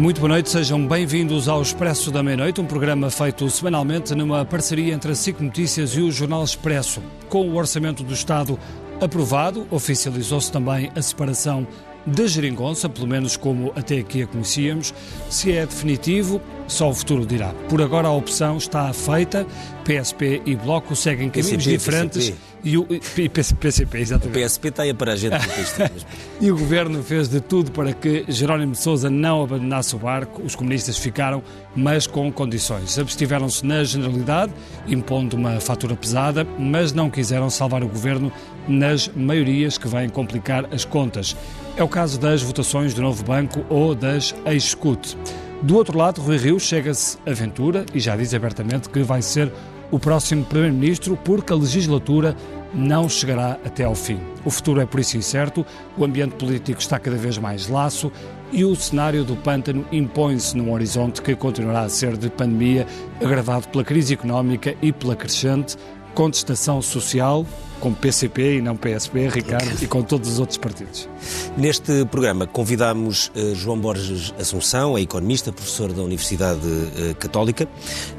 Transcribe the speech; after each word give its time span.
Muito 0.00 0.18
boa 0.18 0.30
noite, 0.30 0.48
sejam 0.48 0.88
bem-vindos 0.88 1.46
ao 1.46 1.60
Expresso 1.60 2.10
da 2.10 2.22
Meia-Noite, 2.22 2.58
um 2.58 2.64
programa 2.64 3.10
feito 3.10 3.50
semanalmente 3.50 4.14
numa 4.14 4.46
parceria 4.46 4.94
entre 4.94 5.12
a 5.12 5.14
SIC 5.14 5.38
Notícias 5.42 5.90
e 5.90 6.00
o 6.00 6.10
Jornal 6.10 6.42
Expresso. 6.42 7.02
Com 7.28 7.46
o 7.46 7.54
Orçamento 7.56 8.02
do 8.02 8.14
Estado 8.14 8.58
aprovado, 8.98 9.66
oficializou-se 9.70 10.50
também 10.50 10.90
a 10.96 11.02
separação 11.02 11.66
da 12.06 12.26
geringonça, 12.26 12.88
pelo 12.88 13.06
menos 13.06 13.36
como 13.36 13.72
até 13.76 13.98
aqui 13.98 14.22
a 14.22 14.26
conhecíamos. 14.26 14.94
Se 15.28 15.52
é 15.52 15.66
definitivo, 15.66 16.40
só 16.66 16.88
o 16.88 16.94
futuro 16.94 17.26
dirá. 17.26 17.52
Por 17.68 17.82
agora 17.82 18.08
a 18.08 18.12
opção 18.12 18.56
está 18.56 18.90
feita, 18.94 19.46
PSP 19.84 20.40
e 20.46 20.56
Bloco 20.56 20.96
seguem 20.96 21.28
caminhos 21.28 21.62
PCP, 21.62 21.76
diferentes. 21.76 22.30
PCP. 22.30 22.49
E 22.62 22.76
o 22.76 22.86
e 22.90 23.28
PCP, 23.28 23.68
O 23.96 24.00
exatamente. 24.00 24.44
PSP 24.44 24.68
está 24.68 24.82
aí 24.82 24.94
para 24.94 25.12
a 25.12 25.16
gente. 25.16 25.36
E 26.40 26.50
o 26.50 26.56
governo 26.56 27.02
fez 27.02 27.28
de 27.28 27.38
tudo 27.38 27.70
para 27.70 27.92
que 27.92 28.24
Jerónimo 28.26 28.72
de 28.72 28.78
Sousa 28.78 29.10
não 29.10 29.42
abandonasse 29.42 29.94
o 29.94 29.98
barco. 29.98 30.40
Os 30.42 30.54
comunistas 30.54 30.96
ficaram, 30.96 31.42
mas 31.76 32.06
com 32.06 32.32
condições. 32.32 32.98
Abstiveram-se 32.98 33.64
na 33.66 33.84
generalidade, 33.84 34.50
impondo 34.86 35.36
uma 35.36 35.60
fatura 35.60 35.94
pesada, 35.94 36.46
mas 36.58 36.94
não 36.94 37.10
quiseram 37.10 37.50
salvar 37.50 37.82
o 37.82 37.88
governo 37.88 38.32
nas 38.66 39.08
maiorias 39.08 39.76
que 39.76 39.86
vêm 39.86 40.08
complicar 40.08 40.66
as 40.72 40.84
contas. 40.84 41.36
É 41.76 41.82
o 41.82 41.88
caso 41.88 42.18
das 42.18 42.42
votações 42.42 42.94
do 42.94 43.02
novo 43.02 43.22
banco 43.22 43.64
ou 43.68 43.94
das 43.94 44.34
ex-SCUT. 44.46 45.16
Do 45.62 45.76
outro 45.76 45.98
lado, 45.98 46.22
Rui 46.22 46.38
Rio 46.38 46.58
chega-se 46.58 47.18
a 47.26 47.32
Ventura 47.34 47.84
e 47.94 48.00
já 48.00 48.16
diz 48.16 48.32
abertamente 48.32 48.88
que 48.88 49.02
vai 49.02 49.20
ser 49.20 49.52
o 49.90 49.98
próximo 49.98 50.44
Primeiro-Ministro 50.44 51.16
porque 51.16 51.52
a 51.52 51.56
legislatura 51.56 52.36
não 52.72 53.08
chegará 53.08 53.58
até 53.64 53.84
ao 53.84 53.94
fim. 53.94 54.20
O 54.44 54.50
futuro 54.50 54.80
é 54.80 54.86
por 54.86 55.00
isso 55.00 55.16
incerto, 55.16 55.66
o 55.96 56.04
ambiente 56.04 56.36
político 56.36 56.80
está 56.80 56.98
cada 56.98 57.16
vez 57.16 57.36
mais 57.36 57.68
laço 57.68 58.12
e 58.52 58.64
o 58.64 58.74
cenário 58.74 59.24
do 59.24 59.36
pântano 59.36 59.84
impõe-se 59.92 60.56
num 60.56 60.72
horizonte 60.72 61.22
que 61.22 61.34
continuará 61.36 61.82
a 61.82 61.88
ser 61.88 62.16
de 62.16 62.28
pandemia, 62.28 62.86
agravado 63.20 63.68
pela 63.68 63.84
crise 63.84 64.14
económica 64.14 64.74
e 64.82 64.92
pela 64.92 65.16
crescente 65.16 65.76
contestação 66.14 66.80
social, 66.82 67.46
com 67.80 67.94
PCP 67.94 68.58
e 68.58 68.60
não 68.60 68.76
PSP, 68.76 69.28
Ricardo, 69.28 69.82
e 69.82 69.86
com 69.86 70.02
todos 70.02 70.30
os 70.30 70.38
outros 70.38 70.58
partidos. 70.58 71.08
Neste 71.56 72.04
programa 72.06 72.46
convidamos 72.46 73.32
eh, 73.34 73.54
João 73.54 73.78
Borges 73.78 74.34
Assunção, 74.38 74.98
é 74.98 75.00
economista, 75.00 75.50
professor 75.52 75.92
da 75.92 76.02
Universidade 76.02 76.60
eh, 76.62 77.14
Católica, 77.14 77.66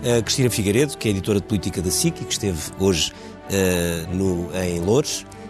a 0.03 0.21
Cristina 0.21 0.49
Figueiredo, 0.49 0.97
que 0.97 1.07
é 1.07 1.11
editora 1.11 1.39
de 1.39 1.45
política 1.45 1.81
da 1.81 1.91
SIC 1.91 2.21
e 2.21 2.25
que 2.25 2.33
esteve 2.33 2.59
hoje 2.79 3.13
eh, 3.53 4.05
no, 4.13 4.49
em 4.55 4.79
Loures, 4.79 5.25
eh, 5.25 5.40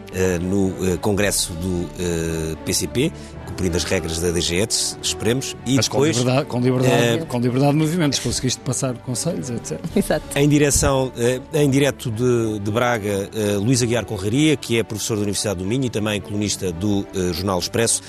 no 0.42 0.74
eh, 0.86 0.98
congresso 0.98 1.54
do 1.54 1.90
eh, 2.00 2.56
PCP, 2.66 3.12
cumprindo 3.46 3.78
as 3.78 3.84
regras 3.84 4.20
da 4.20 4.32
DGETS, 4.32 4.98
esperemos, 5.02 5.56
e 5.66 5.76
Mas 5.76 5.88
depois... 5.88 6.18
com 6.18 6.24
liberdade, 6.24 6.48
com, 6.48 6.60
liberdade, 6.60 7.20
eh, 7.20 7.26
com 7.26 7.40
liberdade 7.40 7.72
de 7.74 7.78
movimentos, 7.78 8.20
conseguiste 8.20 8.60
passar 8.62 8.98
conselhos, 9.00 9.50
etc. 9.50 9.80
Exato. 9.96 10.26
Em 10.36 10.48
direção, 10.48 11.12
eh, 11.18 11.40
em 11.54 11.70
direto 11.70 12.12
de, 12.12 12.60
de 12.60 12.72
Braga, 12.72 13.30
eh, 13.34 13.58
Luís 13.58 13.82
Aguiar 13.82 14.06
Conraria, 14.06 14.56
que 14.58 14.78
é 14.78 14.84
professor 14.84 15.16
da 15.16 15.22
Universidade 15.22 15.60
do 15.60 15.66
Minho 15.66 15.86
e 15.86 15.90
também 15.90 16.20
colunista 16.20 16.72
do 16.72 17.06
eh, 17.16 17.34
Jornal 17.34 17.60
Expresso, 17.60 18.02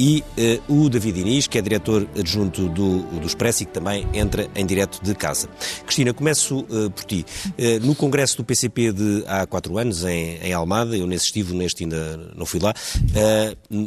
e 0.00 0.24
eh, 0.38 0.58
o 0.66 0.88
David 0.88 1.20
Inês, 1.20 1.46
que 1.46 1.58
é 1.58 1.60
diretor 1.60 2.08
adjunto 2.18 2.70
do, 2.70 3.00
do 3.02 3.26
Expresso 3.26 3.64
e 3.64 3.66
que 3.66 3.72
também 3.72 4.08
entra 4.14 4.48
em 4.54 4.64
direto 4.64 4.98
de 5.02 5.14
casa. 5.14 5.46
Cristina, 5.84 6.14
começo 6.14 6.64
eh, 6.70 6.88
por 6.88 7.04
ti. 7.04 7.26
Eh, 7.58 7.78
no 7.80 7.94
congresso 7.94 8.38
do 8.38 8.42
PCP 8.42 8.92
de 8.92 9.22
há 9.26 9.46
quatro 9.46 9.76
anos, 9.76 10.02
em, 10.06 10.38
em 10.38 10.54
Almada, 10.54 10.96
eu 10.96 11.06
nesse 11.06 11.26
estive, 11.26 11.52
neste 11.52 11.84
ainda 11.84 12.16
não 12.34 12.46
fui 12.46 12.60
lá, 12.60 12.72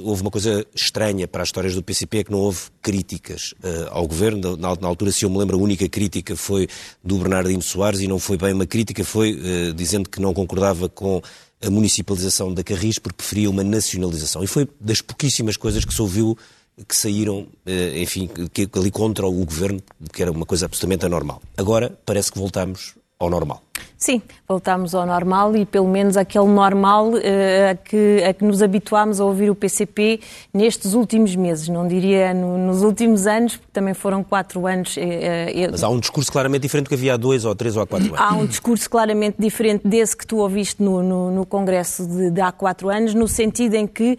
houve 0.03 0.22
uma 0.22 0.30
coisa 0.30 0.64
estranha 0.75 1.28
para 1.28 1.41
as 1.41 1.47
histórias 1.47 1.73
do 1.73 1.81
PCP, 1.81 2.19
é 2.19 2.23
que 2.23 2.31
não 2.31 2.40
houve 2.40 2.62
críticas 2.79 3.56
ao 3.90 4.07
governo. 4.07 4.56
Na, 4.56 4.75
na 4.75 4.88
altura, 4.88 5.12
se 5.12 5.25
eu 5.25 5.31
me 5.31 5.40
lembro, 5.40 5.57
a 5.57 5.59
única 5.59 5.90
crítica 5.90 6.35
foi 6.35 6.68
do 7.03 7.18
Bernardino 7.18 7.62
Soares 7.62 8.02
e 8.02 8.07
não 8.07 8.19
foi 8.19 8.38
bem 8.38 8.53
uma 8.53 8.68
crítica, 8.68 9.03
foi 9.03 9.40
dizendo 9.75 10.09
que 10.09 10.22
não 10.22 10.34
concordava 10.34 10.88
com 10.88 11.22
a 11.63 11.69
municipalização 11.69 12.53
da 12.53 12.63
Carris 12.63 13.00
porque 13.00 13.18
preferia 13.18 13.50
uma 13.50 13.63
nacionalização. 13.63 14.44
E 14.44 14.47
foi 14.47 14.68
das 14.79 15.01
pouquíssimas 15.01 15.57
coisas 15.57 15.85
que 15.85 15.94
se 15.94 16.01
ouviu 16.01 16.38
que 16.88 16.96
saíram, 16.96 17.47
eh, 17.66 18.01
enfim, 18.01 18.28
que, 18.51 18.68
ali 18.74 18.90
contra 18.90 19.28
o 19.28 19.46
governo, 19.46 19.79
que 20.12 20.22
era 20.22 20.31
uma 20.31 20.46
coisa 20.46 20.66
absolutamente 20.66 21.06
anormal. 21.06 21.41
Agora 21.56 21.96
parece 22.06 22.31
que 22.31 22.40
voltamos 22.40 22.96
ao 23.19 23.29
normal. 23.29 23.62
Sim, 24.03 24.22
voltámos 24.46 24.94
ao 24.94 25.06
normal 25.06 25.56
e 25.56 25.66
pelo 25.66 25.88
menos 25.88 26.18
aquele 26.18 26.47
normal 26.47 27.12
eh, 27.19 27.69
a, 27.72 27.75
que, 27.75 28.22
a 28.28 28.34
que 28.34 28.44
nos 28.44 28.62
habituámos 28.62 29.22
a 29.22 29.24
ouvir 29.24 29.50
o 29.50 29.56
PCP 29.56 30.19
nestes 30.53 30.94
últimos 30.94 31.34
meses, 31.38 31.69
não 31.69 31.88
diria 31.88 32.34
no- 32.34 32.58
nos 32.58 32.81
últimos 32.81 33.25
anos, 33.25 33.56
porque 33.56 33.72
também 33.72 33.94
foram 33.94 34.22
quatro 34.22 34.68
anos. 34.68 34.97
eh, 34.97 35.69
Mas 35.72 35.86
há 35.86 35.88
um 35.88 36.02
discurso 36.02 36.30
claramente 36.30 36.64
diferente 36.64 36.88
do 36.88 36.90
que 36.90 36.96
havia 36.96 37.14
há 37.14 37.18
dois 37.18 37.46
ou 37.46 37.56
três 37.56 37.78
ou 37.78 37.84
há 37.84 37.88
quatro 37.88 38.08
anos. 38.14 38.19
Há 38.19 38.34
um 38.36 38.46
discurso 38.46 38.90
claramente 38.90 39.38
diferente 39.40 39.88
desse 39.88 40.18
que 40.18 40.28
tu 40.28 40.35
ouviste 40.40 40.84
no, 40.84 41.02
no- 41.02 41.31
no 41.31 41.46
Congresso 41.46 42.06
de, 42.06 42.30
de 42.30 42.41
há 42.41 42.52
quatro 42.52 42.90
anos, 42.90 43.14
no 43.14 43.25
sentido 43.30 43.75
em 43.75 43.88
que 43.88 44.18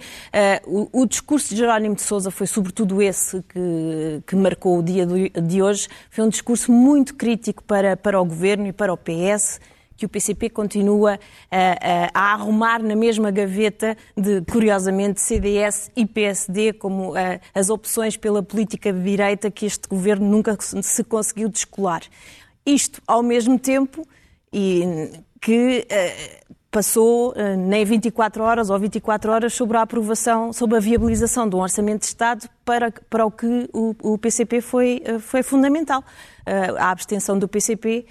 o, 0.67 0.89
o 1.03 1.07
discurso 1.07 1.51
de 1.51 1.57
Jerónimo 1.57 1.95
de 1.95 2.01
Sousa 2.01 2.31
foi 2.31 2.47
sobretudo 2.47 3.03
esse 3.03 3.43
que, 3.51 4.23
que 4.27 4.35
marcou 4.35 4.79
o 4.79 4.83
dia 4.83 5.05
do- 5.05 5.29
de 5.29 5.63
hoje. 5.63 5.89
Foi 6.11 6.25
um 6.25 6.31
discurso 6.31 6.73
muito 6.73 7.15
crítico 7.17 7.63
para, 7.65 7.99
para 7.99 8.19
o 8.19 8.25
Governo 8.25 8.67
e 8.67 8.73
para 8.73 8.91
o 8.91 8.97
PS 8.97 9.61
que 9.97 10.05
o 10.07 10.09
PCP 10.09 10.51
continua 10.51 11.19
a, 11.51 11.57
a- 11.57 12.11
a 12.15 12.33
arrumar 12.33 12.83
na 12.83 12.97
mesma 12.97 13.31
gaveta 13.31 13.97
de, 14.17 14.41
curiosamente, 14.51 15.21
CDS 15.21 15.91
e 15.97 16.05
PSD 16.07 16.73
como 16.73 17.17
eh, 17.17 17.41
as 17.55 17.71
opções 17.71 18.17
pela 18.17 18.43
política 18.43 18.93
de 18.93 19.03
direita 19.03 19.51
que 19.51 19.67
este 19.67 19.89
governo 19.89 20.27
nunca 20.29 20.57
se 20.61 21.05
conseguiu 21.05 21.49
descolar. 21.49 22.03
Isto, 22.67 23.01
ao 23.07 23.23
mesmo 23.23 23.59
tempo, 23.59 24.07
e 24.53 25.11
que 25.41 25.87
eh, 25.91 26.41
passou 26.71 27.33
eh, 27.37 27.55
nem 27.57 27.85
24 27.85 28.43
horas 28.43 28.71
ou 28.71 28.79
24 28.79 29.31
horas 29.31 29.53
sobre 29.55 29.77
a 29.77 29.83
aprovação, 29.83 30.53
sobre 30.53 30.77
a 30.77 30.81
viabilização 30.81 31.49
de 31.49 31.55
um 31.55 31.61
orçamento 31.61 32.01
de 32.01 32.07
Estado 32.07 32.49
para, 32.65 32.91
para 33.11 33.25
o 33.27 33.31
que 33.31 33.69
o, 33.73 33.95
o 34.03 34.19
PCP 34.19 34.61
foi, 34.61 35.03
eh, 35.05 35.19
foi 35.19 35.43
fundamental. 35.43 36.03
A 36.79 36.91
abstenção 36.91 37.39
do 37.39 37.49
PCP 37.49 38.07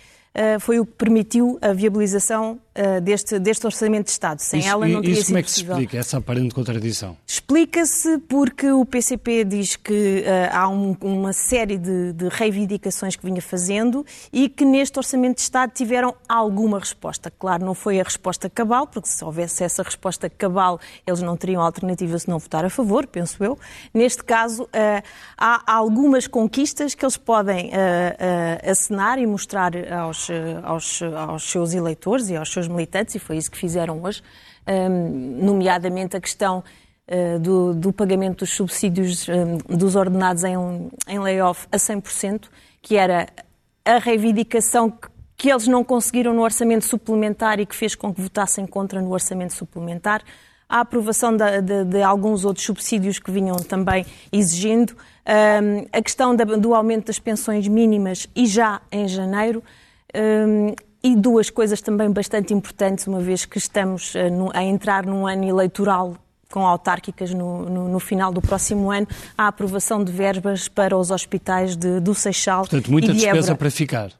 foi 0.59 0.79
o 0.79 0.85
que 0.85 0.93
permitiu 0.93 1.59
a 1.61 1.73
viabilização 1.73 2.59
eh, 2.75 2.99
deste, 2.99 3.37
deste 3.37 3.65
orçamento 3.67 4.05
de 4.05 4.11
Estado. 4.11 4.39
Sem 4.39 4.59
Isso- 4.61 4.69
ela 4.69 4.87
não 4.87 4.99
teria 5.01 5.13
isso 5.13 5.21
sido 5.25 5.27
como 5.27 5.37
é 5.37 5.43
que 5.43 5.49
se 5.51 5.55
possível. 5.57 5.75
explica, 5.75 5.97
essa 5.99 6.17
aparente 6.17 6.55
contradição? 6.55 7.15
Explica-se 7.27 8.17
porque 8.27 8.71
o 8.71 8.83
PCP 8.83 9.43
diz 9.43 9.75
que 9.75 10.23
eh, 10.25 10.49
há 10.51 10.67
um- 10.67 10.97
uma 11.01 11.33
série 11.33 11.77
de, 11.77 12.13
de 12.13 12.27
reivindicações 12.29 13.15
que 13.15 13.23
vinha 13.23 13.41
fazendo 13.43 14.03
e 14.31 14.49
que 14.49 14.65
neste 14.65 14.97
Orçamento 14.97 15.35
de 15.35 15.41
Estado 15.41 15.71
tiveram 15.71 16.15
alguma 16.27 16.79
resposta. 16.79 17.31
Claro, 17.37 17.63
não 17.63 17.75
foi 17.75 17.99
a 17.99 18.03
resposta 18.03 18.49
cabal, 18.49 18.87
porque 18.87 19.07
se 19.09 19.23
houvesse 19.23 19.63
essa 19.63 19.83
resposta 19.83 20.27
cabal, 20.29 20.79
eles 21.05 21.21
não 21.21 21.37
teriam 21.37 21.61
alternativa 21.61 22.17
se 22.17 22.27
não 22.27 22.39
votar 22.39 22.65
a 22.65 22.69
favor, 22.71 23.05
penso 23.05 23.43
eu. 23.43 23.59
Neste 23.93 24.23
caso, 24.23 24.67
eh, 24.73 25.03
há 25.37 25.61
algumas 25.75 26.25
conquistas 26.27 26.95
que 26.95 27.05
eles 27.05 27.17
podem 27.17 27.69
eh, 27.71 28.15
eh, 28.63 28.71
acenar 28.71 29.19
e 29.19 29.27
mostrar 29.27 29.73
aos, 29.93 30.22
eh, 30.29 30.59
aos, 30.63 31.01
aos 31.01 31.43
seus 31.43 31.73
eleitores 31.73 32.29
e 32.29 32.35
aos 32.35 32.51
seus 32.51 32.67
militantes, 32.67 33.15
e 33.15 33.19
foi 33.19 33.37
isso 33.37 33.49
que 33.51 33.57
fizeram 33.57 34.01
hoje, 34.03 34.21
eh, 34.65 34.87
nomeadamente 34.89 36.15
a 36.17 36.21
questão 36.21 36.63
eh, 37.07 37.37
do, 37.39 37.73
do 37.73 37.91
pagamento 37.91 38.39
dos 38.39 38.51
subsídios 38.53 39.27
eh, 39.29 39.33
dos 39.69 39.95
ordenados 39.95 40.43
em, 40.43 40.55
em 41.07 41.19
layoff 41.19 41.67
a 41.71 41.77
100%, 41.77 42.43
que 42.81 42.95
era 42.95 43.27
a 43.85 43.97
reivindicação 43.97 44.89
que, 44.89 45.07
que 45.35 45.49
eles 45.51 45.67
não 45.67 45.83
conseguiram 45.83 46.33
no 46.33 46.41
orçamento 46.41 46.85
suplementar 46.85 47.59
e 47.59 47.65
que 47.65 47.75
fez 47.75 47.95
com 47.95 48.13
que 48.13 48.21
votassem 48.21 48.65
contra 48.65 49.01
no 49.01 49.11
orçamento 49.11 49.53
suplementar, 49.53 50.21
a 50.69 50.79
aprovação 50.79 51.35
da- 51.35 51.59
de, 51.59 51.83
de 51.83 52.01
alguns 52.01 52.45
outros 52.45 52.65
subsídios 52.65 53.19
que 53.19 53.29
vinham 53.29 53.57
também 53.57 54.05
exigindo, 54.31 54.95
eh, 55.25 55.85
a 55.91 56.01
questão 56.01 56.33
da- 56.35 56.45
do 56.45 56.73
aumento 56.73 57.07
das 57.07 57.19
pensões 57.19 57.67
mínimas 57.67 58.27
e 58.35 58.45
já 58.47 58.81
em 58.91 59.07
janeiro, 59.07 59.61
eh, 60.13 60.75
e 61.03 61.15
duas 61.15 61.49
coisas 61.49 61.81
também 61.81 62.09
bastante 62.11 62.53
importantes, 62.53 63.07
uma 63.07 63.19
vez 63.19 63.45
que 63.45 63.57
estamos 63.57 64.15
eh, 64.15 64.29
no- 64.29 64.51
a 64.53 64.63
entrar 64.63 65.05
num 65.05 65.27
ano 65.27 65.43
eleitoral 65.43 66.15
com 66.51 66.65
autárquicas 66.67 67.33
no, 67.33 67.63
no- 67.67 67.87
no 67.89 67.99
final 67.99 68.31
do 68.31 68.39
próximo 68.41 68.91
ano, 68.91 69.07
a 69.37 69.47
aprovação 69.47 70.03
de 70.03 70.11
verbas 70.11 70.67
para 70.67 70.95
os 70.95 71.09
hospitais 71.11 71.75
de, 71.75 71.99
do 71.99 72.13
Seixal 72.13 72.61
Portanto, 72.61 72.91
muita 72.91 73.07
e 73.07 73.11
de 73.13 73.17
despesa 73.19 73.47
Évora. 73.47 73.55
para 73.57 73.71
ficar. 73.71 74.11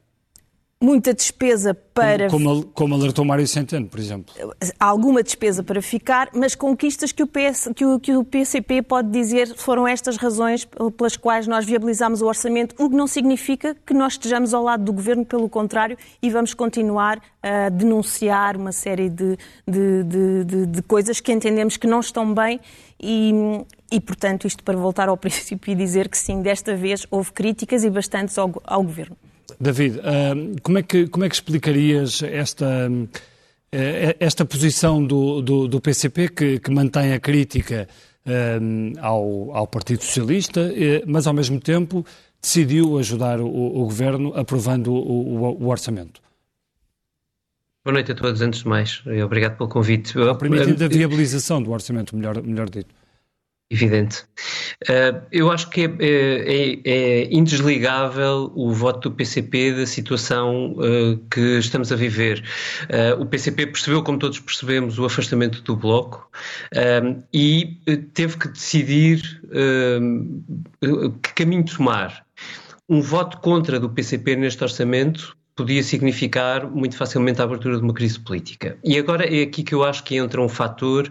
Muita 0.84 1.14
despesa 1.14 1.74
para. 1.74 2.30
Como, 2.30 2.66
como 2.66 2.94
alertou 2.94 3.24
Mário 3.24 3.48
Centeno, 3.48 3.88
por 3.88 4.00
exemplo. 4.00 4.36
Alguma 4.78 5.24
despesa 5.24 5.64
para 5.64 5.82
ficar, 5.82 6.30
mas 6.34 6.56
conquistas 6.56 7.14
que 7.14 7.24
o, 7.24 7.28
PS, 7.28 7.70
que, 7.74 7.86
o, 7.86 8.00
que 8.00 8.14
o 8.14 8.24
PCP 8.26 8.82
pode 8.82 9.10
dizer 9.10 9.56
foram 9.56 9.88
estas 9.88 10.18
razões 10.18 10.68
pelas 10.98 11.16
quais 11.16 11.48
nós 11.48 11.66
viabilizamos 11.66 12.22
o 12.22 12.26
orçamento, 12.26 12.76
o 12.78 12.90
que 12.90 12.96
não 12.96 13.08
significa 13.08 13.76
que 13.86 13.94
nós 13.94 14.14
estejamos 14.14 14.54
ao 14.54 14.62
lado 14.62 14.84
do 14.84 14.92
governo, 14.92 15.26
pelo 15.26 15.48
contrário, 15.48 15.98
e 16.22 16.30
vamos 16.30 16.54
continuar 16.54 17.22
a 17.42 17.70
denunciar 17.70 18.58
uma 18.58 18.74
série 18.74 19.10
de, 19.10 19.38
de, 19.66 20.04
de, 20.04 20.44
de, 20.44 20.66
de 20.66 20.82
coisas 20.82 21.22
que 21.22 21.32
entendemos 21.32 21.78
que 21.78 21.88
não 21.88 22.02
estão 22.02 22.34
bem 22.34 22.60
e, 23.02 23.32
e, 23.90 24.02
portanto, 24.02 24.46
isto 24.46 24.64
para 24.64 24.78
voltar 24.78 25.08
ao 25.08 25.16
princípio 25.18 25.72
e 25.72 25.76
dizer 25.76 26.10
que 26.10 26.18
sim, 26.18 26.42
desta 26.42 26.76
vez 26.76 27.08
houve 27.10 27.32
críticas 27.32 27.86
e 27.86 27.90
bastantes 27.90 28.38
ao, 28.38 28.52
ao 28.66 28.84
governo. 28.84 29.16
David, 29.60 30.00
como 30.62 30.78
é 30.78 30.84
que, 30.84 31.08
como 31.08 31.26
é 31.26 31.30
que 31.30 31.36
explicarias 31.36 32.22
esta, 32.24 32.90
eh, 33.72 34.16
esta 34.20 34.46
posição 34.46 35.04
do, 35.04 35.42
do, 35.42 35.68
do 35.68 35.82
PCP 35.82 36.30
que, 36.30 36.60
que, 36.60 36.72
mantém 36.72 37.14
a 37.14 37.20
crítica 37.20 37.88
ao, 39.02 39.56
ao 39.56 39.68
Partido 39.68 40.04
Socialista, 40.04 40.72
eh, 40.76 41.04
mas 41.06 41.28
ao 41.28 41.34
mesmo 41.34 41.60
tempo 41.60 42.06
decidiu 42.42 42.98
ajudar 42.98 43.40
o, 43.40 43.48
o 43.48 43.86
governo 43.86 44.32
aprovando 44.36 44.94
o, 44.94 45.64
o, 45.64 45.68
orçamento? 45.68 46.22
Boa 47.84 47.94
noite 47.94 48.12
a 48.12 48.16
todos, 48.16 48.42
antes 48.42 48.62
de 48.62 48.68
mais. 48.68 49.04
Obrigado 49.26 49.58
pelo 49.58 49.70
convite. 49.70 50.14
Permitindo 50.40 50.84
a 50.84 50.88
viabilização 50.88 51.62
do 51.62 51.72
orçamento, 51.72 52.16
melhor, 52.16 52.42
melhor 52.42 52.70
dito. 52.70 52.94
Evidente. 53.74 54.24
Uh, 54.84 55.20
eu 55.32 55.52
acho 55.52 55.68
que 55.72 55.82
é, 55.82 55.86
é, 56.00 56.80
é, 56.86 57.34
indesligável 57.34 58.52
o 58.54 58.72
voto 58.72 59.10
do 59.10 59.16
PCP 59.16 59.74
da 59.74 59.88
situação 59.88 60.74
uh, 60.74 61.18
que 61.32 61.58
estamos 61.58 61.92
a 61.92 61.96
viver. 61.96 62.44
Uh, 62.84 63.20
o 63.20 63.26
PCP 63.26 63.66
percebeu, 63.66 64.04
como 64.04 64.20
todos 64.20 64.40
percebemos, 64.40 65.00
o 65.00 65.06
afastamento 65.06 65.64
do 65.64 65.76
Bloco 65.76 66.30
e 67.34 67.80
teve 68.14 68.38
que 68.38 68.48
decidir 68.50 69.42
que 71.24 71.34
caminho 71.34 71.66
tomar. 71.66 72.24
Um 72.88 73.02
voto 73.02 73.40
contra 73.40 73.80
do 73.80 73.90
PCP 73.90 74.36
neste 74.36 74.64
orçamento 74.64 75.36
podia 75.56 75.84
significar 75.84 76.68
muito 76.68 76.98
facilmente 76.98 77.40
a 77.40 77.44
abertura 77.44 77.78
de 77.78 77.84
uma 77.84 77.94
crise 77.94 78.20
política. 78.20 78.78
E 78.84 78.98
agora 78.98 79.24
é 79.26 79.44
aqui 79.44 79.64
que 79.64 79.74
eu 79.74 79.84
acho 79.84 80.04
que 80.04 80.16
entra 80.16 80.42
um 80.42 80.50
fator. 80.50 81.10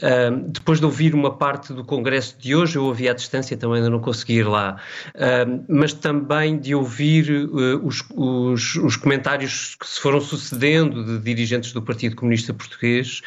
Uh, 0.00 0.48
depois 0.48 0.78
de 0.78 0.86
ouvir 0.86 1.14
uma 1.14 1.36
parte 1.36 1.72
do 1.72 1.84
Congresso 1.84 2.36
de 2.38 2.54
hoje, 2.54 2.76
eu 2.76 2.84
ouvi 2.84 3.08
à 3.08 3.12
distância, 3.12 3.56
também 3.56 3.78
ainda 3.78 3.90
não 3.90 4.00
consegui 4.00 4.34
ir 4.34 4.46
lá, 4.46 4.80
uh, 5.14 5.64
mas 5.68 5.92
também 5.92 6.58
de 6.58 6.74
ouvir 6.74 7.30
uh, 7.30 7.84
os, 7.84 8.04
os, 8.14 8.76
os, 8.76 8.96
comentários 8.96 9.74
que 9.74 9.88
se 9.88 10.00
foram 10.00 10.20
sucedendo 10.20 11.04
de 11.04 11.18
dirigentes 11.18 11.72
do 11.72 11.82
Partido 11.82 12.14
Comunista 12.14 12.54
Português 12.54 13.22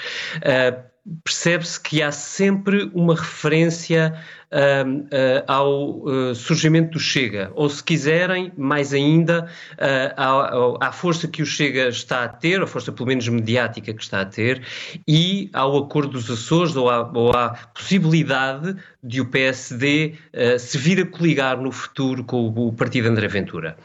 percebe-se 1.23 1.79
que 1.79 2.01
há 2.01 2.11
sempre 2.11 2.89
uma 2.93 3.13
referência 3.13 4.15
uh, 4.51 4.89
uh, 4.89 5.43
ao 5.47 5.99
uh, 5.99 6.35
surgimento 6.35 6.91
do 6.91 6.99
Chega, 6.99 7.51
ou 7.55 7.69
se 7.69 7.83
quiserem, 7.83 8.53
mais 8.57 8.93
ainda, 8.93 9.49
à, 10.15 10.87
à, 10.87 10.91
força 10.91 11.27
que 11.27 11.41
o 11.41 11.45
Chega 11.45 11.89
está 11.89 12.23
a 12.23 12.29
ter, 12.29 12.61
a 12.61 12.67
força 12.67 12.91
pelo 12.91 13.07
menos 13.07 13.27
mediática 13.27 13.93
que 13.93 14.01
está 14.01 14.21
a 14.21 14.25
ter, 14.25 14.65
e 15.07 15.49
ao 15.53 15.77
acordo 15.77 16.11
dos 16.11 16.29
Açores, 16.31 16.75
ou 16.75 16.89
à, 16.89 17.11
ou 17.13 17.31
à 17.35 17.49
possibilidade 17.73 18.75
de 19.03 19.19
o 19.19 19.25
PSD 19.25 20.15
se 20.57 20.77
vir 20.77 21.01
a 21.01 21.05
coligar 21.05 21.57
no 21.57 21.71
futuro 21.71 22.23
com 22.23 22.47
o, 22.47 22.67
o 22.67 22.73
partido 22.73 23.09
André 23.09 23.27
Ventura. 23.27 23.75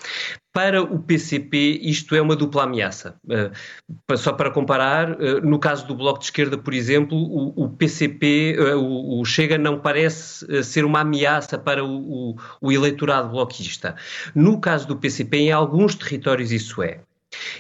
Para 0.58 0.82
o 0.82 0.99
PCP, 0.99 1.78
isto 1.84 2.16
é 2.16 2.20
uma 2.20 2.34
dupla 2.34 2.64
ameaça. 2.64 3.14
Uh, 3.25 4.16
só 4.19 4.32
para 4.32 4.50
comparar, 4.50 5.12
uh, 5.12 5.40
no 5.40 5.56
caso 5.56 5.87
do 5.87 5.94
Bloco 5.94 6.19
de 6.19 6.25
Esquerda, 6.25 6.58
por 6.58 6.75
exemplo, 6.75 7.16
o, 7.16 7.66
o 7.66 7.69
PCP, 7.69 8.56
uh, 8.58 8.76
o, 8.76 9.20
o, 9.20 9.25
Chega, 9.25 9.56
não 9.56 9.78
parece 9.78 10.64
ser 10.64 10.84
uma 10.84 11.02
ameaça 11.02 11.56
para 11.56 11.84
o, 11.84 12.37
o 12.60 12.72
eleitorado 12.72 13.28
bloquista. 13.28 13.94
No 14.34 14.60
caso 14.60 14.88
do 14.88 14.96
PCP, 14.96 15.37
em 15.37 15.52
alguns 15.52 15.94
territórios 15.94 16.50
isso 16.50 16.82
é. 16.82 17.02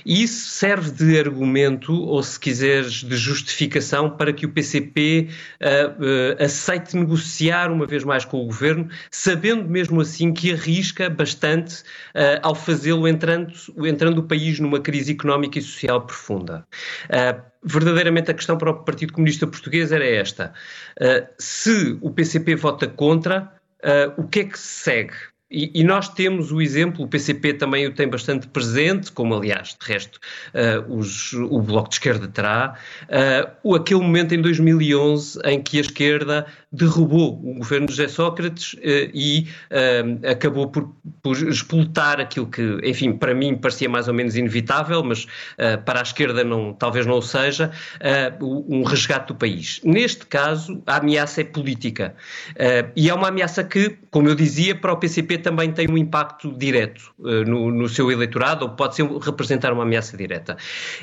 E 0.04 0.22
isso 0.22 0.50
serve 0.50 0.90
de 0.90 1.18
argumento, 1.18 1.92
ou 1.92 2.22
se 2.22 2.38
quiseres, 2.38 3.04
de 3.04 3.16
justificação 3.16 4.10
para 4.10 4.32
que 4.32 4.46
o 4.46 4.48
PCP 4.48 5.28
uh, 5.60 6.40
uh, 6.40 6.44
aceite 6.44 6.96
negociar 6.96 7.70
uma 7.70 7.86
vez 7.86 8.04
mais 8.04 8.24
com 8.24 8.42
o 8.42 8.46
governo, 8.46 8.88
sabendo 9.10 9.64
mesmo 9.68 10.00
assim 10.00 10.32
que 10.32 10.52
arrisca 10.52 11.08
bastante 11.08 11.82
uh, 12.14 12.40
ao 12.42 12.54
fazê-lo 12.54 13.06
entrando, 13.06 13.52
entrando 13.86 14.18
o 14.18 14.22
país 14.22 14.58
numa 14.58 14.80
crise 14.80 15.12
económica 15.12 15.58
e 15.58 15.62
social 15.62 16.02
profunda. 16.02 16.66
Verdadeiramente 17.62 18.30
a 18.30 18.34
questão 18.34 18.56
para 18.56 18.70
o 18.70 18.84
Partido 18.84 19.12
Comunista 19.12 19.46
Português 19.46 19.90
era 19.90 20.06
esta. 20.06 20.52
Uh, 21.00 21.26
se 21.38 21.98
o 22.00 22.10
PCP 22.10 22.54
vota 22.54 22.86
contra, 22.86 23.52
uh, 23.82 24.20
o 24.20 24.28
que 24.28 24.40
é 24.40 24.44
que 24.44 24.58
se 24.58 24.84
segue? 24.84 25.14
E, 25.50 25.80
e, 25.80 25.82
nós 25.82 26.10
temos 26.10 26.52
o 26.52 26.60
exemplo, 26.60 27.02
o 27.02 27.08
PCP 27.08 27.54
também 27.54 27.86
o 27.86 27.94
tem 27.94 28.06
bastante 28.06 28.46
presente, 28.48 29.10
como 29.10 29.34
aliás, 29.34 29.74
de 29.80 29.92
resto, 29.92 30.20
uh, 30.52 30.94
os, 30.94 31.32
o 31.32 31.62
Bloco 31.62 31.88
de 31.88 31.94
Esquerda 31.94 32.28
terá, 32.28 32.74
uh, 33.64 33.74
aquele 33.74 34.00
momento 34.00 34.34
em 34.34 34.42
2011 34.42 35.40
em 35.46 35.62
que 35.62 35.78
a 35.78 35.80
esquerda 35.80 36.46
derrubou 36.70 37.40
o 37.42 37.54
governo 37.54 37.86
de 37.86 37.94
José 37.94 38.08
Sócrates 38.08 38.74
uh, 38.74 38.78
e 39.14 39.48
acabou 40.30 40.68
por, 40.68 40.94
por 41.22 41.34
explotar 41.36 42.20
aquilo 42.20 42.46
que, 42.46 42.78
enfim, 42.84 43.12
para 43.12 43.34
mim 43.34 43.56
parecia 43.56 43.88
mais 43.88 44.06
ou 44.06 44.12
menos 44.12 44.36
inevitável, 44.36 45.02
mas 45.02 45.26
para 45.84 46.00
a 46.00 46.02
esquerda 46.02 46.44
não, 46.44 46.72
talvez 46.74 47.06
não 47.06 47.18
o 47.18 47.22
seja, 47.22 47.70
um 48.40 48.82
resgate 48.82 49.28
do 49.28 49.34
país. 49.34 49.80
Neste 49.84 50.26
caso, 50.26 50.82
a 50.86 50.96
ameaça 50.96 51.40
é 51.40 51.44
política. 51.44 52.14
e 52.96 53.08
é 53.08 53.14
uma 53.14 53.28
ameaça 53.28 53.64
que, 53.64 53.96
como 54.10 54.28
eu 54.28 54.34
dizia, 54.34 54.74
para 54.74 54.92
o 54.92 54.96
PCP 54.96 55.37
também 55.38 55.72
tem 55.72 55.88
um 55.88 55.96
impacto 55.96 56.52
direto 56.56 57.12
uh, 57.18 57.44
no, 57.44 57.70
no, 57.70 57.88
seu 57.88 58.10
eleitorado, 58.10 58.64
ou 58.64 58.70
pode 58.72 58.96
ser, 58.96 59.04
representar 59.04 59.72
uma 59.72 59.82
ameaça 59.82 60.16
direta. 60.16 60.56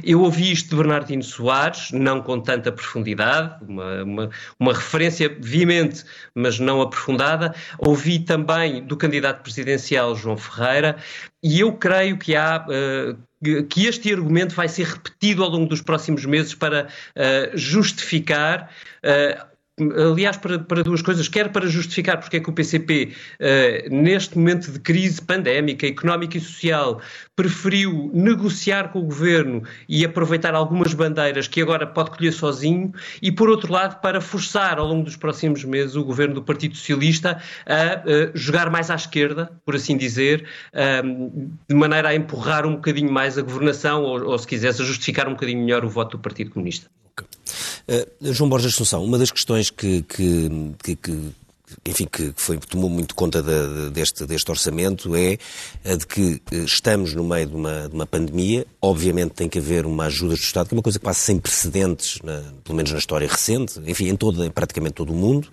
Eu 0.03 0.21
ouvi 0.21 0.51
isto 0.51 0.69
de 0.69 0.75
Bernardino 0.75 1.23
Soares, 1.23 1.91
não 1.91 2.21
com 2.21 2.39
tanta 2.39 2.71
profundidade, 2.71 3.63
uma, 3.67 4.03
uma, 4.03 4.29
uma 4.59 4.73
referência 4.73 5.35
veemente, 5.39 6.03
mas 6.33 6.59
não 6.59 6.81
aprofundada. 6.81 7.53
Ouvi 7.79 8.19
também 8.19 8.85
do 8.85 8.95
candidato 8.95 9.41
presidencial 9.41 10.15
João 10.15 10.37
Ferreira, 10.37 10.97
e 11.43 11.59
eu 11.59 11.73
creio 11.73 12.17
que 12.17 12.35
há. 12.35 12.65
Uh, 12.67 13.17
que 13.69 13.85
este 13.85 14.11
argumento 14.11 14.55
vai 14.55 14.67
ser 14.67 14.87
repetido 14.87 15.43
ao 15.43 15.49
longo 15.49 15.67
dos 15.67 15.79
próximos 15.79 16.25
meses 16.25 16.55
para 16.55 16.87
uh, 16.87 17.55
justificar 17.55 18.71
aliás, 19.77 20.37
para, 20.37 20.59
para, 20.59 20.83
duas 20.83 21.01
coisas, 21.01 21.27
quer 21.27 21.51
para 21.51 21.67
justificar 21.67 22.17
porque 22.19 22.37
é 22.37 22.39
que 22.39 22.49
o 22.49 22.53
PCP, 22.53 23.11
uh, 23.11 23.35
eh, 23.39 23.87
neste 23.89 24.37
momento 24.37 24.71
de 24.71 24.79
crise 24.79 25.21
pandémica, 25.21 25.85
económica 25.85 26.37
e 26.37 26.41
social, 26.41 27.01
preferiu 27.35 28.09
negociar 28.13 28.93
com 28.93 28.99
o 28.99 29.03
governo 29.03 29.63
e 29.89 30.05
aproveitar 30.05 30.55
algumas 30.55 30.93
bandeiras 30.93 31.49
que 31.49 31.61
agora 31.61 31.85
pode 31.85 32.11
colher 32.11 32.31
sozinho, 32.31 32.93
e 33.21 33.31
por 33.31 33.49
outro 33.49 33.73
lado, 33.73 33.99
para 33.99 34.21
forçar 34.21 34.79
ao 34.79 34.87
longo 34.87 35.03
dos 35.03 35.17
próximos 35.17 35.65
meses 35.65 35.95
o 35.95 36.05
governo 36.05 36.35
do 36.35 36.43
Partido 36.43 36.75
Socialista 36.77 37.41
a 37.65 37.99
uh, 37.99 38.31
jogar 38.33 38.69
mais 38.69 38.89
à 38.89 38.95
esquerda, 38.95 39.51
por 39.65 39.75
assim 39.75 39.97
dizer, 39.97 40.47
uh, 40.73 41.51
de 41.67 41.75
maneira 41.75 42.09
a 42.09 42.15
empurrar 42.15 42.65
um 42.65 42.75
bocadinho 42.75 43.11
mais 43.11 43.37
a 43.37 43.41
governação, 43.41 44.03
ou, 44.03 44.23
ou 44.23 44.37
se 44.37 44.47
quisesse, 44.47 44.81
a 44.81 44.85
justificar 44.85 45.27
um 45.27 45.31
bocadinho 45.31 45.59
melhor 45.59 45.83
o 45.83 45.89
voto 45.89 46.15
do 46.15 46.21
Partido 46.21 46.51
Comunista. 46.51 46.89
Uh, 47.87 48.33
João 48.33 48.49
Borges 48.49 48.73
Assunção, 48.73 49.03
uma 49.03 49.17
das 49.17 49.31
questões 49.31 49.69
que, 49.69 50.01
que, 50.03 50.49
que, 50.83 50.95
que 50.95 51.33
enfim, 51.85 52.07
que 52.11 52.33
foi, 52.35 52.57
tomou 52.57 52.89
muito 52.89 53.15
conta 53.15 53.41
de, 53.41 53.89
deste, 53.91 54.25
deste 54.25 54.49
orçamento 54.49 55.15
é 55.15 55.37
a 55.83 55.95
de 55.95 56.05
que 56.05 56.41
eh, 56.51 56.57
estamos 56.57 57.13
no 57.13 57.23
meio 57.23 57.47
de 57.47 57.55
uma, 57.55 57.89
de 57.89 57.95
uma 57.95 58.05
pandemia. 58.05 58.65
Obviamente 58.81 59.31
tem 59.31 59.49
que 59.49 59.59
haver 59.59 59.85
uma 59.85 60.05
ajuda 60.05 60.35
do 60.35 60.39
Estado, 60.39 60.67
que 60.67 60.75
é 60.75 60.77
uma 60.77 60.83
coisa 60.83 60.99
quase 60.99 61.19
sem 61.19 61.39
precedentes, 61.39 62.19
na, 62.23 62.43
pelo 62.63 62.75
menos 62.75 62.91
na 62.91 62.97
história 62.97 63.27
recente, 63.27 63.79
enfim, 63.85 64.09
em, 64.09 64.15
todo, 64.15 64.43
em 64.43 64.51
praticamente 64.51 64.93
todo 64.93 65.11
o 65.11 65.15
mundo. 65.15 65.47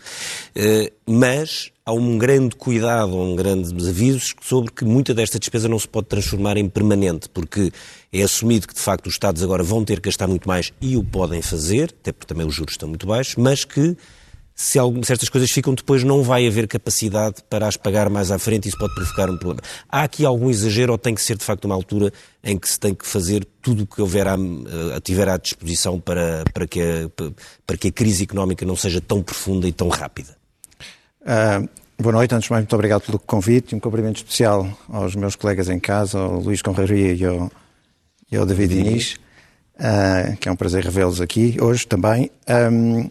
Uh, 0.57 0.93
mas 1.07 1.71
há 1.85 1.93
um 1.93 2.19
grande 2.19 2.57
cuidado, 2.57 3.17
um 3.17 3.35
grande 3.35 3.73
avisos 3.89 4.35
sobre 4.43 4.71
que 4.71 4.85
muita 4.85 5.15
desta 5.15 5.39
despesa 5.39 5.69
não 5.69 5.79
se 5.79 5.89
pode 5.89 6.07
transformar 6.07 6.57
em 6.57 6.69
permanente, 6.69 7.29
porque 7.29 7.73
é 8.13 8.23
assumido 8.23 8.69
que 8.69 8.75
de 8.75 8.81
facto 8.81 9.07
os 9.07 9.15
Estados 9.15 9.43
agora 9.43 9.63
vão 9.63 9.85
ter 9.85 10.01
que 10.01 10.09
gastar 10.09 10.27
muito 10.27 10.47
mais 10.47 10.73
e 10.81 10.97
o 10.97 11.03
podem 11.03 11.41
fazer, 11.41 11.95
até 12.01 12.13
porque 12.13 12.27
também 12.27 12.47
os 12.47 12.55
juros 12.55 12.75
estão 12.75 12.89
muito 12.89 13.07
baixos, 13.07 13.37
mas 13.37 13.65
que 13.65 13.97
se 14.55 14.79
algumas, 14.79 15.07
certas 15.07 15.29
coisas 15.29 15.51
ficam 15.51 15.75
depois, 15.75 16.05
não 16.05 16.23
vai 16.23 16.47
haver 16.47 16.69
capacidade 16.69 17.37
para 17.49 17.67
as 17.67 17.77
pagar 17.77 18.11
mais 18.11 18.31
à 18.31 18.39
frente 18.39 18.67
e 18.67 18.69
isso 18.69 18.79
pode 18.79 18.95
provocar 18.95 19.31
um 19.31 19.37
problema. 19.37 19.63
Há 19.89 20.03
aqui 20.03 20.25
algum 20.27 20.51
exagero 20.51 20.93
ou 20.93 20.99
tem 20.99 21.15
que 21.15 21.23
ser 21.23 21.39
de 21.39 21.45
facto 21.45 21.65
uma 21.65 21.75
altura 21.75 22.13
em 22.45 22.59
que 22.59 22.69
se 22.69 22.79
tem 22.79 22.95
que 22.95 23.07
fazer 23.07 23.47
tudo 23.63 23.85
o 23.85 23.87
que 23.87 24.01
houver 24.01 24.29
à, 24.29 24.35
eh, 24.35 25.01
tiver 25.01 25.29
à 25.29 25.39
disposição 25.39 25.99
para, 25.99 26.45
para, 26.53 26.67
que 26.67 26.81
a, 26.81 27.11
para 27.67 27.77
que 27.77 27.89
a 27.89 27.93
crise 27.93 28.25
económica 28.25 28.65
não 28.67 28.77
seja 28.77 29.01
tão 29.01 29.23
profunda 29.23 29.67
e 29.67 29.73
tão 29.73 29.89
rápida? 29.89 30.37
Uh, 31.23 31.69
boa 32.01 32.13
noite, 32.13 32.35
antes 32.35 32.47
de 32.47 32.51
mais, 32.53 32.63
muito 32.63 32.75
obrigado 32.75 33.03
pelo 33.03 33.19
convite 33.19 33.73
e 33.73 33.77
um 33.77 33.81
cumprimento 33.81 34.17
especial 34.17 34.69
aos 34.89 35.15
meus 35.15 35.35
colegas 35.35 35.69
em 35.69 35.81
casa, 35.81 36.19
ao 36.19 36.41
Luís 36.41 36.61
Conraria 36.61 37.15
e 37.15 37.25
ao, 37.25 37.51
e 38.33 38.37
ao 38.37 38.47
David 38.47 38.75
Inês, 38.75 39.17
uh, 39.77 40.37
que 40.39 40.49
é 40.49 40.53
um 40.53 40.57
prazer 40.57 40.83
revê-los 40.83 41.21
aqui 41.21 41.59
hoje 41.61 41.87
também. 41.87 42.31
Um, 42.73 43.11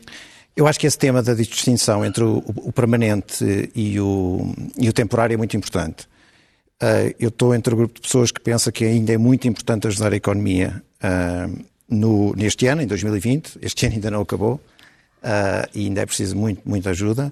eu 0.55 0.67
acho 0.67 0.79
que 0.79 0.87
esse 0.87 0.97
tema 0.97 1.21
da 1.21 1.35
distinção 1.35 2.03
entre 2.03 2.23
o, 2.23 2.43
o 2.45 2.73
permanente 2.73 3.71
e 3.75 3.99
o, 3.99 4.53
e 4.77 4.89
o, 4.89 4.93
temporário 4.93 5.35
é 5.35 5.37
muito 5.37 5.55
importante. 5.55 6.07
Uh, 6.81 7.13
eu 7.19 7.29
estou 7.29 7.53
entre 7.53 7.71
o 7.73 7.77
grupo 7.77 7.93
de 7.93 8.01
pessoas 8.01 8.31
que 8.31 8.41
pensa 8.41 8.71
que 8.71 8.83
ainda 8.83 9.13
é 9.13 9.17
muito 9.17 9.47
importante 9.47 9.87
ajudar 9.87 10.11
a 10.11 10.15
economia 10.15 10.81
uh, 11.03 11.63
no, 11.87 12.33
neste 12.35 12.65
ano, 12.65 12.81
em 12.81 12.87
2020. 12.87 13.59
Este 13.61 13.85
ano 13.85 13.95
ainda 13.95 14.11
não 14.11 14.21
acabou 14.21 14.55
uh, 14.55 15.69
e 15.73 15.85
ainda 15.85 16.01
é 16.01 16.05
preciso 16.05 16.35
muito, 16.35 16.61
muita 16.65 16.89
ajuda. 16.89 17.31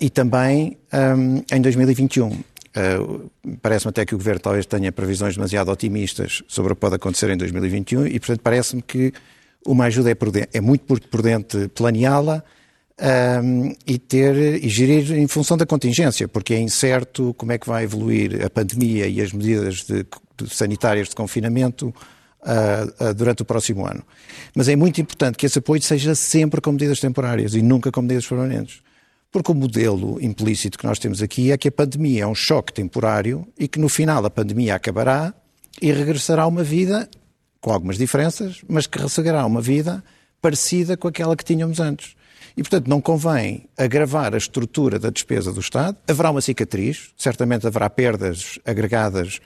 e 0.00 0.08
também 0.08 0.78
um, 0.92 1.42
em 1.54 1.60
2021. 1.60 2.42
Uh, 2.76 3.30
parece-me 3.62 3.90
até 3.90 4.04
que 4.04 4.14
o 4.14 4.18
Governo 4.18 4.40
talvez 4.40 4.66
tenha 4.66 4.90
previsões 4.90 5.34
demasiado 5.34 5.70
otimistas 5.70 6.42
sobre 6.48 6.72
o 6.72 6.74
que 6.74 6.80
pode 6.80 6.96
acontecer 6.96 7.30
em 7.30 7.36
2021 7.36 8.08
e, 8.08 8.18
portanto, 8.18 8.40
parece-me 8.40 8.82
que 8.82 9.12
uma 9.64 9.84
ajuda 9.84 10.10
é, 10.10 10.14
prudente, 10.14 10.48
é 10.52 10.60
muito 10.60 10.84
prudente 11.08 11.68
planeá-la 11.68 12.42
um, 13.42 13.74
e 13.86 13.98
ter 13.98 14.36
e 14.62 14.68
gerir 14.68 15.12
em 15.12 15.26
função 15.26 15.56
da 15.56 15.66
contingência, 15.66 16.28
porque 16.28 16.54
é 16.54 16.60
incerto 16.60 17.34
como 17.34 17.52
é 17.52 17.58
que 17.58 17.66
vai 17.66 17.84
evoluir 17.84 18.44
a 18.44 18.50
pandemia 18.50 19.06
e 19.06 19.20
as 19.20 19.32
medidas 19.32 19.84
de, 19.84 20.06
de 20.36 20.54
sanitárias 20.54 21.08
de 21.08 21.14
confinamento 21.14 21.88
uh, 21.88 23.04
uh, 23.04 23.14
durante 23.14 23.42
o 23.42 23.44
próximo 23.44 23.86
ano. 23.86 24.04
Mas 24.54 24.68
é 24.68 24.76
muito 24.76 25.00
importante 25.00 25.36
que 25.36 25.46
esse 25.46 25.58
apoio 25.58 25.82
seja 25.82 26.14
sempre 26.14 26.60
com 26.60 26.72
medidas 26.72 27.00
temporárias 27.00 27.54
e 27.54 27.62
nunca 27.62 27.90
com 27.90 28.02
medidas 28.02 28.26
permanentes. 28.26 28.82
Porque 29.34 29.50
o 29.50 29.54
modelo 29.56 30.22
implícito 30.22 30.78
que 30.78 30.86
nós 30.86 31.00
temos 31.00 31.20
aqui 31.20 31.50
é 31.50 31.58
que 31.58 31.66
a 31.66 31.72
pandemia 31.72 32.22
é 32.22 32.26
um 32.26 32.36
choque 32.36 32.72
temporário 32.72 33.44
e 33.58 33.66
que 33.66 33.80
no 33.80 33.88
final 33.88 34.24
a 34.24 34.30
pandemia 34.30 34.76
acabará 34.76 35.34
e 35.82 35.90
regressará 35.90 36.44
a 36.44 36.46
uma 36.46 36.62
vida, 36.62 37.10
com 37.60 37.72
algumas 37.72 37.98
diferenças, 37.98 38.62
mas 38.68 38.86
que 38.86 38.96
a 38.96 39.44
uma 39.44 39.60
vida 39.60 40.04
parecida 40.40 40.96
com 40.96 41.08
aquela 41.08 41.34
que 41.34 41.44
tínhamos 41.44 41.80
antes. 41.80 42.14
E, 42.56 42.62
portanto, 42.62 42.86
não 42.86 43.00
convém 43.00 43.68
agravar 43.76 44.34
a 44.34 44.38
estrutura 44.38 45.00
da 45.00 45.10
despesa 45.10 45.52
do 45.52 45.58
Estado. 45.58 45.96
Haverá 46.06 46.30
uma 46.30 46.40
cicatriz, 46.40 47.10
certamente 47.16 47.66
haverá 47.66 47.90
perdas 47.90 48.60
agregadas 48.64 49.40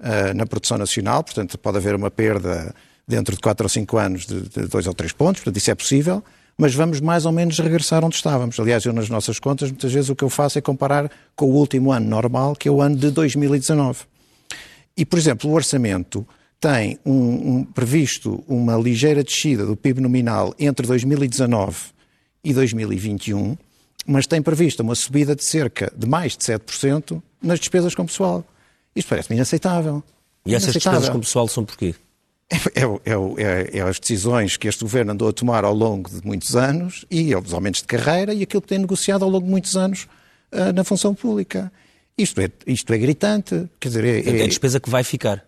uh, 0.00 0.32
na 0.34 0.46
produção 0.46 0.78
nacional, 0.78 1.22
portanto, 1.22 1.58
pode 1.58 1.76
haver 1.76 1.94
uma 1.94 2.10
perda 2.10 2.74
dentro 3.06 3.34
de 3.34 3.42
4 3.42 3.62
ou 3.62 3.68
5 3.68 3.98
anos 3.98 4.24
de 4.24 4.40
2 4.68 4.86
ou 4.86 4.94
3 4.94 5.12
pontos, 5.12 5.42
portanto, 5.42 5.58
isso 5.58 5.70
é 5.70 5.74
possível 5.74 6.24
mas 6.56 6.74
vamos 6.74 7.00
mais 7.00 7.26
ou 7.26 7.32
menos 7.32 7.58
regressar 7.58 8.04
onde 8.04 8.16
estávamos. 8.16 8.58
Aliás, 8.58 8.84
eu 8.84 8.92
nas 8.92 9.08
nossas 9.08 9.38
contas, 9.38 9.70
muitas 9.70 9.92
vezes 9.92 10.10
o 10.10 10.16
que 10.16 10.24
eu 10.24 10.30
faço 10.30 10.58
é 10.58 10.60
comparar 10.60 11.10
com 11.34 11.46
o 11.46 11.54
último 11.54 11.92
ano 11.92 12.08
normal, 12.08 12.54
que 12.54 12.68
é 12.68 12.70
o 12.70 12.80
ano 12.80 12.96
de 12.96 13.10
2019. 13.10 14.04
E, 14.96 15.04
por 15.04 15.18
exemplo, 15.18 15.50
o 15.50 15.54
orçamento 15.54 16.26
tem 16.60 16.98
um, 17.04 17.56
um, 17.56 17.64
previsto 17.64 18.42
uma 18.48 18.76
ligeira 18.76 19.22
descida 19.22 19.66
do 19.66 19.76
PIB 19.76 20.00
nominal 20.00 20.54
entre 20.58 20.86
2019 20.86 21.76
e 22.42 22.54
2021, 22.54 23.56
mas 24.06 24.26
tem 24.26 24.40
previsto 24.40 24.82
uma 24.82 24.94
subida 24.94 25.34
de 25.34 25.44
cerca 25.44 25.92
de 25.96 26.06
mais 26.06 26.36
de 26.36 26.44
7% 26.44 27.20
nas 27.42 27.58
despesas 27.58 27.94
com 27.94 28.06
pessoal. 28.06 28.44
Isto 28.94 29.08
parece-me 29.08 29.36
inaceitável. 29.36 30.02
E 30.46 30.54
essas 30.54 30.74
despesas 30.74 31.08
com 31.08 31.20
pessoal 31.20 31.48
são 31.48 31.64
porquê? 31.64 31.94
É, 32.50 32.56
é, 32.80 32.84
é, 32.84 33.78
é, 33.78 33.80
as 33.80 33.98
decisões 33.98 34.56
que 34.56 34.68
este 34.68 34.84
governo 34.84 35.12
andou 35.12 35.28
a 35.28 35.32
tomar 35.32 35.64
ao 35.64 35.74
longo 35.74 36.10
de 36.10 36.24
muitos 36.26 36.54
anos 36.54 37.04
e 37.10 37.34
os 37.34 37.54
aumentos 37.54 37.80
de 37.80 37.86
carreira 37.86 38.34
e 38.34 38.42
aquilo 38.42 38.60
que 38.60 38.68
tem 38.68 38.78
negociado 38.78 39.24
ao 39.24 39.30
longo 39.30 39.46
de 39.46 39.50
muitos 39.50 39.76
anos 39.76 40.06
uh, 40.52 40.72
na 40.74 40.84
função 40.84 41.14
pública. 41.14 41.72
Isto 42.16 42.40
é, 42.40 42.50
isto 42.66 42.92
é 42.92 42.98
gritante. 42.98 43.68
Quer 43.80 43.88
dizer, 43.88 44.04
é, 44.04 44.40
é, 44.40 44.44
a 44.44 44.46
despesa 44.46 44.78
que 44.78 44.90
vai 44.90 45.02
ficar. 45.02 45.44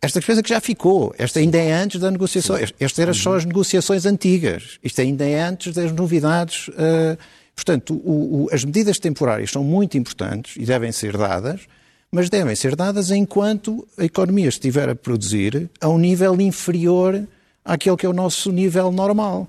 Esta 0.00 0.20
despesa 0.20 0.42
que 0.42 0.48
já 0.48 0.60
ficou. 0.60 1.14
Esta 1.18 1.40
ainda 1.40 1.58
é 1.58 1.72
antes 1.72 2.00
da 2.00 2.10
negociação. 2.10 2.56
Estas 2.56 2.98
eram 2.98 3.14
só 3.14 3.36
as 3.36 3.44
negociações 3.44 4.06
antigas. 4.06 4.78
Isto 4.82 5.00
ainda 5.00 5.26
é 5.26 5.42
antes 5.42 5.74
das 5.74 5.90
novidades. 5.92 6.68
Uh, 6.68 7.18
portanto, 7.54 7.94
o, 7.94 8.44
o, 8.44 8.48
as 8.52 8.64
medidas 8.64 8.98
temporárias 8.98 9.50
são 9.50 9.64
muito 9.64 9.98
importantes 9.98 10.56
e 10.56 10.64
devem 10.64 10.92
ser 10.92 11.16
dadas 11.16 11.62
mas 12.14 12.28
devem 12.28 12.54
ser 12.54 12.76
dadas 12.76 13.10
enquanto 13.10 13.88
a 13.96 14.04
economia 14.04 14.48
estiver 14.48 14.86
a 14.88 14.94
produzir 14.94 15.70
a 15.80 15.88
um 15.88 15.96
nível 15.96 16.38
inferior 16.40 17.26
àquele 17.64 17.96
que 17.96 18.04
é 18.04 18.08
o 18.08 18.12
nosso 18.12 18.52
nível 18.52 18.92
normal. 18.92 19.48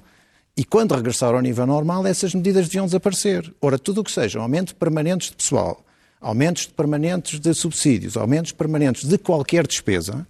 E 0.56 0.64
quando 0.64 0.96
regressar 0.96 1.34
ao 1.34 1.42
nível 1.42 1.68
normal, 1.68 2.08
essas 2.08 2.34
medidas 2.34 2.68
deviam 2.68 2.86
desaparecer. 2.86 3.54
Ora, 3.60 3.78
tudo 3.78 4.00
o 4.00 4.04
que 4.04 4.12
seja 4.12 4.40
aumento 4.40 4.76
permanentes 4.76 5.32
de 5.32 5.36
pessoal, 5.36 5.84
aumentos 6.22 6.66
permanentes 6.66 7.38
de 7.38 7.54
subsídios, 7.54 8.16
aumentos 8.16 8.54
permanentes 8.54 9.10
de 9.10 9.18
qualquer 9.18 9.68
despesa, 9.68 10.26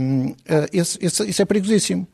um, 0.00 0.34
isso, 0.72 0.98
uh, 0.98 1.26
isso 1.28 1.42
é 1.42 1.44
perigosíssimo 1.44 2.08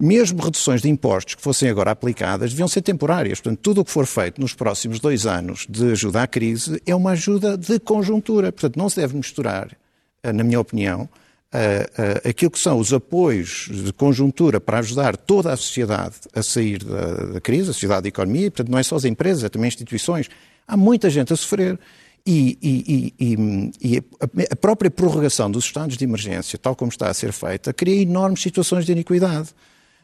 mesmo 0.00 0.42
reduções 0.42 0.82
de 0.82 0.88
impostos 0.88 1.34
que 1.34 1.42
fossem 1.42 1.68
agora 1.68 1.90
aplicadas 1.90 2.50
deviam 2.50 2.66
ser 2.66 2.82
temporárias. 2.82 3.40
Portanto, 3.40 3.60
tudo 3.60 3.80
o 3.80 3.84
que 3.84 3.90
for 3.90 4.06
feito 4.06 4.40
nos 4.40 4.54
próximos 4.54 4.98
dois 4.98 5.26
anos 5.26 5.66
de 5.68 5.92
ajuda 5.92 6.22
à 6.22 6.26
crise 6.26 6.82
é 6.84 6.94
uma 6.94 7.12
ajuda 7.12 7.56
de 7.56 7.78
conjuntura. 7.78 8.50
Portanto, 8.50 8.76
não 8.76 8.88
se 8.88 9.00
deve 9.00 9.16
misturar, 9.16 9.76
eh, 10.22 10.32
na 10.32 10.42
minha 10.42 10.58
opinião, 10.58 11.08
eh, 11.54 11.88
eh, 11.98 12.30
aquilo 12.30 12.50
que 12.50 12.58
são 12.58 12.78
os 12.78 12.92
apoios 12.92 13.68
de 13.70 13.92
conjuntura 13.92 14.60
para 14.60 14.78
ajudar 14.78 15.16
toda 15.16 15.52
a 15.52 15.56
sociedade 15.56 16.16
a 16.34 16.42
sair 16.42 16.82
da, 16.82 17.40
crise, 17.40 17.70
a 17.70 17.72
sociedade 17.72 18.06
e 18.06 18.08
a 18.08 18.10
economia, 18.10 18.50
portanto, 18.50 18.70
não 18.70 18.78
é 18.78 18.82
só 18.82 18.96
as 18.96 19.04
empresas, 19.04 19.44
é 19.44 19.48
também 19.48 19.68
instituições. 19.68 20.28
Há 20.66 20.76
muita 20.76 21.10
gente 21.10 21.32
a 21.32 21.36
sofrer. 21.36 21.78
E, 22.24 22.56
e, 22.62 23.14
e, 23.18 23.96
e, 23.96 24.02
a 24.48 24.54
própria 24.54 24.88
prorrogação 24.88 25.50
dos 25.50 25.64
estados 25.64 25.96
de 25.96 26.04
emergência, 26.04 26.56
tal 26.56 26.76
como 26.76 26.88
está 26.88 27.08
a 27.08 27.14
ser 27.14 27.32
feita, 27.32 27.72
cria 27.72 28.00
enormes 28.00 28.40
situações 28.40 28.86
de 28.86 28.92
iniquidade. 28.92 29.48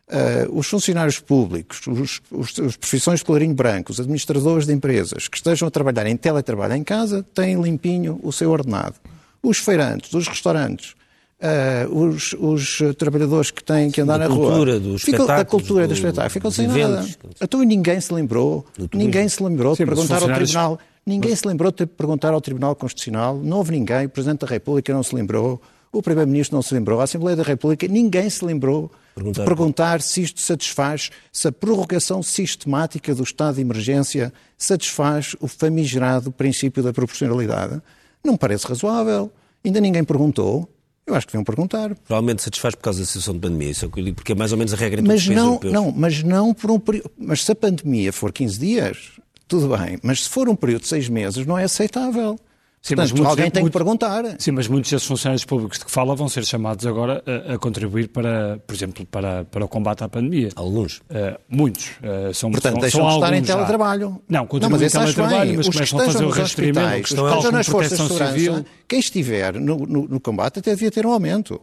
Uh, 0.09 0.59
os 0.59 0.67
funcionários 0.67 1.21
públicos, 1.21 1.87
os, 1.87 2.23
os, 2.31 2.57
os 2.57 2.77
profissões 2.79 3.21
de 3.21 3.27
colarinho 3.27 3.55
branco, 3.55 3.93
os 3.93 4.01
administradores 4.01 4.67
de 4.67 4.73
empresas 4.73 5.29
que 5.29 5.37
estejam 5.37 5.69
a 5.69 5.71
trabalhar 5.71 6.07
em 6.07 6.17
teletrabalho 6.17 6.73
em 6.73 6.83
casa 6.83 7.23
têm 7.35 7.61
limpinho 7.61 8.19
o 8.23 8.33
seu 8.33 8.51
ordenado. 8.51 8.95
Os 9.43 9.59
feirantes, 9.59 10.15
os 10.15 10.27
restaurantes, 10.27 10.95
uh, 11.43 11.95
os, 11.95 12.35
os, 12.39 12.79
trabalhadores 12.97 13.51
que 13.51 13.63
têm 13.63 13.91
que 13.91 14.01
andar 14.01 14.19
da 14.19 14.29
na 14.29 14.35
cultura, 14.35 14.73
rua. 14.73 14.81
Dos 14.81 15.03
ficam, 15.03 15.27
da 15.27 15.45
cultura 15.45 15.85
do, 15.85 15.89
do 15.89 15.95
espetáculo, 15.95 16.31
ficam 16.31 16.51
sem 16.51 16.65
eventos. 16.65 17.19
nada. 17.23 17.35
Então 17.43 17.63
ninguém 17.63 18.01
se 18.01 18.13
lembrou, 18.13 18.65
ninguém 18.95 19.29
se 19.29 19.43
lembrou 19.43 19.77
Sim, 19.77 19.85
de 19.85 19.91
perguntar 19.91 20.23
ao 20.23 20.35
Tribunal. 20.35 20.79
Ninguém 21.07 21.31
mas... 21.31 21.41
se 21.41 21.49
lembrou 21.49 21.73
de 21.73 21.87
perguntar 21.87 22.33
ao 22.33 22.41
Tribunal 22.41 22.75
Constitucional, 22.75 23.39
não 23.43 23.59
houve 23.59 23.73
ninguém, 23.73 24.07
o 24.07 24.09
Presidente 24.09 24.41
da 24.41 24.47
República 24.47 24.93
não 24.93 25.03
se 25.03 25.15
lembrou, 25.15 25.61
o 25.93 26.03
Primeiro-Ministro 26.03 26.57
não 26.57 26.63
se 26.63 26.75
lembrou, 26.75 27.01
a 27.01 27.05
Assembleia 27.05 27.37
da 27.37 27.43
República, 27.43 27.89
ninguém 27.89 28.29
se 28.29 28.45
lembrou 28.45 28.91
perguntar, 29.15 29.43
de 29.43 29.47
perguntar 29.47 30.03
se 30.03 30.23
isto 30.23 30.41
satisfaz, 30.41 31.11
se 31.33 31.49
a 31.49 31.53
prorrogação 31.53 32.23
sistemática 32.23 33.15
do 33.15 33.23
estado 33.23 33.57
de 33.57 33.61
emergência 33.61 34.33
satisfaz 34.57 35.35
o 35.41 35.49
famigerado 35.49 36.31
princípio 36.31 36.83
da 36.83 36.93
proporcionalidade. 36.93 37.81
Não 38.23 38.33
me 38.33 38.39
parece 38.39 38.67
razoável. 38.67 39.31
Ainda 39.65 39.81
ninguém 39.81 40.05
perguntou. 40.05 40.69
Eu 41.07 41.15
acho 41.15 41.27
que 41.27 41.33
deviam 41.33 41.45
perguntar. 41.45 41.95
Provavelmente 41.95 42.43
satisfaz 42.43 42.75
por 42.75 42.83
causa 42.83 43.01
da 43.01 43.07
situação 43.07 43.35
de 43.35 43.41
pandemia, 43.41 43.71
isso 43.71 43.85
é 43.85 43.89
o 43.89 43.91
que 43.91 44.01
eu 44.01 44.05
digo, 44.05 44.17
porque 44.17 44.33
é 44.33 44.35
mais 44.35 44.53
ou 44.53 44.59
menos 44.59 44.75
a 44.75 44.77
regra 44.77 45.01
mas 45.01 45.27
não, 45.27 45.59
não, 45.65 45.91
mas 45.91 46.23
não 46.23 46.53
por 46.53 46.71
um 46.71 46.79
período. 46.79 47.11
Mas 47.17 47.45
se 47.45 47.51
a 47.51 47.55
pandemia 47.55 48.13
for 48.13 48.31
15 48.31 48.59
dias, 48.59 49.13
tudo 49.47 49.75
bem. 49.75 49.99
Mas 50.03 50.25
se 50.25 50.29
for 50.29 50.49
um 50.51 50.55
período 50.55 50.83
de 50.83 50.89
6 50.89 51.09
meses, 51.09 51.47
não 51.47 51.57
é 51.59 51.65
aceitável. 51.65 52.39
Sim, 52.81 52.95
Portanto, 52.95 53.19
mas 53.19 53.27
alguém 53.27 53.51
tem 53.51 53.65
que 53.65 53.71
perguntar. 53.71 54.25
Sim, 54.39 54.53
mas 54.53 54.69
muitos 54.69 54.91
desses 54.91 55.07
funcionários 55.07 55.45
públicos 55.45 55.79
de 55.79 55.85
que 55.85 55.91
fala 55.91 56.15
vão 56.15 56.29
ser 56.29 56.45
chamados 56.45 56.87
agora 56.87 57.23
a, 57.27 57.55
a 57.55 57.59
contribuir 57.59 58.09
para, 58.09 58.59
por 58.67 58.75
exemplo, 58.75 59.05
para, 59.07 59.45
para 59.45 59.65
o 59.65 59.69
combate 59.69 60.05
à 60.05 60.09
pandemia. 60.09 60.51
Alguns? 60.55 60.99
Uh, 60.99 61.39
muitos. 61.49 61.91
Uh, 61.99 62.33
são, 62.33 62.51
Portanto, 62.51 62.75
são, 62.75 62.81
deixam 62.81 63.01
são 63.01 63.09
de 63.09 63.15
estar 63.25 63.37
em 63.37 63.43
teletrabalho. 63.43 64.11
Já. 64.11 64.39
Não, 64.39 64.47
continuam 64.47 64.83
em 64.83 64.89
teletrabalho, 64.89 65.57
mas 65.57 65.69
começam 65.69 66.01
a 66.01 66.05
fazer 66.05 66.25
o 66.25 66.31
rastreamento. 66.31 67.15
Estejam 67.15 67.53
nas 67.53 67.67
forças 67.67 67.99
de 67.99 68.07
segurança, 68.07 68.33
civil. 68.33 68.67
quem 68.87 69.01
estiver 69.01 69.55
no, 69.55 69.79
no, 69.79 70.09
no 70.09 70.21
combate 70.21 70.61
até 70.61 70.71
devia 70.71 70.91
ter 70.91 71.05
um 71.05 71.13
aumento. 71.13 71.61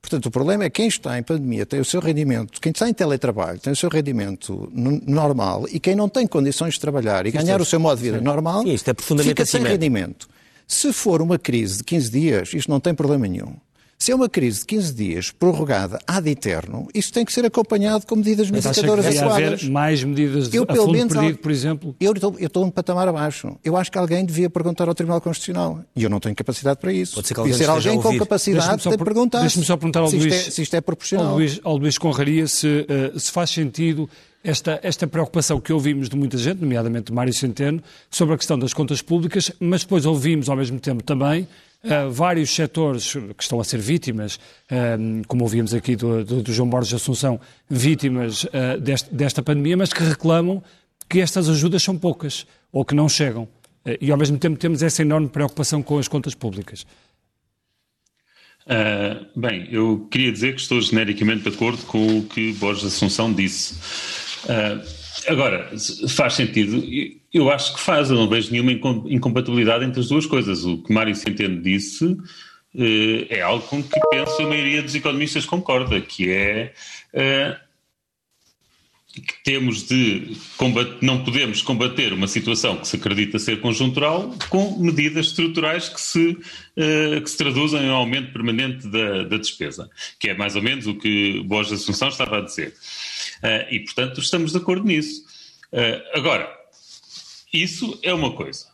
Portanto, 0.00 0.26
o 0.26 0.30
problema 0.30 0.64
é 0.64 0.70
que 0.70 0.76
quem 0.76 0.86
está 0.86 1.18
em 1.18 1.22
pandemia 1.22 1.66
tem 1.66 1.80
o 1.80 1.84
seu 1.84 2.00
rendimento, 2.00 2.60
quem 2.60 2.70
está 2.70 2.88
em 2.88 2.94
teletrabalho 2.94 3.58
tem 3.58 3.72
o 3.72 3.76
seu 3.76 3.88
rendimento 3.88 4.70
normal 4.72 5.66
e 5.68 5.80
quem 5.80 5.96
não 5.96 6.08
tem 6.08 6.28
condições 6.28 6.74
de 6.74 6.80
trabalhar 6.80 7.26
e 7.26 7.32
ganhar 7.32 7.60
o 7.60 7.64
seu 7.64 7.80
modo 7.80 7.98
de 7.98 8.04
vida 8.04 8.20
normal, 8.20 8.64
isto 8.68 8.88
é 8.88 8.94
profundamente 8.94 9.30
fica 9.30 9.44
sem 9.44 9.62
rendimento. 9.62 10.28
Se 10.66 10.92
for 10.92 11.22
uma 11.22 11.38
crise 11.38 11.78
de 11.78 11.84
15 11.84 12.10
dias, 12.10 12.54
isto 12.54 12.70
não 12.70 12.80
tem 12.80 12.94
problema 12.94 13.26
nenhum. 13.26 13.54
Se 13.98 14.12
é 14.12 14.14
uma 14.14 14.28
crise 14.28 14.60
de 14.60 14.66
15 14.66 14.94
dias 14.94 15.30
prorrogada 15.30 15.98
ad 16.06 16.28
eterno, 16.28 16.86
isso 16.92 17.10
tem 17.10 17.24
que 17.24 17.32
ser 17.32 17.46
acompanhado 17.46 18.06
com 18.06 18.16
medidas 18.16 18.50
mitigadoras 18.50 19.06
adequadas. 19.06 19.62
haver 19.62 19.70
mais 19.70 20.04
medidas 20.04 20.50
de, 20.50 20.56
eu, 20.58 20.66
pelo 20.66 20.92
menos, 20.92 21.14
perdido, 21.14 21.38
por 21.38 21.50
exemplo? 21.50 21.96
Eu 21.98 22.12
estou, 22.12 22.36
eu 22.38 22.46
estou 22.46 22.64
um 22.64 22.70
patamar 22.70 23.08
abaixo. 23.08 23.56
Eu 23.64 23.74
acho 23.74 23.90
que 23.90 23.96
alguém 23.96 24.24
devia 24.26 24.50
perguntar 24.50 24.86
ao 24.86 24.94
Tribunal 24.94 25.18
Constitucional. 25.20 25.80
E 25.94 26.02
eu 26.02 26.10
não 26.10 26.20
tenho 26.20 26.34
capacidade 26.34 26.78
para 26.78 26.92
isso. 26.92 27.14
Pode 27.14 27.28
ser, 27.28 27.34
que 27.34 27.40
alguém, 27.40 27.54
ser 27.56 27.70
alguém 27.70 28.00
com 28.00 28.18
capacidade 28.18 28.82
de 28.82 28.98
perguntar 28.98 29.40
Deixa-me 29.40 29.64
só 29.64 29.76
perguntar 29.78 30.00
ao 30.00 30.08
se, 30.08 30.16
Luís, 30.16 30.34
isto 30.34 30.48
é, 30.48 30.50
se 30.50 30.62
isto 30.62 30.76
é 30.76 30.80
proporcional. 30.82 31.28
Ao 31.28 31.34
Luís, 31.36 31.60
ao 31.64 31.76
Luís 31.78 31.96
Conraria 31.96 32.46
se, 32.46 32.66
uh, 32.66 33.18
se 33.18 33.32
faz 33.32 33.48
sentido 33.48 34.10
esta, 34.46 34.78
esta 34.80 35.08
preocupação 35.08 35.60
que 35.60 35.72
ouvimos 35.72 36.08
de 36.08 36.16
muita 36.16 36.38
gente, 36.38 36.60
nomeadamente 36.60 37.06
de 37.06 37.12
Mário 37.12 37.34
Centeno, 37.34 37.82
sobre 38.08 38.36
a 38.36 38.38
questão 38.38 38.56
das 38.56 38.72
contas 38.72 39.02
públicas, 39.02 39.50
mas 39.58 39.82
depois 39.82 40.06
ouvimos 40.06 40.48
ao 40.48 40.56
mesmo 40.56 40.78
tempo 40.78 41.02
também 41.02 41.48
uh, 41.82 42.08
vários 42.12 42.54
setores 42.54 43.12
que 43.12 43.42
estão 43.42 43.60
a 43.60 43.64
ser 43.64 43.80
vítimas, 43.80 44.36
uh, 44.70 45.26
como 45.26 45.42
ouvíamos 45.42 45.74
aqui 45.74 45.96
do, 45.96 46.24
do, 46.24 46.42
do, 46.44 46.52
João 46.52 46.70
Borges 46.70 46.94
Assunção, 46.94 47.40
vítimas 47.68 48.44
uh, 48.44 48.80
deste, 48.80 49.12
desta 49.12 49.42
pandemia, 49.42 49.76
mas 49.76 49.92
que 49.92 50.02
reclamam 50.04 50.62
que 51.08 51.20
estas 51.20 51.48
ajudas 51.48 51.82
são 51.82 51.98
poucas 51.98 52.46
ou 52.72 52.84
que 52.84 52.94
não 52.94 53.08
chegam. 53.08 53.48
e 54.00 54.10
ao 54.12 54.16
mesmo 54.16 54.38
tempo 54.38 54.56
temos 54.58 54.82
essa 54.82 55.02
enorme 55.02 55.28
preocupação 55.28 55.82
com 55.82 55.98
as 55.98 56.08
contas 56.08 56.34
públicas. 56.34 56.84
bem, 59.36 59.68
eu 59.70 60.08
queria 60.10 60.32
dizer 60.32 60.54
que 60.56 60.60
estou 60.60 60.80
genericamente 60.80 61.42
de 61.42 61.48
acordo 61.48 61.84
com 61.84 62.18
o 62.18 62.22
que 62.24 62.52
Borges 62.54 62.84
Assunção 62.84 63.32
disse. 63.32 63.76
Agora, 65.28 65.70
faz 66.08 66.34
sentido 66.34 66.82
eu 67.36 67.50
acho 67.50 67.74
que 67.74 67.80
faz, 67.80 68.10
eu 68.10 68.16
não 68.16 68.28
vejo 68.28 68.50
nenhuma 68.50 68.72
incompatibilidade 68.72 69.84
entre 69.84 70.00
as 70.00 70.08
duas 70.08 70.26
coisas. 70.26 70.64
O 70.64 70.78
que 70.78 70.92
Mário 70.92 71.14
Centeno 71.14 71.60
disse 71.60 72.16
eh, 72.74 73.26
é 73.28 73.42
algo 73.42 73.66
com 73.66 73.82
que 73.82 74.00
penso 74.10 74.40
a 74.40 74.46
maioria 74.46 74.82
dos 74.82 74.94
economistas 74.94 75.44
concorda, 75.44 76.00
que 76.00 76.30
é 76.30 76.72
eh, 77.12 77.56
que 79.20 79.42
temos 79.44 79.86
de 79.86 80.36
combater, 80.56 80.98
não 81.00 81.24
podemos 81.24 81.62
combater 81.62 82.12
uma 82.12 82.26
situação 82.26 82.76
que 82.76 82.88
se 82.88 82.96
acredita 82.96 83.38
ser 83.38 83.60
conjuntural 83.60 84.34
com 84.50 84.78
medidas 84.78 85.26
estruturais 85.26 85.88
que 85.88 86.00
se, 86.00 86.30
uh, 86.30 87.20
que 87.22 87.30
se 87.30 87.36
traduzem 87.38 87.82
em 87.82 87.88
um 87.88 87.94
aumento 87.94 88.32
permanente 88.32 88.86
da, 88.88 89.22
da, 89.22 89.38
despesa, 89.38 89.88
que 90.18 90.28
é 90.28 90.34
mais 90.34 90.54
ou 90.54 90.62
menos 90.62 90.86
o 90.86 90.94
que 90.94 91.42
Borges 91.44 91.80
Assunção 91.80 92.08
estava 92.08 92.38
a 92.38 92.40
dizer. 92.42 92.74
Uh, 93.42 93.72
e, 93.72 93.80
portanto, 93.80 94.20
estamos 94.20 94.52
de 94.52 94.58
acordo 94.58 94.86
nisso. 94.86 95.24
Uh, 95.72 96.18
agora, 96.18 96.48
isso 97.52 97.98
é 98.02 98.12
uma 98.12 98.32
coisa. 98.32 98.66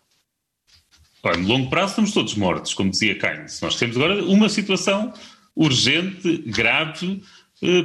Ora, 1.22 1.36
no 1.36 1.46
longo 1.46 1.70
prazo 1.70 1.90
estamos 1.90 2.12
todos 2.12 2.34
mortos, 2.34 2.74
como 2.74 2.90
dizia 2.90 3.18
Keynes. 3.18 3.60
Nós 3.60 3.76
temos 3.76 3.96
agora 3.96 4.24
uma 4.24 4.48
situação 4.48 5.12
urgente, 5.54 6.38
grave, 6.38 7.22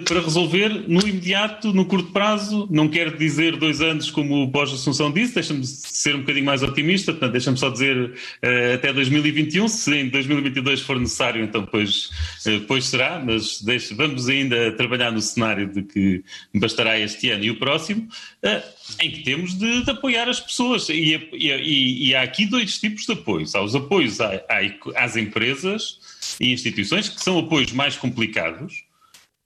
para 0.05 0.21
resolver 0.21 0.69
no 0.87 1.07
imediato, 1.07 1.71
no 1.71 1.85
curto 1.85 2.11
prazo. 2.11 2.67
Não 2.71 2.87
quero 2.87 3.15
dizer 3.15 3.57
dois 3.57 3.79
anos, 3.79 4.09
como 4.09 4.43
o 4.43 4.51
Pós 4.51 4.73
Assunção 4.73 5.11
disse, 5.11 5.35
deixa-me 5.35 5.63
ser 5.63 6.15
um 6.15 6.21
bocadinho 6.21 6.45
mais 6.45 6.63
otimista, 6.63 7.11
portanto, 7.11 7.31
deixa-me 7.31 7.57
só 7.57 7.69
dizer 7.69 7.95
uh, 7.95 8.73
até 8.73 8.91
2021. 8.91 9.67
Se 9.67 9.93
em 9.93 10.09
2022 10.09 10.81
for 10.81 10.99
necessário, 10.99 11.43
então 11.43 11.61
depois, 11.61 12.09
uh, 12.47 12.59
depois 12.59 12.85
será, 12.85 13.21
mas 13.23 13.61
deixe, 13.61 13.93
vamos 13.93 14.27
ainda 14.27 14.71
trabalhar 14.71 15.11
no 15.11 15.21
cenário 15.21 15.67
de 15.67 15.83
que 15.83 16.23
bastará 16.55 16.99
este 16.99 17.29
ano 17.29 17.43
e 17.43 17.51
o 17.51 17.59
próximo, 17.59 18.07
uh, 18.43 18.63
em 18.99 19.11
que 19.11 19.21
temos 19.21 19.53
de, 19.53 19.83
de 19.83 19.91
apoiar 19.91 20.27
as 20.27 20.39
pessoas. 20.39 20.89
E, 20.89 21.29
e, 21.33 22.09
e, 22.09 22.15
há 22.15 22.23
aqui 22.23 22.47
dois 22.47 22.79
tipos 22.79 23.05
de 23.05 23.13
apoios. 23.13 23.53
Há 23.53 23.61
os 23.61 23.75
apoios 23.75 24.19
à, 24.19 24.41
à, 24.49 25.03
às 25.03 25.15
empresas 25.15 25.99
e 26.41 26.51
instituições, 26.51 27.09
que 27.09 27.21
são 27.21 27.37
apoios 27.37 27.71
mais 27.71 27.95
complicados 27.95 28.86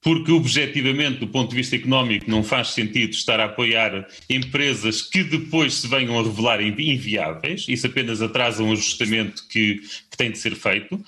porque 0.01 0.31
objetivamente, 0.31 1.19
do 1.19 1.27
ponto 1.27 1.51
de 1.51 1.55
vista 1.55 1.75
económico, 1.75 2.29
não 2.29 2.43
faz 2.43 2.69
sentido 2.69 3.11
estar 3.11 3.39
a 3.39 3.45
apoiar 3.45 4.07
empresas 4.27 5.01
que 5.01 5.23
depois 5.23 5.75
se 5.75 5.87
venham 5.87 6.19
a 6.19 6.23
revelar 6.23 6.59
inviáveis, 6.61 7.65
isso 7.69 7.85
apenas 7.85 8.21
atrasa 8.21 8.63
um 8.63 8.71
ajustamento 8.71 9.47
que, 9.47 9.75
que 10.09 10.17
tem 10.17 10.31
de 10.31 10.39
ser 10.39 10.55
feito. 10.55 10.99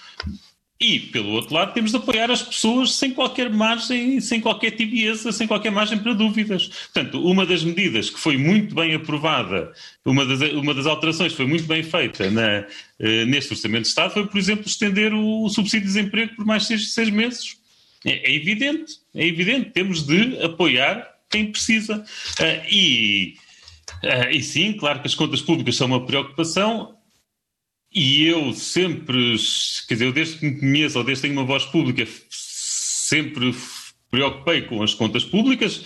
E, 0.80 1.00
pelo 1.00 1.30
outro 1.30 1.54
lado, 1.54 1.74
temos 1.74 1.92
de 1.92 1.98
apoiar 1.98 2.30
as 2.30 2.42
pessoas 2.42 2.96
sem 2.96 3.12
qualquer 3.12 3.50
margem, 3.50 4.20
sem 4.20 4.42
qualquer 4.42 4.72
tibieza, 4.72 5.32
sem 5.32 5.48
qualquer 5.48 5.72
margem 5.72 5.98
para 5.98 6.14
dúvidas. 6.14 6.68
Portanto, 6.68 7.26
uma 7.26 7.46
das 7.46 7.64
medidas 7.64 8.10
que 8.10 8.20
foi 8.20 8.38
muito 8.38 8.76
bem 8.76 8.94
aprovada, 8.94 9.72
uma 10.04 10.26
das, 10.26 10.42
uma 10.52 10.74
das 10.74 10.86
alterações 10.86 11.32
que 11.32 11.38
foi 11.38 11.48
muito 11.48 11.64
bem 11.64 11.84
feita 11.84 12.30
na, 12.30 12.66
eh, 13.00 13.26
neste 13.26 13.54
Orçamento 13.54 13.84
de 13.84 13.88
Estado 13.88 14.14
foi, 14.14 14.28
por 14.28 14.38
exemplo, 14.38 14.66
estender 14.68 15.14
o, 15.14 15.46
o 15.46 15.50
subsídio 15.50 15.88
de 15.88 15.94
desemprego 15.94 16.36
por 16.36 16.46
mais 16.46 16.66
seis, 16.68 16.94
seis 16.94 17.10
meses 17.10 17.63
é, 18.06 18.32
é 18.32 18.36
evidente, 18.36 18.94
é 19.16 19.26
evidente, 19.26 19.72
temos 19.72 20.06
de 20.06 20.42
apoiar 20.44 21.08
quem 21.30 21.52
precisa. 21.52 22.06
Uh, 22.40 22.68
e, 22.70 23.36
uh, 24.04 24.30
e 24.32 24.42
sim, 24.44 24.74
claro 24.74 25.02
que 25.02 25.08
as 25.08 25.16
contas 25.16 25.42
públicas 25.42 25.76
são 25.76 25.88
uma 25.88 26.06
preocupação, 26.06 26.98
e 27.94 28.26
eu 28.26 28.54
sempre, 28.54 29.36
quer 29.88 29.94
dizer, 29.94 30.06
eu 30.06 30.12
desde 30.12 30.40
que 30.40 30.46
me 30.46 30.60
conheço, 30.60 30.98
ou 30.98 31.04
desde 31.04 31.22
que 31.22 31.28
tenho 31.28 31.40
uma 31.40 31.48
voz 31.48 31.64
pública, 31.66 32.08
sempre 32.30 33.54
preocupei 34.14 34.62
com 34.62 34.84
as 34.84 34.94
contas 34.94 35.26
públicas. 35.26 35.78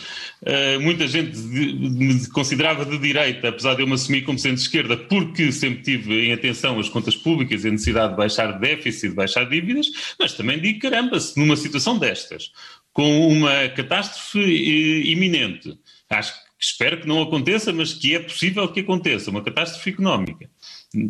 Uh, 0.42 0.82
muita 0.82 1.08
gente 1.08 1.38
me 1.38 2.28
considerava 2.28 2.86
de 2.86 2.98
direita, 2.98 3.48
apesar 3.48 3.74
de 3.76 3.84
eu 3.84 3.88
me 3.88 3.94
assumir 3.94 4.24
como 4.24 4.38
sendo 4.38 4.58
esquerda, 4.58 4.98
porque 4.98 5.50
sempre 5.50 5.82
tive 5.82 6.28
em 6.28 6.34
atenção 6.34 6.78
as 6.78 6.90
contas 6.90 7.16
públicas 7.16 7.64
e 7.64 7.70
a 7.70 7.72
necessidade 7.72 8.12
de 8.12 8.18
baixar 8.18 8.60
déficit, 8.60 9.10
de 9.10 9.16
baixar 9.16 9.48
dívidas, 9.48 9.88
mas 10.20 10.34
também 10.34 10.60
digo, 10.60 10.80
caramba, 10.80 11.18
se 11.22 11.40
numa 11.40 11.56
situação 11.56 11.98
destas, 11.98 12.52
com 12.92 13.30
uma 13.30 13.70
catástrofe 13.70 14.40
uh, 14.40 15.08
iminente, 15.08 15.80
acho 16.10 16.34
que 16.34 16.40
espero 16.60 17.00
que 17.00 17.08
não 17.08 17.22
aconteça, 17.22 17.72
mas 17.72 17.94
que 17.94 18.14
é 18.14 18.20
possível 18.20 18.68
que 18.68 18.82
aconteça, 18.82 19.32
uma 19.32 19.42
catástrofe 19.42 19.92
económica. 19.92 20.50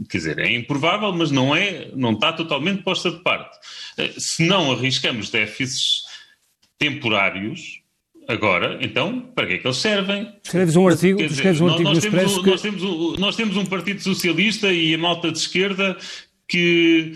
Quer 0.08 0.18
dizer, 0.18 0.38
é 0.38 0.54
improvável, 0.54 1.12
mas 1.14 1.32
não 1.32 1.56
é, 1.56 1.90
não 1.96 2.12
está 2.12 2.32
totalmente 2.32 2.84
posta 2.84 3.10
de 3.10 3.24
parte. 3.24 3.58
Uh, 3.98 4.22
se 4.22 4.46
não 4.46 4.72
arriscamos 4.72 5.32
déficits 5.32 6.06
temporários, 6.78 7.82
agora, 8.28 8.78
então, 8.82 9.22
para 9.34 9.48
que 9.48 9.54
é 9.54 9.58
que 9.58 9.68
eles 9.68 9.78
servem? 9.78 10.32
Escreves 10.44 10.76
um 10.76 10.88
artigo, 10.88 11.18
dizer, 11.18 11.34
escreves 11.34 11.62
um 11.62 11.70
artigo 11.70 11.90
nós, 11.90 12.00
temos, 12.00 12.38
que... 12.38 12.50
nós, 12.50 12.62
temos 12.62 12.84
um, 12.84 13.16
nós 13.18 13.36
temos 13.36 13.58
um 13.58 13.66
Partido 13.66 14.02
Socialista 14.02 14.72
e 14.72 14.94
a 14.94 14.98
malta 14.98 15.32
de 15.32 15.38
esquerda 15.38 15.98
que, 16.48 17.16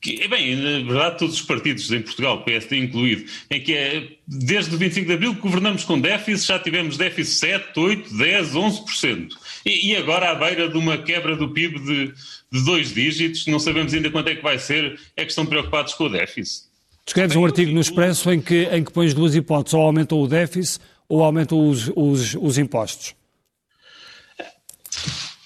que, 0.00 0.22
é 0.22 0.28
bem, 0.28 0.56
na 0.56 0.92
verdade 0.92 1.18
todos 1.18 1.36
os 1.36 1.42
partidos 1.42 1.90
em 1.92 2.02
Portugal, 2.02 2.42
PSD 2.42 2.78
incluído, 2.78 3.30
em 3.50 3.60
que 3.60 3.74
é 3.74 4.08
desde 4.26 4.74
o 4.74 4.78
25 4.78 5.06
de 5.06 5.12
Abril 5.12 5.34
que 5.34 5.40
governamos 5.40 5.84
com 5.84 6.00
déficit, 6.00 6.48
já 6.48 6.58
tivemos 6.58 6.96
déficit 6.96 7.34
7, 7.38 7.78
8, 7.78 8.14
10, 8.14 8.54
11%. 8.54 9.28
E, 9.64 9.90
e 9.90 9.96
agora 9.96 10.30
à 10.30 10.34
beira 10.34 10.68
de 10.68 10.76
uma 10.76 10.98
quebra 10.98 11.36
do 11.36 11.50
PIB 11.50 11.78
de, 11.78 12.12
de 12.50 12.64
dois 12.64 12.92
dígitos, 12.92 13.46
não 13.46 13.60
sabemos 13.60 13.94
ainda 13.94 14.10
quanto 14.10 14.28
é 14.28 14.34
que 14.34 14.42
vai 14.42 14.58
ser, 14.58 14.98
é 15.16 15.24
que 15.24 15.30
estão 15.30 15.46
preocupados 15.46 15.94
com 15.94 16.04
o 16.04 16.08
déficit. 16.08 16.71
Escreves 17.06 17.36
um 17.36 17.44
artigo 17.44 17.72
no 17.72 17.80
Expresso 17.80 18.30
em 18.30 18.40
que, 18.40 18.64
em 18.64 18.84
que 18.84 18.92
pões 18.92 19.12
duas 19.12 19.34
hipóteses, 19.34 19.74
ou 19.74 19.82
aumentam 19.82 20.20
o 20.20 20.28
déficit 20.28 20.80
ou 21.08 21.22
aumentam 21.22 21.68
os, 21.68 21.90
os, 21.94 22.34
os 22.36 22.56
impostos. 22.56 23.14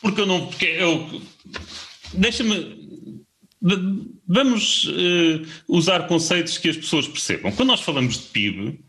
Porque 0.01 0.21
eu 0.21 0.27
não. 0.27 0.47
Porque 0.47 0.65
eu. 0.65 1.23
Deixa-me. 2.13 2.87
Vamos 4.29 4.85
uh, 4.85 5.47
usar 5.67 6.07
conceitos 6.07 6.57
que 6.59 6.69
as 6.69 6.77
pessoas 6.77 7.09
percebam. 7.09 7.51
Quando 7.51 7.71
nós 7.71 7.81
falamos 7.81 8.15
de 8.15 8.27
PIB, 8.29 8.81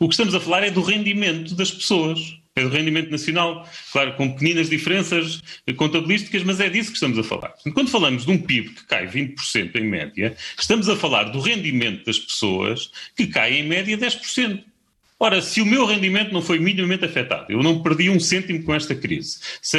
o 0.00 0.08
que 0.08 0.14
estamos 0.14 0.34
a 0.34 0.40
falar 0.40 0.64
é 0.64 0.70
do 0.72 0.82
rendimento 0.82 1.54
das 1.54 1.70
pessoas 1.70 2.41
é 2.54 2.62
do 2.62 2.68
rendimento 2.68 3.10
nacional, 3.10 3.66
claro, 3.90 4.14
com 4.14 4.30
pequenas 4.32 4.68
diferenças 4.68 5.40
contabilísticas, 5.76 6.42
mas 6.42 6.60
é 6.60 6.68
disso 6.68 6.90
que 6.90 6.96
estamos 6.96 7.18
a 7.18 7.22
falar. 7.22 7.54
Quando 7.72 7.90
falamos 7.90 8.26
de 8.26 8.30
um 8.30 8.36
PIB 8.36 8.70
que 8.70 8.84
cai 8.84 9.06
20% 9.06 9.74
em 9.76 9.84
média, 9.84 10.36
estamos 10.58 10.86
a 10.88 10.94
falar 10.94 11.24
do 11.24 11.40
rendimento 11.40 12.04
das 12.04 12.18
pessoas 12.18 12.90
que 13.16 13.26
cai 13.26 13.54
em 13.54 13.66
média 13.66 13.96
10%. 13.96 14.64
Ora, 15.18 15.40
se 15.40 15.62
o 15.62 15.64
meu 15.64 15.86
rendimento 15.86 16.32
não 16.32 16.42
foi 16.42 16.58
minimamente 16.58 17.04
afetado, 17.04 17.46
eu 17.48 17.62
não 17.62 17.80
perdi 17.80 18.10
um 18.10 18.18
cêntimo 18.18 18.60
com 18.64 18.74
esta 18.74 18.92
crise, 18.92 19.38
se, 19.62 19.78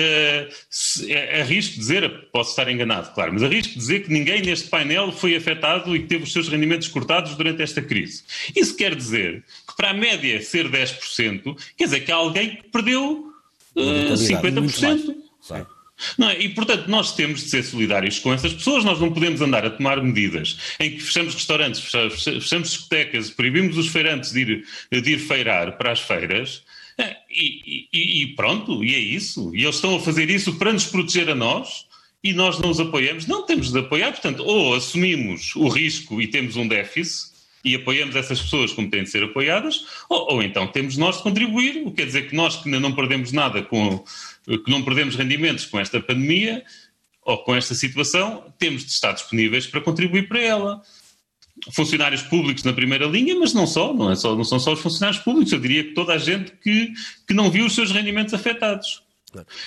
se, 0.69 1.12
é, 1.12 1.41
arrisco 1.41 1.77
dizer, 1.77 2.29
posso 2.31 2.51
estar 2.51 2.71
enganado, 2.71 3.13
claro, 3.13 3.33
mas 3.33 3.43
arrisco 3.43 3.77
dizer 3.77 4.05
que 4.05 4.13
ninguém 4.13 4.41
neste 4.41 4.69
painel 4.69 5.12
foi 5.12 5.36
afetado 5.36 5.93
e 5.97 5.99
que 5.99 6.07
teve 6.07 6.23
os 6.23 6.31
seus 6.31 6.47
rendimentos 6.47 6.88
cortados 6.88 7.36
durante 7.36 7.62
esta 7.62 7.81
crise. 7.81 8.23
Isso 8.55 8.77
quer 8.77 8.95
dizer 8.95 9.43
que 9.73 9.77
para 9.77 9.89
a 9.89 9.93
média 9.93 10.41
ser 10.41 10.69
10%, 10.69 11.57
quer 11.75 11.86
dizer 11.86 12.01
que 12.01 12.12
há 12.12 12.15
alguém 12.15 12.57
que 12.57 12.69
perdeu 12.69 13.33
uh, 13.75 14.13
50%. 14.13 15.15
Não 16.17 16.29
é? 16.29 16.41
E, 16.41 16.49
portanto, 16.49 16.88
nós 16.88 17.15
temos 17.15 17.43
de 17.43 17.49
ser 17.49 17.63
solidários 17.63 18.19
com 18.19 18.33
essas 18.33 18.53
pessoas, 18.53 18.83
nós 18.83 18.99
não 18.99 19.13
podemos 19.13 19.41
andar 19.41 19.65
a 19.65 19.69
tomar 19.69 20.01
medidas 20.01 20.57
em 20.79 20.91
que 20.91 20.99
fechamos 20.99 21.36
restaurantes, 21.36 21.81
fechamos, 21.81 22.71
discotecas, 22.71 23.29
proibimos 23.29 23.77
os 23.77 23.88
feirantes 23.88 24.31
de 24.31 24.41
ir, 24.41 24.65
de 24.91 25.12
ir 25.12 25.19
feirar 25.19 25.77
para 25.77 25.91
as 25.91 26.01
feiras, 26.01 26.63
é, 26.97 27.15
e, 27.29 27.88
e, 27.93 28.23
e, 28.23 28.27
pronto, 28.36 28.83
e 28.83 28.93
é 28.93 28.99
isso. 28.99 29.55
E 29.55 29.63
eles 29.63 29.75
estão 29.75 29.95
a 29.95 29.99
fazer 29.99 30.29
isso 30.29 30.55
para 30.55 30.73
nos 30.73 30.86
proteger 30.86 31.29
a 31.29 31.36
nós 31.36 31.86
e 32.23 32.33
nós 32.33 32.59
não 32.59 32.69
os 32.69 32.79
apoiamos. 32.79 33.25
Não 33.25 33.45
temos 33.45 33.71
de 33.71 33.79
apoiar, 33.79 34.12
portanto, 34.12 34.43
ou 34.43 34.75
assumimos 34.75 35.55
o 35.55 35.67
risco 35.67 36.21
e 36.21 36.27
temos 36.27 36.55
um 36.55 36.67
déficit 36.67 37.33
e 37.63 37.76
apoiamos 37.76 38.15
essas 38.15 38.41
pessoas 38.41 38.73
como 38.73 38.89
têm 38.89 39.04
de 39.04 39.10
ser 39.10 39.23
apoiadas, 39.23 39.86
ou, 40.10 40.34
ou 40.34 40.43
então 40.43 40.67
temos 40.67 40.97
nós 40.97 41.17
de 41.17 41.23
contribuir, 41.23 41.82
o 41.86 41.91
que 41.91 41.97
quer 41.97 42.06
dizer 42.06 42.30
que 42.30 42.36
nós 42.36 42.58
que 42.58 42.67
ainda 42.67 42.80
não 42.80 42.93
perdemos 42.93 43.32
nada 43.32 43.62
com 43.62 44.04
que 44.45 44.69
não 44.69 44.84
perdemos 44.84 45.15
rendimentos 45.15 45.65
com 45.65 45.80
esta 45.80 46.02
pandemia 46.02 46.63
ou 47.21 47.38
com 47.38 47.56
esta 47.56 47.73
situação, 47.73 48.54
temos 48.60 48.84
de 48.84 48.91
estar 48.91 49.13
disponíveis 49.13 49.65
para 49.65 49.80
contribuir 49.80 50.28
para 50.28 50.41
ela. 50.41 50.82
Funcionários 51.71 52.21
públicos 52.23 52.63
na 52.63 52.73
primeira 52.73 53.06
linha, 53.06 53.36
mas 53.36 53.54
não 53.54 53.65
só, 53.65 53.93
não, 53.93 54.12
é 54.12 54.15
só, 54.15 54.36
não 54.36 54.43
são 54.43 54.60
só 54.60 54.73
os 54.73 54.82
funcionários 54.82 55.21
públicos, 55.23 55.54
eu 55.54 55.60
diria 55.60 55.84
que 55.84 55.93
toda 55.93 56.13
a 56.13 56.17
gente 56.17 56.52
que, 56.62 56.91
que 57.26 57.34
não 57.34 57.49
viu 57.49 57.65
os 57.65 57.73
seus 57.73 57.91
rendimentos 57.91 58.34
afetados. 58.34 59.02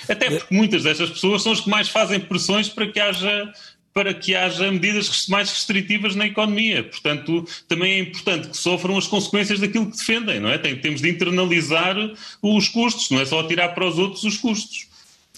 Até 0.07 0.29
porque 0.29 0.53
muitas 0.53 0.83
destas 0.83 1.09
pessoas 1.09 1.41
são 1.41 1.51
as 1.51 1.59
que 1.59 1.69
mais 1.69 1.89
fazem 1.89 2.19
pressões 2.19 2.69
para 2.69 2.87
que 2.87 2.99
haja 2.99 3.51
para 3.97 4.13
que 4.13 4.35
haja 4.35 4.71
medidas 4.71 5.25
mais 5.27 5.49
restritivas 5.49 6.13
na 6.13 6.27
economia. 6.27 6.83
Portanto, 6.83 7.43
também 7.67 7.93
é 7.93 7.99
importante 8.01 8.49
que 8.49 8.55
sofram 8.55 8.95
as 8.95 9.07
consequências 9.07 9.59
daquilo 9.59 9.89
que 9.89 9.97
defendem, 9.97 10.39
não 10.39 10.49
é? 10.49 10.59
Temos 10.59 11.01
de 11.01 11.09
internalizar 11.09 11.95
os 12.39 12.69
custos, 12.69 13.09
não 13.09 13.19
é 13.19 13.25
só 13.25 13.41
tirar 13.47 13.69
para 13.69 13.87
os 13.87 13.97
outros 13.97 14.23
os 14.23 14.37
custos. 14.37 14.85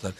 Claro. 0.02 0.14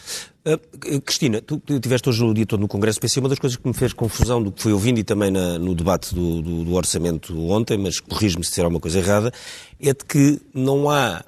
Uh, 0.46 1.02
Cristina, 1.02 1.42
tu 1.42 1.62
estiveste 1.68 2.08
hoje 2.08 2.24
o 2.24 2.34
dia 2.34 2.46
todo 2.46 2.62
no 2.62 2.70
Congresso, 2.70 2.98
pensei 3.02 3.20
uma 3.20 3.28
das 3.28 3.40
coisas 3.40 3.58
que 3.58 3.68
me 3.68 3.74
fez 3.74 3.92
confusão 3.92 4.42
do 4.42 4.54
que 4.54 4.62
fui 4.62 4.72
ouvindo 4.72 5.00
e 5.00 5.04
também 5.04 5.32
na, 5.32 5.60
no 5.60 5.76
debate 5.76 6.16
do, 6.16 6.42
do, 6.42 6.64
do 6.64 6.74
orçamento 6.76 7.38
ontem, 7.50 7.78
mas 7.78 8.00
corrijo-me 8.00 8.46
se 8.46 8.52
disser 8.52 8.64
alguma 8.64 8.80
coisa 8.80 9.00
errada, 9.00 9.34
é 9.82 9.94
de 9.94 10.06
que 10.06 10.40
não 10.54 10.90
há 10.90 11.26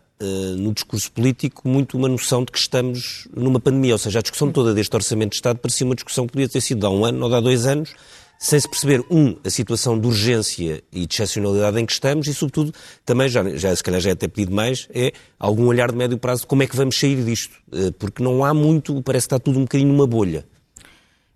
no 0.57 0.73
discurso 0.73 1.11
político 1.11 1.67
muito 1.67 1.97
uma 1.97 2.07
noção 2.07 2.43
de 2.43 2.51
que 2.51 2.57
estamos 2.59 3.27
numa 3.35 3.59
pandemia, 3.59 3.93
ou 3.93 3.97
seja, 3.97 4.19
a 4.19 4.21
discussão 4.21 4.51
toda 4.51 4.73
deste 4.73 4.95
orçamento 4.95 5.31
de 5.31 5.35
Estado 5.35 5.57
parecia 5.57 5.85
uma 5.85 5.95
discussão 5.95 6.25
que 6.25 6.33
podia 6.33 6.49
ter 6.49 6.61
sido 6.61 6.85
há 6.85 6.89
um 6.89 7.05
ano 7.05 7.25
ou 7.25 7.33
há 7.33 7.39
dois 7.39 7.65
anos, 7.65 7.93
sem 8.41 8.59
se 8.59 8.67
perceber, 8.67 9.05
um, 9.07 9.35
a 9.45 9.51
situação 9.51 9.99
de 9.99 10.07
urgência 10.07 10.83
e 10.91 11.05
de 11.05 11.13
excepcionalidade 11.13 11.79
em 11.79 11.85
que 11.85 11.91
estamos 11.91 12.25
e, 12.27 12.33
sobretudo, 12.33 12.73
também, 13.05 13.29
já, 13.29 13.47
já 13.55 13.75
se 13.75 13.83
calhar 13.83 14.01
já 14.01 14.09
é 14.09 14.13
até 14.13 14.27
pedido 14.27 14.51
mais, 14.51 14.87
é 14.91 15.13
algum 15.37 15.67
olhar 15.67 15.91
de 15.91 15.97
médio 15.97 16.17
prazo 16.17 16.41
de 16.41 16.47
como 16.47 16.63
é 16.63 16.67
que 16.67 16.75
vamos 16.75 16.99
sair 16.99 17.23
disto. 17.23 17.55
Eh, 17.71 17.91
porque 17.99 18.23
não 18.23 18.43
há 18.43 18.51
muito, 18.51 18.99
parece 19.03 19.27
que 19.27 19.35
está 19.35 19.39
tudo 19.43 19.59
um 19.59 19.61
bocadinho 19.61 19.91
numa 19.91 20.07
bolha. 20.07 20.43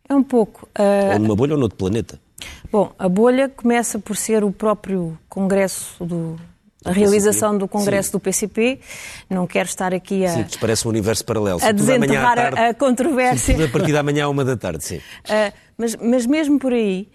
É 0.09 0.15
um 0.15 0.23
pouco. 0.23 0.67
Uh... 0.77 1.13
Ou 1.13 1.19
numa 1.19 1.35
bolha 1.35 1.53
ou 1.53 1.59
noutro 1.59 1.77
planeta. 1.77 2.19
Bom, 2.71 2.91
a 2.97 3.07
bolha 3.07 3.49
começa 3.49 3.99
por 3.99 4.17
ser 4.17 4.43
o 4.43 4.51
próprio 4.51 5.15
Congresso 5.29 6.03
do, 6.03 6.37
a 6.85 6.91
realização 6.91 7.57
do 7.57 7.67
Congresso 7.67 8.09
Sim. 8.09 8.11
do 8.13 8.19
PCP. 8.19 8.79
Não 9.29 9.47
quero 9.47 9.67
estar 9.67 9.93
aqui 9.93 10.25
a. 10.25 10.29
Sim, 10.29 10.45
parece 10.59 10.87
um 10.87 10.89
universo 10.89 11.25
paralelo. 11.25 11.59
A 11.61 11.71
desenterrar 11.71 12.39
a, 12.39 12.69
a, 12.69 12.73
controvérsia. 12.73 13.65
A 13.65 13.69
partir 13.69 13.91
da 13.91 14.03
manhã 14.03 14.29
uma 14.29 14.45
da 14.45 14.55
tarde, 14.55 14.83
sim. 14.83 14.97
Uh, 14.97 15.51
mas, 15.77 15.95
mas 15.95 16.25
mesmo 16.25 16.59
por 16.59 16.71
aí. 16.71 17.09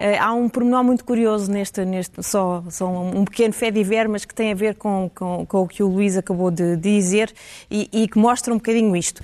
Uh, 0.00 0.18
há 0.20 0.32
um 0.32 0.48
pormenor 0.48 0.82
muito 0.82 1.04
curioso 1.04 1.50
neste, 1.50 1.84
neste 1.84 2.20
só, 2.24 2.64
só 2.68 2.88
um 2.88 3.24
pequeno 3.24 3.54
fé 3.54 3.70
de 3.70 3.84
ver, 3.84 4.08
mas 4.08 4.24
que 4.24 4.34
tem 4.34 4.50
a 4.50 4.54
ver 4.54 4.74
com, 4.74 5.08
com, 5.14 5.46
com 5.46 5.62
o 5.62 5.68
que 5.68 5.80
o 5.80 5.86
Luís 5.86 6.16
acabou 6.16 6.50
de 6.50 6.76
dizer 6.76 7.32
e, 7.70 7.88
e 7.92 8.08
que 8.08 8.18
mostra 8.18 8.52
um 8.52 8.56
bocadinho 8.56 8.96
isto. 8.96 9.22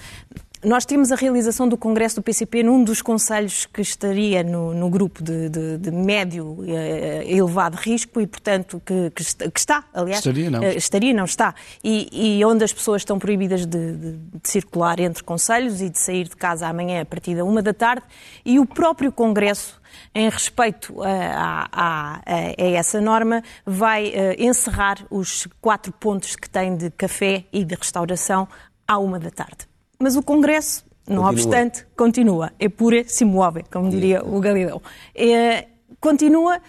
Nós 0.64 0.84
temos 0.84 1.12
a 1.12 1.14
realização 1.14 1.68
do 1.68 1.76
Congresso 1.76 2.16
do 2.16 2.22
PCP 2.22 2.64
num 2.64 2.82
dos 2.82 3.00
conselhos 3.00 3.64
que 3.64 3.80
estaria 3.80 4.42
no, 4.42 4.74
no 4.74 4.90
grupo 4.90 5.22
de, 5.22 5.48
de, 5.48 5.78
de 5.78 5.90
médio 5.92 6.58
e 6.64 6.72
uh, 6.72 7.38
elevado 7.38 7.76
risco 7.76 8.20
e, 8.20 8.26
portanto, 8.26 8.82
que, 8.84 9.10
que, 9.10 9.22
está, 9.56 9.84
aliás. 9.94 10.18
Estaria, 10.18 10.50
não. 10.50 10.60
Uh, 10.60 10.76
estaria, 10.76 11.14
não 11.14 11.24
está. 11.24 11.54
E, 11.82 12.38
e, 12.40 12.44
onde 12.44 12.64
as 12.64 12.72
pessoas 12.72 13.02
estão 13.02 13.20
proibidas 13.20 13.64
de, 13.66 13.92
de, 13.92 14.18
circular 14.42 14.98
entre 14.98 15.22
conselhos 15.22 15.80
e 15.80 15.88
de 15.88 15.98
sair 15.98 16.24
de 16.24 16.34
casa 16.34 16.66
amanhã 16.66 17.02
a 17.02 17.04
partir 17.04 17.36
da 17.36 17.44
uma 17.44 17.62
da 17.62 17.72
tarde. 17.72 18.02
E 18.44 18.58
o 18.58 18.66
próprio 18.66 19.12
Congresso, 19.12 19.80
em 20.12 20.28
respeito 20.28 21.00
a, 21.04 21.68
a, 21.70 22.14
a, 22.16 22.20
a 22.26 22.64
essa 22.64 23.00
norma, 23.00 23.44
vai 23.64 24.08
uh, 24.08 24.42
encerrar 24.42 25.06
os 25.08 25.46
quatro 25.60 25.92
pontos 25.92 26.34
que 26.34 26.50
tem 26.50 26.76
de 26.76 26.90
café 26.90 27.44
e 27.52 27.64
de 27.64 27.76
restauração 27.76 28.48
à 28.88 28.98
uma 28.98 29.20
da 29.20 29.30
tarde. 29.30 29.67
Mas 29.98 30.16
o 30.16 30.22
Congresso, 30.22 30.84
não 31.06 31.22
continua. 31.22 31.30
obstante, 31.30 31.86
continua. 31.96 32.52
É 32.58 32.68
pura 32.68 33.04
se 33.06 33.24
move, 33.24 33.64
como 33.70 33.90
diria 33.90 34.24
o 34.24 34.40
Galileu. 34.40 34.82
É, 35.14 35.66
continua 36.00 36.60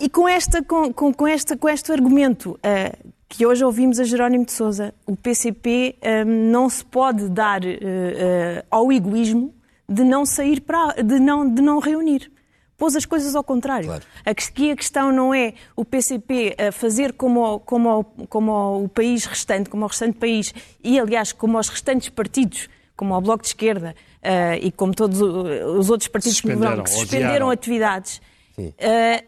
e 0.00 0.08
com, 0.08 0.28
esta, 0.28 0.62
com, 0.62 0.92
com, 0.92 1.12
com, 1.12 1.26
esta, 1.26 1.56
com 1.56 1.68
este 1.68 1.90
argumento 1.90 2.52
uh, 2.52 3.12
que 3.28 3.44
hoje 3.44 3.64
ouvimos 3.64 3.98
a 3.98 4.04
Jerónimo 4.04 4.44
de 4.44 4.52
Sousa, 4.52 4.94
o 5.06 5.16
PCP 5.16 5.96
um, 6.00 6.08
eh, 6.08 6.24
não 6.24 6.70
se 6.70 6.84
pode 6.84 7.28
dar 7.28 7.62
uh, 7.62 7.66
uh, 7.66 8.64
ao 8.70 8.90
egoísmo 8.90 9.52
de 9.88 10.02
não 10.02 10.24
sair 10.24 10.60
para, 10.60 11.02
de 11.02 11.18
não, 11.18 11.52
de 11.52 11.60
não 11.60 11.78
reunir 11.78 12.30
pôs 12.78 12.96
as 12.96 13.04
coisas 13.04 13.34
ao 13.34 13.44
contrário. 13.44 13.88
Claro. 13.88 14.04
Aqui 14.24 14.70
a 14.70 14.76
questão 14.76 15.12
não 15.12 15.34
é 15.34 15.52
o 15.76 15.84
PCP 15.84 16.56
fazer 16.72 17.12
como, 17.12 17.60
como, 17.60 18.04
como 18.30 18.84
o 18.84 18.88
país 18.88 19.26
restante, 19.26 19.68
como 19.68 19.84
o 19.84 19.88
restante 19.88 20.16
país, 20.16 20.54
e 20.82 20.98
aliás 20.98 21.32
como 21.32 21.58
os 21.58 21.68
restantes 21.68 22.08
partidos, 22.08 22.70
como 22.98 23.14
o 23.14 23.20
Bloco 23.20 23.42
de 23.42 23.48
Esquerda 23.48 23.94
uh, 24.22 24.58
e 24.60 24.72
como 24.72 24.92
todos 24.94 25.20
os 25.20 25.88
outros 25.88 26.08
partidos 26.08 26.40
que, 26.40 26.48
que 26.48 26.90
suspenderam 26.90 27.48
atividades. 27.50 28.20
Uh, 28.58 29.26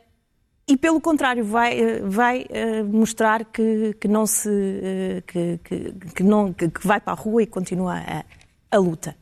e 0.66 0.76
pelo 0.76 1.00
contrário, 1.00 1.44
vai, 1.44 2.00
vai 2.00 2.42
uh, 2.42 2.84
mostrar 2.84 3.44
que, 3.44 3.94
que 4.00 4.08
não 4.08 4.26
se 4.26 5.22
que, 5.26 5.58
que, 5.64 5.92
que, 6.14 6.22
não, 6.22 6.52
que, 6.52 6.70
vai 6.84 7.00
para 7.00 7.12
a 7.12 7.16
rua 7.16 7.42
e 7.42 7.46
continua 7.46 7.94
a, 7.98 8.24
a 8.70 8.78
luta. 8.78 9.16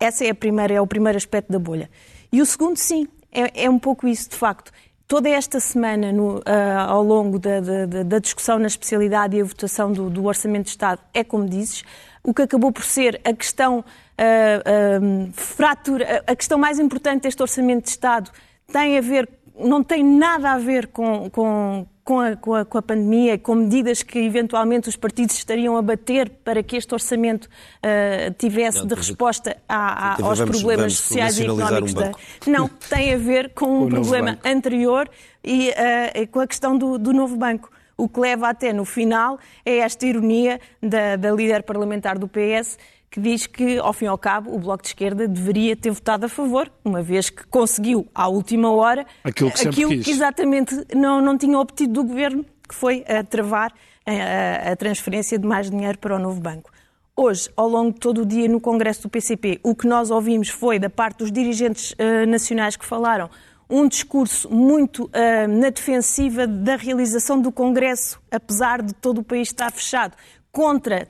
Essa 0.00 0.24
é, 0.24 0.30
a 0.30 0.34
primeira, 0.34 0.74
é 0.74 0.80
o 0.80 0.86
primeiro 0.86 1.16
aspecto 1.16 1.50
da 1.50 1.58
bolha. 1.58 1.90
E 2.30 2.40
o 2.40 2.46
segundo, 2.46 2.76
sim, 2.76 3.08
é, 3.32 3.64
é 3.64 3.70
um 3.70 3.78
pouco 3.78 4.06
isso, 4.06 4.30
de 4.30 4.36
facto. 4.36 4.72
Toda 5.06 5.28
esta 5.28 5.58
semana, 5.58 6.12
no, 6.12 6.38
uh, 6.38 6.42
ao 6.86 7.02
longo 7.02 7.38
da, 7.38 7.60
da, 7.60 8.02
da, 8.02 8.18
discussão 8.18 8.58
na 8.58 8.66
especialidade 8.66 9.36
e 9.36 9.40
a 9.40 9.44
votação 9.44 9.90
do, 9.90 10.10
do, 10.10 10.26
Orçamento 10.26 10.64
de 10.64 10.70
Estado, 10.70 11.00
é 11.14 11.24
como 11.24 11.48
dizes, 11.48 11.82
o 12.22 12.34
que 12.34 12.42
acabou 12.42 12.70
por 12.70 12.84
ser 12.84 13.18
a 13.24 13.32
questão 13.32 13.78
uh, 13.80 15.32
fratura, 15.32 16.22
a 16.26 16.36
questão 16.36 16.58
mais 16.58 16.78
importante 16.78 17.22
deste 17.22 17.40
Orçamento 17.40 17.84
de 17.84 17.90
Estado 17.90 18.30
tem 18.70 18.98
a 18.98 19.00
ver, 19.00 19.26
não 19.58 19.82
tem 19.82 20.04
nada 20.04 20.52
a 20.52 20.58
ver 20.58 20.88
com, 20.88 21.30
com 21.30 21.86
com 22.08 22.20
a, 22.20 22.36
com, 22.36 22.54
a, 22.54 22.64
com 22.64 22.78
a, 22.78 22.80
pandemia, 22.80 23.36
com 23.36 23.54
medidas 23.54 24.02
que 24.02 24.18
eventualmente 24.18 24.88
os 24.88 24.96
partidos 24.96 25.36
estariam 25.36 25.76
a 25.76 25.82
bater 25.82 26.30
para 26.42 26.62
que 26.62 26.74
este 26.74 26.94
orçamento 26.94 27.44
uh, 27.44 28.32
tivesse 28.38 28.78
não, 28.78 28.86
de 28.86 28.94
resposta 28.94 29.58
a, 29.68 29.76
a, 29.76 30.12
aos 30.12 30.38
vamos, 30.38 30.56
problemas 30.56 30.78
vamos 30.78 30.96
sociais 31.00 31.38
e 31.38 31.44
económicos. 31.44 31.92
Um 31.92 31.96
da... 31.96 32.12
Não, 32.50 32.66
tem 32.66 33.12
a 33.12 33.18
ver 33.18 33.50
com 33.50 33.84
um 33.84 33.88
problema 33.90 34.38
anterior 34.42 35.06
e 35.44 35.68
uh, 35.68 36.26
com 36.28 36.40
a 36.40 36.46
questão 36.46 36.78
do, 36.78 36.96
do 36.96 37.12
novo 37.12 37.36
banco. 37.36 37.70
O 37.94 38.08
que 38.08 38.20
leva 38.20 38.48
até 38.48 38.72
no 38.72 38.86
final 38.86 39.38
é 39.62 39.78
esta 39.78 40.06
ironia 40.06 40.58
da, 40.82 41.16
da 41.16 41.30
líder 41.30 41.62
parlamentar 41.62 42.18
do 42.18 42.26
PS 42.26 42.78
que 43.10 43.20
diz 43.20 43.46
que, 43.46 43.78
ao 43.78 43.92
fim 43.92 44.04
e 44.04 44.08
ao 44.08 44.18
cabo, 44.18 44.54
o 44.54 44.58
Bloco 44.58 44.82
de 44.82 44.88
Esquerda 44.88 45.26
deveria 45.26 45.74
ter 45.74 45.90
votado 45.90 46.26
a 46.26 46.28
favor, 46.28 46.70
uma 46.84 47.02
vez 47.02 47.30
que 47.30 47.46
conseguiu, 47.46 48.06
à 48.14 48.28
última 48.28 48.70
hora, 48.70 49.06
aquilo 49.24 49.50
que, 49.50 49.68
aquilo 49.68 49.90
que 50.02 50.10
exatamente 50.10 50.74
não, 50.94 51.20
não 51.20 51.38
tinha 51.38 51.58
obtido 51.58 51.94
do 51.94 52.04
governo, 52.04 52.44
que 52.68 52.74
foi 52.74 53.04
a 53.08 53.24
travar 53.24 53.72
a, 54.04 54.72
a 54.72 54.76
transferência 54.76 55.38
de 55.38 55.46
mais 55.46 55.70
dinheiro 55.70 55.98
para 55.98 56.16
o 56.16 56.18
novo 56.18 56.40
banco. 56.40 56.70
Hoje, 57.16 57.50
ao 57.56 57.68
longo 57.68 57.92
de 57.92 57.98
todo 57.98 58.22
o 58.22 58.26
dia 58.26 58.46
no 58.46 58.60
Congresso 58.60 59.02
do 59.02 59.08
PCP, 59.08 59.58
o 59.64 59.74
que 59.74 59.88
nós 59.88 60.10
ouvimos 60.10 60.50
foi, 60.50 60.78
da 60.78 60.88
parte 60.88 61.18
dos 61.18 61.32
dirigentes 61.32 61.92
uh, 61.92 62.26
nacionais 62.28 62.76
que 62.76 62.86
falaram, 62.86 63.28
um 63.68 63.88
discurso 63.88 64.48
muito 64.52 65.06
uh, 65.06 65.48
na 65.48 65.70
defensiva 65.70 66.46
da 66.46 66.76
realização 66.76 67.40
do 67.40 67.50
Congresso, 67.50 68.20
apesar 68.30 68.82
de 68.82 68.94
todo 68.94 69.18
o 69.18 69.24
país 69.24 69.48
estar 69.48 69.72
fechado, 69.72 70.14
contra 70.52 71.08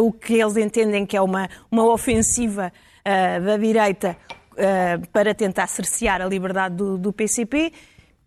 o 0.00 0.12
que 0.12 0.34
eles 0.34 0.56
entendem 0.56 1.04
que 1.04 1.16
é 1.16 1.20
uma, 1.20 1.48
uma 1.70 1.84
ofensiva 1.84 2.72
uh, 3.00 3.44
da 3.44 3.56
direita 3.56 4.16
uh, 4.52 5.06
para 5.08 5.34
tentar 5.34 5.66
cercear 5.66 6.20
a 6.20 6.26
liberdade 6.26 6.74
do, 6.74 6.96
do, 6.96 7.12
PCP. 7.12 7.72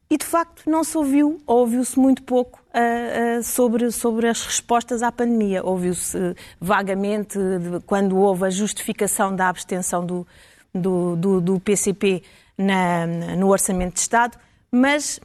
E, 0.10 0.18
de 0.18 0.26
facto, 0.26 0.70
não 0.70 0.84
se 0.84 0.98
ouviu, 0.98 1.42
ou 1.48 1.60
ouviu-se 1.60 1.98
muito 1.98 2.22
pouco 2.24 2.62
uh, 2.70 3.42
sobre, 3.44 3.90
sobre 3.92 4.28
as 4.28 4.46
respostas 4.46 5.02
à 5.02 5.12
pandemia. 5.12 5.64
Ouviu-se 5.64 6.36
vagamente 6.60 7.38
de, 7.38 7.80
quando 7.86 8.18
houve 8.18 8.46
a 8.46 8.50
justificação 8.50 9.36
da 9.36 9.48
abstenção 9.48 10.06
do, 10.06 10.28
do, 10.76 11.16
do, 11.16 11.42
do 11.42 11.60
PCP 11.60 12.24
na, 12.58 13.08
no 13.08 13.50
Orçamento 13.50 13.94
de 13.94 14.02
Estado, 14.02 14.38
mas 14.70 15.20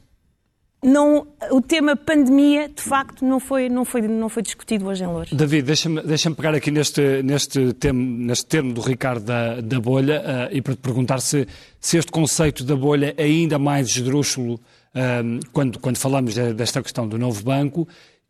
não, 0.87 1.27
o 1.51 1.61
tema 1.61 1.97
pandemia, 1.97 2.69
de 2.69 2.81
facto, 2.81 3.25
não 3.25 3.41
foi, 3.41 3.67
não 3.67 3.83
foi, 3.83 4.01
não 4.03 4.29
foi 4.29 4.41
discutido 4.41 4.87
hoje 4.87 5.03
em 5.03 5.07
Louros. 5.07 5.33
David, 5.33 5.63
deixa-me 5.63 6.01
deixa 6.01 6.31
pegar 6.31 6.55
aqui 6.55 6.71
neste, 6.71 7.21
neste, 7.23 7.73
termo, 7.73 8.01
neste 8.01 8.45
termo 8.45 8.73
do 8.73 8.79
Ricardo 8.79 9.25
da, 9.25 9.59
da 9.59 9.81
bolha 9.81 10.21
uh, 10.21 10.55
e 10.55 10.61
para 10.61 10.75
te 10.75 10.79
perguntar 10.79 11.19
se, 11.19 11.45
se 11.81 11.97
este 11.97 12.09
conceito 12.09 12.63
da 12.63 12.73
bolha 12.73 13.13
é 13.17 13.25
ainda 13.25 13.59
mais 13.59 13.87
esdrúxulo 13.89 14.53
uh, 14.53 15.47
quando, 15.51 15.77
quando 15.77 15.97
falamos 15.97 16.35
de, 16.35 16.53
desta 16.53 16.81
questão 16.81 17.05
do 17.05 17.17
novo 17.17 17.43
banco 17.43 17.85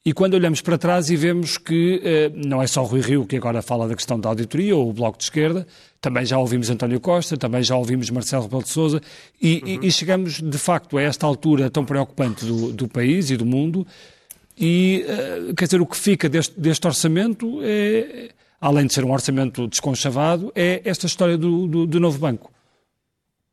e 0.08 0.14
quando 0.14 0.36
olhamos 0.36 0.62
para 0.62 0.78
trás 0.78 1.10
e 1.10 1.18
vemos 1.18 1.58
que 1.58 2.02
eh, 2.02 2.32
não 2.34 2.64
é 2.64 2.68
só 2.68 2.82
Rui 2.82 3.02
Rio 3.02 3.26
que 3.26 3.36
agora 3.36 3.62
fala 3.62 3.90
da 3.90 3.94
questão 3.94 4.18
da 4.18 4.30
auditoria 4.30 4.74
ou 4.74 4.90
o 4.90 4.94
Bloco 4.94 5.18
de 5.18 5.26
Esquerda, 5.26 5.68
também 6.00 6.26
já 6.26 6.38
ouvimos 6.38 6.70
António 6.70 7.02
Costa, 7.02 7.36
também 7.36 7.62
já 7.62 7.76
ouvimos 7.76 8.10
Marcelo 8.10 8.44
Rebelo 8.44 8.64
de 8.64 8.70
Sousa 8.70 9.02
e, 9.42 9.62
uhum. 9.62 9.84
e, 9.84 9.88
e, 9.88 9.92
chegamos 9.92 10.42
de 10.42 10.58
facto 10.58 10.98
a 10.98 11.02
esta 11.02 11.28
altura 11.28 11.70
tão 11.70 11.84
preocupante 11.84 12.46
do, 12.46 12.72
do 12.72 12.88
país 12.88 13.30
e 13.32 13.36
do 13.36 13.46
mundo 13.46 13.86
e 14.58 15.06
eh, 15.06 15.54
quer 15.58 15.66
dizer, 15.66 15.82
o 15.82 15.86
que 15.86 15.98
fica 15.98 16.30
deste, 16.30 16.58
deste, 16.58 16.88
orçamento 16.88 17.60
é, 17.62 18.30
além 18.62 18.88
de 18.88 18.94
ser 18.94 19.04
um 19.04 19.12
orçamento 19.12 19.68
desconchavado, 19.68 20.54
é 20.56 20.82
esta 20.86 21.06
história 21.06 21.38
do, 21.38 21.68
do, 21.68 21.86
do 21.86 22.00
novo 22.00 22.18
banco. 22.18 22.50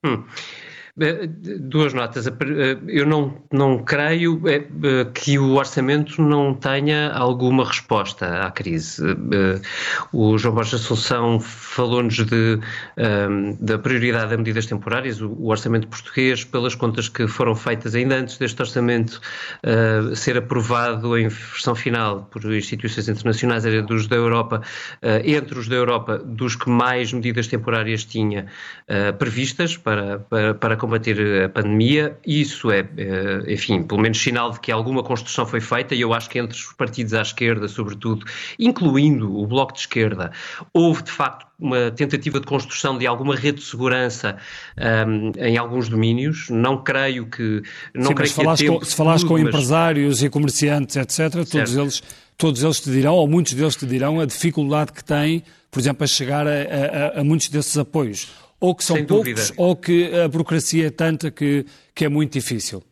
Hum. 0.05 0.23
Duas 0.97 1.93
notas. 1.93 2.27
Eu 2.87 3.05
não, 3.05 3.43
não 3.53 3.79
creio 3.79 4.41
que 5.13 5.37
o 5.41 5.55
orçamento 5.55 6.23
não 6.23 6.55
tenha 6.55 7.11
alguma 7.11 7.65
resposta 7.65 8.47
à 8.47 8.51
crise. 8.53 9.03
O 10.13 10.39
João 10.39 10.55
Borges 10.55 10.75
Assunção 10.75 11.41
falou-nos 11.41 12.15
de, 12.15 12.61
da 13.59 13.77
prioridade 13.77 14.35
a 14.35 14.37
medidas 14.37 14.67
temporárias. 14.67 15.21
O 15.21 15.47
orçamento 15.47 15.89
português, 15.89 16.45
pelas 16.45 16.77
contas 16.77 17.09
que 17.09 17.27
foram 17.27 17.57
feitas 17.57 17.97
ainda 17.97 18.15
antes 18.15 18.39
deste 18.39 18.63
orçamento 18.63 19.21
ser 20.15 20.39
aprovado 20.39 21.19
em 21.19 21.27
versão 21.27 21.75
final 21.75 22.29
por 22.31 22.45
instituições 22.55 23.09
internacionais, 23.09 23.67
era 23.67 23.83
dos 23.83 24.07
da 24.07 24.15
Europa, 24.15 24.63
entre 25.25 25.59
os 25.59 25.67
da 25.67 25.75
Europa, 25.75 26.19
dos 26.19 26.55
que 26.55 26.71
mais 26.71 27.13
medidas 27.13 27.49
temporárias 27.49 28.05
tinha 28.05 28.47
previstas 29.19 29.77
para, 29.77 30.21
para, 30.21 30.55
para 30.55 30.84
combater 30.85 31.45
a 31.45 31.49
pandemia. 31.49 32.17
Isso 32.27 32.71
é, 32.71 32.87
eh, 32.97 33.53
enfim, 33.53 33.83
pelo 33.83 34.01
menos 34.01 34.19
sinal 34.19 34.51
de 34.51 34.61
que 34.61 34.71
alguma 34.71 35.03
construção 35.03 35.47
foi 35.47 35.61
feita 35.61 35.95
e 35.95 36.01
eu 36.01 36.13
acho 36.13 36.29
que 36.29 36.39
entre 36.39 36.57
os 36.57 36.73
partidos 36.73 37.15
à 37.15 37.23
esquerda, 37.23 37.67
sobretudo, 37.69 38.27
incluindo 38.59 39.35
o 39.39 39.47
Bloco 39.47 39.73
de 39.73 39.81
Esquerda, 39.81 40.31
houve 40.73 41.03
de 41.03 41.11
facto 41.11 41.47
uma 41.59 41.91
tentativa 41.91 42.39
de 42.39 42.47
construção 42.47 42.99
de 42.99 43.07
alguma 43.07 43.35
rede 43.35 43.59
de 43.59 43.65
segurança 43.65 44.37
um, 45.09 45.33
em 45.39 45.57
alguns 45.57 45.89
domínios. 45.89 46.51
Não 46.51 46.83
creio 46.83 47.27
que. 47.27 47.63
Não 47.95 48.09
Sim, 48.09 48.15
creio 48.15 48.29
se 48.29 48.35
falares, 48.35 48.69
com, 48.69 48.85
se 48.85 48.95
falares 48.95 49.25
com 49.25 49.35
mas... 49.35 49.43
empresários 49.43 50.23
e 50.23 50.29
comerciantes, 50.29 50.97
etc., 50.97 51.49
todos 51.51 51.77
eles, 51.77 52.03
todos 52.37 52.63
eles 52.63 52.81
te 52.81 52.91
dirão, 52.91 53.15
ou 53.15 53.27
muitos 53.27 53.55
deles 53.55 53.77
te 53.77 53.87
dirão, 53.87 54.21
a 54.21 54.27
dificuldade 54.27 54.93
que 54.93 55.03
têm, 55.03 55.43
por 55.71 55.81
exemplo, 55.81 56.05
a 56.05 56.07
chegar 56.07 56.47
a, 56.47 56.51
a, 56.51 57.21
a 57.21 57.25
muitos 57.25 57.49
desses 57.49 57.79
apoios 57.79 58.44
ou 58.65 58.75
que 58.75 58.83
são 58.83 59.05
poucos, 59.05 59.53
ou 59.57 59.77
que 59.77 60.11
a 60.15 60.27
burocracia 60.27 60.87
é 60.87 60.91
tanta 60.91 61.31
que, 61.31 61.67
que 61.95 62.05
é 62.05 62.09
muito 62.09 62.33
difícil. 62.33 62.83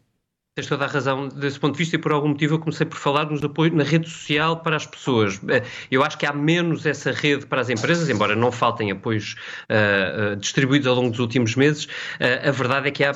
Tens 0.55 0.67
toda 0.67 0.85
a 0.85 0.87
razão 0.87 1.29
desse 1.29 1.59
ponto 1.59 1.73
de 1.73 1.79
vista 1.79 1.97
e 1.97 1.99
por 1.99 2.13
algum 2.13 2.29
motivo 2.29 2.57
eu 2.57 2.59
comecei 2.59 2.85
por 2.85 2.99
falar 2.99 3.25
nos 3.25 3.43
apoios 3.43 3.75
na 3.75 3.85
rede 3.85 4.07
social 4.07 4.59
para 4.59 4.77
as 4.77 4.85
pessoas. 4.85 5.41
Eh, 5.49 5.63
eu 5.91 6.05
acho 6.05 6.19
que 6.19 6.27
há 6.27 6.33
menos 6.35 6.85
essa 6.85 7.11
rede 7.11 7.47
para 7.47 7.63
as 7.63 7.71
empresas, 7.71 8.11
embora 8.11 8.37
não 8.37 8.53
faltem 8.53 8.91
apoios 8.91 9.35
uh, 9.71 10.35
uh, 10.35 10.37
distribuídos 10.37 10.87
ao 10.87 10.95
longo 10.95 11.09
dos 11.09 11.21
últimos 11.21 11.57
meses. 11.57 11.87
Uh, 11.87 12.49
a 12.49 12.51
verdade 12.51 12.89
é 12.89 12.91
que 12.91 13.03
há 13.03 13.13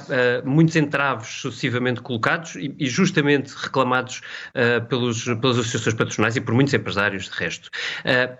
muitos 0.46 0.76
entraves 0.76 1.28
sucessivamente 1.28 2.00
colocados 2.00 2.56
e, 2.56 2.74
e 2.78 2.88
justamente 2.88 3.52
reclamados 3.54 4.22
pelos, 4.88 5.24
pelas 5.24 5.58
associações 5.58 5.94
patronais 5.94 6.36
e 6.36 6.40
por 6.40 6.54
muitos 6.54 6.72
empresários 6.72 7.28
de 7.28 7.36
resto. 7.36 7.68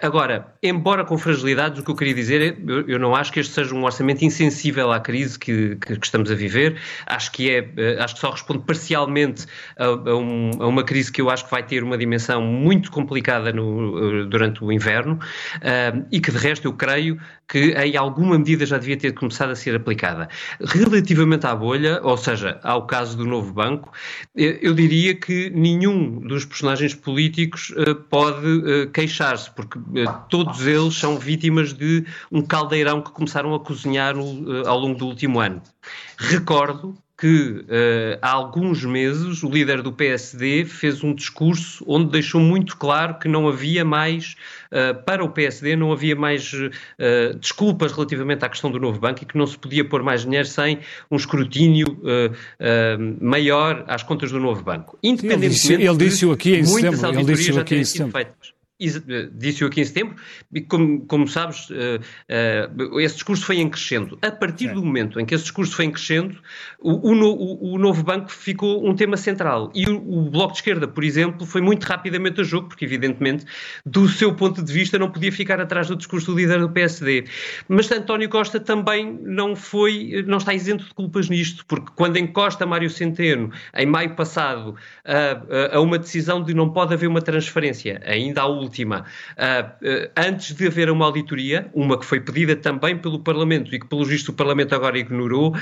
agora, 0.01 0.55
embora 0.63 1.05
com 1.05 1.19
fragilidades, 1.19 1.81
o 1.81 1.85
que 1.85 1.91
eu 1.91 1.97
queria 1.97 2.15
dizer 2.15 2.41
é 2.41 2.57
eu, 2.67 2.89
eu 2.89 2.99
não 2.99 3.15
acho 3.15 3.31
que 3.33 3.41
este 3.41 3.53
seja 3.53 3.75
um 3.75 3.85
orçamento 3.85 4.25
insensível 4.25 4.91
à 4.91 5.01
crise 5.01 5.39
que, 5.39 5.77
que, 5.77 5.99
que 5.99 6.07
estamos 6.07 6.31
a 6.31 6.35
viver. 6.35 6.81
Acho 7.07 7.33
que 7.33 7.51
é, 7.51 7.99
acho 8.03 8.15
que 8.15 8.21
só 8.21 8.31
responde 8.31 8.61
parcialmente 8.61 8.86
parcialmente 8.87 9.47
a, 9.77 9.85
a, 9.85 10.17
um, 10.17 10.51
a, 10.61 10.67
uma 10.67 10.85
crise 10.85 11.11
que 11.11 11.21
eu 11.21 11.29
acho 11.29 11.45
que 11.45 11.51
vai 11.51 11.63
ter 11.63 11.83
uma 11.83 11.99
dimensão 11.99 12.41
muito 12.43 12.91
complicada 12.91 13.53
no, 13.53 14.23
eh, 14.23 14.25
durante 14.27 14.63
o 14.63 14.71
inverno 14.71 15.15
uh, 15.15 16.07
e 16.13 16.21
que, 16.21 16.31
de 16.31 16.39
resto, 16.39 16.69
eu 16.69 16.73
creio 16.73 17.19
que 17.49 17.73
em 17.73 17.97
alguma 17.97 18.39
medida 18.39 18.65
já 18.65 18.79
devia 18.79 18.97
ter 18.97 19.13
começado 19.13 19.51
a 19.51 19.57
ser 19.57 19.75
aplicada. 19.75 20.29
Relativamente 20.61 21.47
à 21.47 21.55
bolha, 21.55 22.01
ou 22.03 22.17
seja, 22.17 22.61
ao 22.63 22.87
caso 22.87 23.17
do 23.17 23.25
novo 23.25 23.53
banco, 23.53 23.93
eh, 24.37 24.59
eu 24.63 24.75
diria 24.75 25.15
que 25.15 25.51
nenhum 25.51 26.21
dos 26.21 26.45
personagens 26.45 26.95
políticos 26.95 27.71
uh, 27.71 27.95
pode 27.95 28.47
uh, 28.47 28.91
queixar-se, 28.93 29.51
porque 29.51 29.79
todos 30.29 30.67
eles 30.67 30.95
são 30.95 31.19
vítimas 31.19 31.73
de 31.73 32.05
um 32.31 32.43
caldeirão 32.43 33.01
que 33.01 33.11
começaram 33.11 33.55
a 33.55 33.61
cozinhar 33.61 34.15
ao 34.67 34.79
longo 34.79 34.99
do 34.99 35.07
último 35.07 35.41
ano. 35.41 35.63
Recordo 36.19 36.97
que 37.19 37.65
uh, 37.65 38.19
há 38.21 38.31
alguns 38.31 38.85
meses 38.85 39.43
o 39.43 39.49
líder 39.49 39.81
do 39.81 39.91
PSD 39.91 40.67
fez 40.67 41.03
um 41.03 41.15
discurso 41.15 41.83
onde 41.87 42.11
deixou 42.11 42.41
muito 42.41 42.77
claro 42.77 43.19
que 43.19 43.27
não 43.27 43.49
havia 43.49 43.85
mais, 43.85 44.37
uh, 44.71 45.03
para 45.05 45.25
o 45.25 45.31
PSD, 45.31 45.77
não 45.77 45.93
havia 45.93 46.15
mais 46.15 46.53
uh, 46.53 47.39
desculpas 47.41 47.93
relativamente 47.93 48.45
à 48.45 48.49
questão 48.49 48.71
do 48.71 48.79
novo 48.79 49.01
banco 49.01 49.23
e 49.23 49.27
que 49.27 49.37
não 49.37 49.47
se 49.47 49.57
podia 49.57 49.85
pôr 49.85 50.03
mais 50.03 50.23
dinheiro 50.23 50.47
sem 50.47 50.81
um 51.11 51.17
escrutínio 51.17 51.87
maior 53.21 53.85
às 53.87 54.03
contas 54.03 54.31
do 54.31 54.39
novo 54.39 54.63
banco. 54.63 54.99
Independentemente 55.03 55.47
ele 55.47 55.49
disse, 55.49 55.73
ele 55.73 55.97
disse 55.97 56.31
aqui 56.31 56.55
em 56.57 56.65
setembro. 56.65 57.09
Ele 57.09 57.25
disse 57.25 57.59
aqui 57.59 57.77
em 57.77 57.85
setembro 57.85 58.13
disse-o 58.79 59.69
aqui 59.69 59.81
em 59.81 59.85
setembro, 59.85 60.17
e 60.53 60.61
como, 60.61 61.01
como 61.07 61.27
sabes, 61.27 61.71
uh, 61.71 61.99
uh, 62.91 63.01
esse 63.01 63.15
discurso 63.15 63.45
foi 63.45 63.57
em 63.57 63.69
crescendo. 63.71 64.19
A 64.21 64.31
partir 64.31 64.69
do 64.73 64.85
momento 64.85 65.19
em 65.19 65.25
que 65.25 65.35
esse 65.35 65.45
discurso 65.45 65.75
foi 65.75 65.87
em 65.87 65.91
crescendo, 65.91 66.37
o, 66.79 66.93
o, 66.93 67.75
o 67.75 67.79
novo 67.79 68.03
banco 68.03 68.31
ficou 68.31 68.87
um 68.87 68.95
tema 68.95 69.17
central. 69.17 69.71
E 69.75 69.87
o, 69.87 69.97
o, 69.97 70.31
Bloco 70.31 70.53
de 70.53 70.59
Esquerda, 70.59 70.87
por 70.87 71.05
exemplo, 71.05 71.47
foi 71.47 71.63
muito 71.63 71.85
rapidamente 71.85 72.41
a 72.41 72.45
jogo, 72.45 72.69
porque, 72.69 72.85
evidentemente, 72.85 73.47
do 73.85 74.09
seu 74.09 74.35
ponto 74.35 74.63
de 74.63 74.73
vista, 74.73 74.99
não 74.99 75.11
podia 75.11 75.33
ficar 75.33 75.59
atrás 75.59 75.89
do 75.89 75.97
discurso 75.97 76.33
do 76.33 76.39
líder 76.39 76.61
do 76.61 76.69
PSD. 76.69 77.25
Mas 77.69 77.91
António 77.91 78.29
Costa 78.29 78.61
também 78.61 79.19
não 79.23 79.57
foi, 79.57 80.23
não 80.27 80.37
está 80.37 80.53
isento 80.53 80.85
de 80.85 80.93
culpas 80.93 81.31
nisto, 81.31 81.65
porque 81.67 81.91
quando 81.97 82.19
encosta 82.19 82.67
Mário 82.67 82.91
Centeno, 82.91 83.51
em 83.75 83.87
maio 83.87 84.15
passado, 84.15 84.77
a, 85.05 85.75
a, 85.75 85.77
a 85.77 85.81
uma 85.81 85.99
decisão 85.99 86.43
de 86.43 86.53
não 86.53 86.71
pode 86.71 86.93
haver 86.93 87.09
uma 87.09 87.23
transferência, 87.23 88.03
ainda 88.05 88.43
há 88.43 88.47
última, 88.67 89.05
uh, 89.39 89.87
uh, 89.87 90.11
antes 90.17 90.55
de 90.55 90.67
haver 90.67 90.91
uma 90.91 91.07
auditoria, 91.07 91.71
uma 91.73 91.99
que 91.99 92.05
foi 92.05 92.21
pedida 92.21 92.57
também 92.57 92.99
pelo 92.99 93.21
Parlamento 93.21 93.75
e 93.75 93.79
que, 93.79 93.87
pelo 93.87 94.05
visto, 94.05 94.31
o 94.31 94.33
Parlamento 94.33 94.75
agora 94.75 94.99
ignorou, 94.99 95.55
uh, 95.55 95.57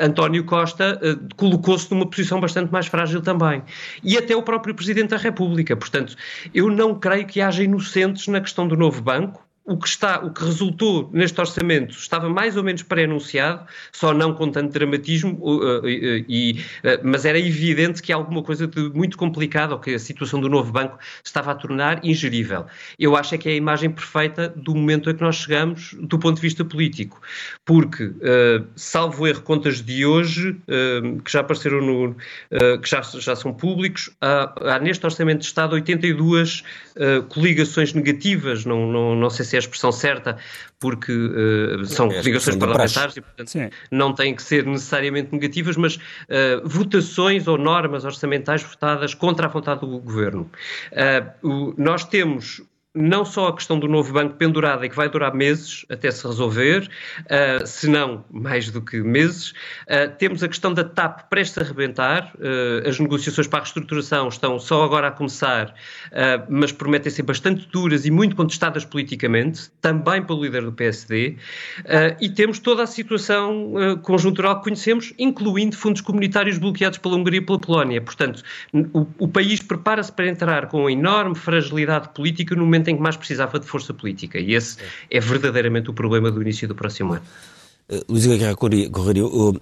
António 0.00 0.44
Costa 0.44 0.98
colocou-se 1.36 1.90
numa 1.90 2.08
posição 2.08 2.40
bastante 2.40 2.72
mais 2.72 2.86
frágil 2.86 3.20
também. 3.20 3.62
E 4.02 4.16
até 4.16 4.34
o 4.34 4.42
próprio 4.42 4.74
Presidente 4.74 5.10
da 5.10 5.16
República. 5.16 5.76
Portanto, 5.76 6.16
eu 6.54 6.70
não 6.70 6.98
creio 6.98 7.26
que 7.26 7.40
haja 7.40 7.62
inocentes 7.62 8.26
na 8.26 8.40
questão 8.40 8.66
do 8.66 8.76
novo 8.76 9.02
banco 9.02 9.49
o 9.64 9.76
que, 9.76 9.86
está, 9.86 10.18
o 10.18 10.32
que 10.32 10.42
resultou 10.42 11.10
neste 11.12 11.38
orçamento 11.40 11.92
estava 11.92 12.28
mais 12.28 12.56
ou 12.56 12.64
menos 12.64 12.82
pré-anunciado, 12.82 13.66
só 13.92 14.12
não 14.12 14.34
com 14.34 14.50
tanto 14.50 14.72
dramatismo, 14.72 15.38
uh, 15.40 15.80
uh, 15.80 15.86
e, 15.86 16.64
uh, 16.82 17.00
mas 17.04 17.24
era 17.24 17.38
evidente 17.38 18.02
que 18.02 18.12
alguma 18.12 18.42
coisa 18.42 18.66
de 18.66 18.90
muito 18.90 19.16
complicada, 19.16 19.74
ou 19.74 19.80
que 19.80 19.94
a 19.94 19.98
situação 19.98 20.40
do 20.40 20.48
novo 20.48 20.72
banco 20.72 20.98
estava 21.22 21.52
a 21.52 21.54
tornar 21.54 22.04
ingerível. 22.04 22.66
Eu 22.98 23.16
acho 23.16 23.34
é 23.34 23.38
que 23.38 23.48
é 23.48 23.52
a 23.52 23.54
imagem 23.54 23.90
perfeita 23.90 24.48
do 24.48 24.74
momento 24.74 25.10
a 25.10 25.14
que 25.14 25.20
nós 25.20 25.36
chegamos 25.36 25.94
do 26.00 26.18
ponto 26.18 26.36
de 26.36 26.42
vista 26.42 26.64
político, 26.64 27.20
porque, 27.64 28.12
salvo 28.74 29.26
erro, 29.26 29.42
contas 29.42 29.82
de 29.82 30.04
hoje, 30.04 30.56
que 31.24 31.30
já 31.30 31.40
apareceram 31.40 31.80
no. 31.80 32.16
que 32.82 32.88
já, 32.88 33.02
já 33.02 33.36
são 33.36 33.52
públicos, 33.52 34.10
há, 34.20 34.74
há 34.74 34.78
neste 34.78 35.04
orçamento 35.04 35.40
de 35.40 35.46
Estado 35.46 35.74
82 35.74 36.62
coligações 37.28 37.92
negativas, 37.92 38.64
não, 38.64 38.90
não, 38.90 39.14
não 39.14 39.30
sei 39.30 39.44
se 39.44 39.49
é 39.56 39.58
a 39.58 39.60
expressão 39.60 39.92
certa, 39.92 40.36
porque 40.78 41.12
uh, 41.12 41.84
são 41.84 42.10
é 42.10 42.20
ligações 42.22 42.56
parlamentares 42.56 43.16
e, 43.16 43.20
portanto, 43.20 43.48
Sim. 43.48 43.70
não 43.90 44.14
têm 44.14 44.34
que 44.34 44.42
ser 44.42 44.64
necessariamente 44.64 45.32
negativas, 45.32 45.76
mas 45.76 45.96
uh, 45.96 46.00
votações 46.64 47.46
ou 47.46 47.58
normas 47.58 48.04
orçamentais 48.04 48.62
votadas 48.62 49.14
contra 49.14 49.46
a 49.46 49.48
vontade 49.48 49.80
do 49.80 49.98
governo. 49.98 50.50
Uh, 51.42 51.48
o, 51.48 51.74
nós 51.76 52.04
temos 52.04 52.62
não 52.94 53.24
só 53.24 53.48
a 53.48 53.54
questão 53.54 53.78
do 53.78 53.86
novo 53.86 54.12
banco 54.12 54.34
pendurada 54.34 54.84
e 54.84 54.88
que 54.88 54.96
vai 54.96 55.08
durar 55.08 55.32
meses 55.32 55.86
até 55.88 56.10
se 56.10 56.26
resolver, 56.26 56.90
uh, 57.20 57.64
se 57.64 57.88
não 57.88 58.24
mais 58.30 58.68
do 58.70 58.82
que 58.82 59.00
meses. 59.00 59.50
Uh, 59.50 60.10
temos 60.18 60.42
a 60.42 60.48
questão 60.48 60.74
da 60.74 60.82
TAP 60.82 61.28
prestes 61.30 61.58
a 61.58 61.60
arrebentar. 61.62 62.32
Uh, 62.34 62.88
as 62.88 62.98
negociações 62.98 63.46
para 63.46 63.60
a 63.60 63.62
reestruturação 63.62 64.28
estão 64.28 64.58
só 64.58 64.82
agora 64.82 65.08
a 65.08 65.10
começar, 65.10 65.74
mas 66.48 66.72
prometem 66.72 67.10
ser 67.10 67.22
bastante 67.22 67.68
duras 67.68 68.06
e 68.06 68.10
muito 68.10 68.34
contestadas 68.34 68.84
politicamente, 68.84 69.70
também 69.80 70.22
pelo 70.22 70.42
líder 70.42 70.62
do 70.62 70.72
PSD. 70.72 71.36
e 72.20 72.28
temos 72.30 72.58
toda 72.58 72.82
a 72.82 72.86
situação 72.86 73.74
conjuntural 74.02 74.56
que 74.58 74.64
conhecemos, 74.64 75.12
incluindo 75.18 75.76
fundos 75.76 76.00
comunitários 76.00 76.58
bloqueados 76.58 76.98
pela 76.98 77.16
Hungria 77.16 77.38
e 77.38 77.44
pela 77.44 77.58
Polónia. 77.58 78.00
Portanto, 78.00 78.42
o, 78.72 79.06
o 79.18 79.28
país 79.28 79.62
prepara-se 79.62 80.12
para 80.12 80.28
entrar 80.28 80.66
com 80.68 80.88
enorme 80.88 81.34
fragilidade 81.34 82.08
política 82.14 82.54
no 82.54 82.64
momento 82.64 82.79
momento 82.80 82.88
em 82.88 82.96
que 82.96 83.02
mais 83.02 83.16
precisava 83.16 83.58
de 83.58 83.66
força 83.66 83.92
política. 83.94 84.38
E 84.38 84.54
esse 84.54 84.78
é, 85.10 85.20
verdadeiramente 85.20 85.90
o 85.90 85.92
problema 85.92 86.30
do 86.30 86.40
início 86.40 86.66
do 86.66 86.74
próximo 86.74 87.12
ano. 87.12 87.22
Uh, 87.88 88.04
Luís 88.08 88.24
Aguirre 88.26 88.54
Correria, 88.54 89.26
uh, 89.26 89.60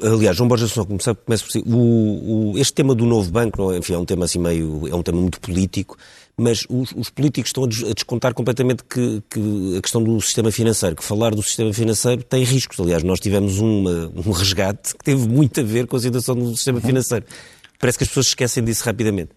aliás, 0.00 0.36
João 0.36 0.48
Borges 0.48 0.70
só 0.70 0.84
começar, 0.84 1.14
começa 1.14 1.44
por 1.44 1.50
si. 1.50 1.62
O, 1.66 2.52
o, 2.52 2.58
este 2.58 2.72
tema 2.72 2.94
do 2.94 3.04
novo 3.04 3.30
banco, 3.30 3.60
não, 3.60 3.72
é? 3.72 3.78
enfim, 3.78 3.94
é 3.94 3.98
um 3.98 4.04
tema 4.04 4.26
assim 4.26 4.38
meio, 4.38 4.86
é 4.86 4.94
um 4.94 5.02
tema 5.02 5.20
muito 5.20 5.40
político, 5.40 5.96
mas 6.36 6.64
os, 6.68 6.92
os 6.92 7.10
políticos 7.10 7.48
estão 7.48 7.64
a 7.64 7.92
descontar 7.92 8.32
completamente 8.32 8.84
que, 8.84 9.20
que, 9.28 9.76
a 9.76 9.82
questão 9.82 10.02
do 10.02 10.20
sistema 10.20 10.52
financeiro, 10.52 10.94
que 10.94 11.02
falar 11.02 11.34
do 11.34 11.42
sistema 11.42 11.72
financeiro 11.72 12.22
tem 12.22 12.44
riscos. 12.44 12.78
Aliás, 12.78 13.02
nós 13.02 13.18
tivemos 13.18 13.58
uma, 13.58 14.08
um 14.14 14.30
resgate 14.30 14.94
que 14.94 15.02
teve 15.04 15.28
muito 15.28 15.58
a 15.58 15.64
ver 15.64 15.88
com 15.88 15.96
a 15.96 16.00
situação 16.00 16.36
do 16.36 16.54
sistema 16.54 16.78
uhum. 16.78 16.86
financeiro. 16.86 17.24
Parece 17.80 17.98
que 17.98 18.04
as 18.04 18.08
pessoas 18.08 18.26
esquecem 18.28 18.62
disso 18.62 18.84
rapidamente. 18.84 19.30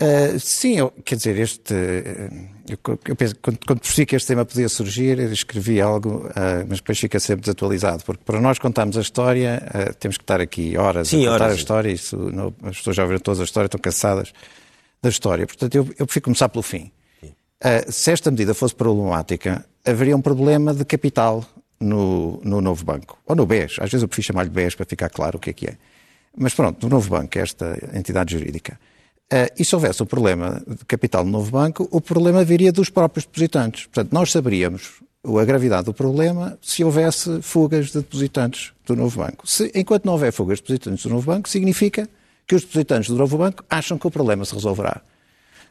Uh, 0.00 0.40
sim, 0.40 0.78
eu, 0.78 0.90
quer 1.04 1.16
dizer, 1.16 1.38
este. 1.38 1.74
Eu, 1.74 2.78
eu 3.06 3.16
penso, 3.16 3.36
quando, 3.42 3.58
quando 3.66 3.80
percebi 3.80 4.06
que 4.06 4.16
este 4.16 4.28
tema 4.28 4.46
podia 4.46 4.68
surgir, 4.68 5.18
eu 5.18 5.30
escrevi 5.30 5.78
algo, 5.78 6.26
uh, 6.28 6.64
mas 6.66 6.78
depois 6.78 6.98
fica 6.98 7.20
sempre 7.20 7.42
desatualizado, 7.42 8.02
porque 8.04 8.24
para 8.24 8.40
nós 8.40 8.58
contarmos 8.58 8.96
a 8.96 9.02
história, 9.02 9.62
uh, 9.68 9.94
temos 9.96 10.16
que 10.16 10.22
estar 10.22 10.40
aqui 10.40 10.74
horas 10.78 11.08
sim, 11.08 11.26
a 11.26 11.32
contar 11.32 11.44
horas, 11.44 11.56
a 11.56 11.58
história, 11.58 11.90
isso, 11.90 12.16
não, 12.16 12.54
as 12.62 12.78
pessoas 12.78 12.96
já 12.96 13.02
ouviram 13.02 13.20
todas 13.20 13.40
a 13.40 13.44
história, 13.44 13.66
estão 13.66 13.78
cansadas 13.78 14.32
da 15.02 15.10
história. 15.10 15.46
Portanto, 15.46 15.74
eu, 15.74 15.86
eu 15.98 16.06
prefiro 16.06 16.24
começar 16.24 16.48
pelo 16.48 16.62
fim. 16.62 16.90
se 17.88 18.10
esta 18.10 18.30
medida 18.30 18.54
fosse 18.54 18.74
problemática, 18.74 19.66
haveria 19.84 20.16
um 20.16 20.22
problema 20.22 20.72
de 20.72 20.84
capital 20.86 21.44
no, 21.78 22.40
no 22.42 22.62
novo 22.62 22.82
banco, 22.86 23.18
ou 23.26 23.36
no 23.36 23.44
BES, 23.44 23.76
às 23.80 23.90
vezes 23.90 24.02
eu 24.02 24.08
prefiro 24.08 24.28
chamar-lhe 24.28 24.50
BES 24.50 24.76
para 24.76 24.86
ficar 24.86 25.10
claro 25.10 25.36
o 25.36 25.40
que 25.40 25.50
é 25.50 25.52
que 25.52 25.66
é. 25.66 25.76
Mas 26.34 26.54
pronto, 26.54 26.86
no 26.86 26.88
novo 26.88 27.10
banco, 27.10 27.38
esta 27.38 27.76
entidade 27.92 28.32
jurídica. 28.32 28.78
Uh, 29.32 29.46
e 29.56 29.64
se 29.64 29.74
houvesse 29.74 30.02
o 30.02 30.06
problema 30.06 30.60
de 30.66 30.84
capital 30.84 31.24
no 31.24 31.30
novo 31.30 31.52
banco, 31.52 31.88
o 31.92 32.00
problema 32.00 32.42
viria 32.42 32.72
dos 32.72 32.90
próprios 32.90 33.24
depositantes. 33.24 33.86
Portanto, 33.86 34.12
nós 34.12 34.32
saberíamos 34.32 35.00
a 35.22 35.44
gravidade 35.44 35.84
do 35.84 35.94
problema 35.94 36.58
se 36.62 36.82
houvesse 36.82 37.42
fugas 37.42 37.86
de 37.88 37.98
depositantes 37.98 38.72
do 38.86 38.96
novo 38.96 39.20
banco. 39.20 39.48
Se, 39.48 39.70
enquanto 39.74 40.04
não 40.04 40.14
houver 40.14 40.32
fugas 40.32 40.58
de 40.58 40.62
depositantes 40.62 41.04
do 41.04 41.10
novo 41.10 41.26
banco, 41.26 41.48
significa 41.48 42.08
que 42.46 42.54
os 42.54 42.62
depositantes 42.62 43.10
do 43.10 43.16
novo 43.16 43.38
banco 43.38 43.64
acham 43.70 43.98
que 43.98 44.06
o 44.06 44.10
problema 44.10 44.44
se 44.44 44.54
resolverá. 44.54 45.00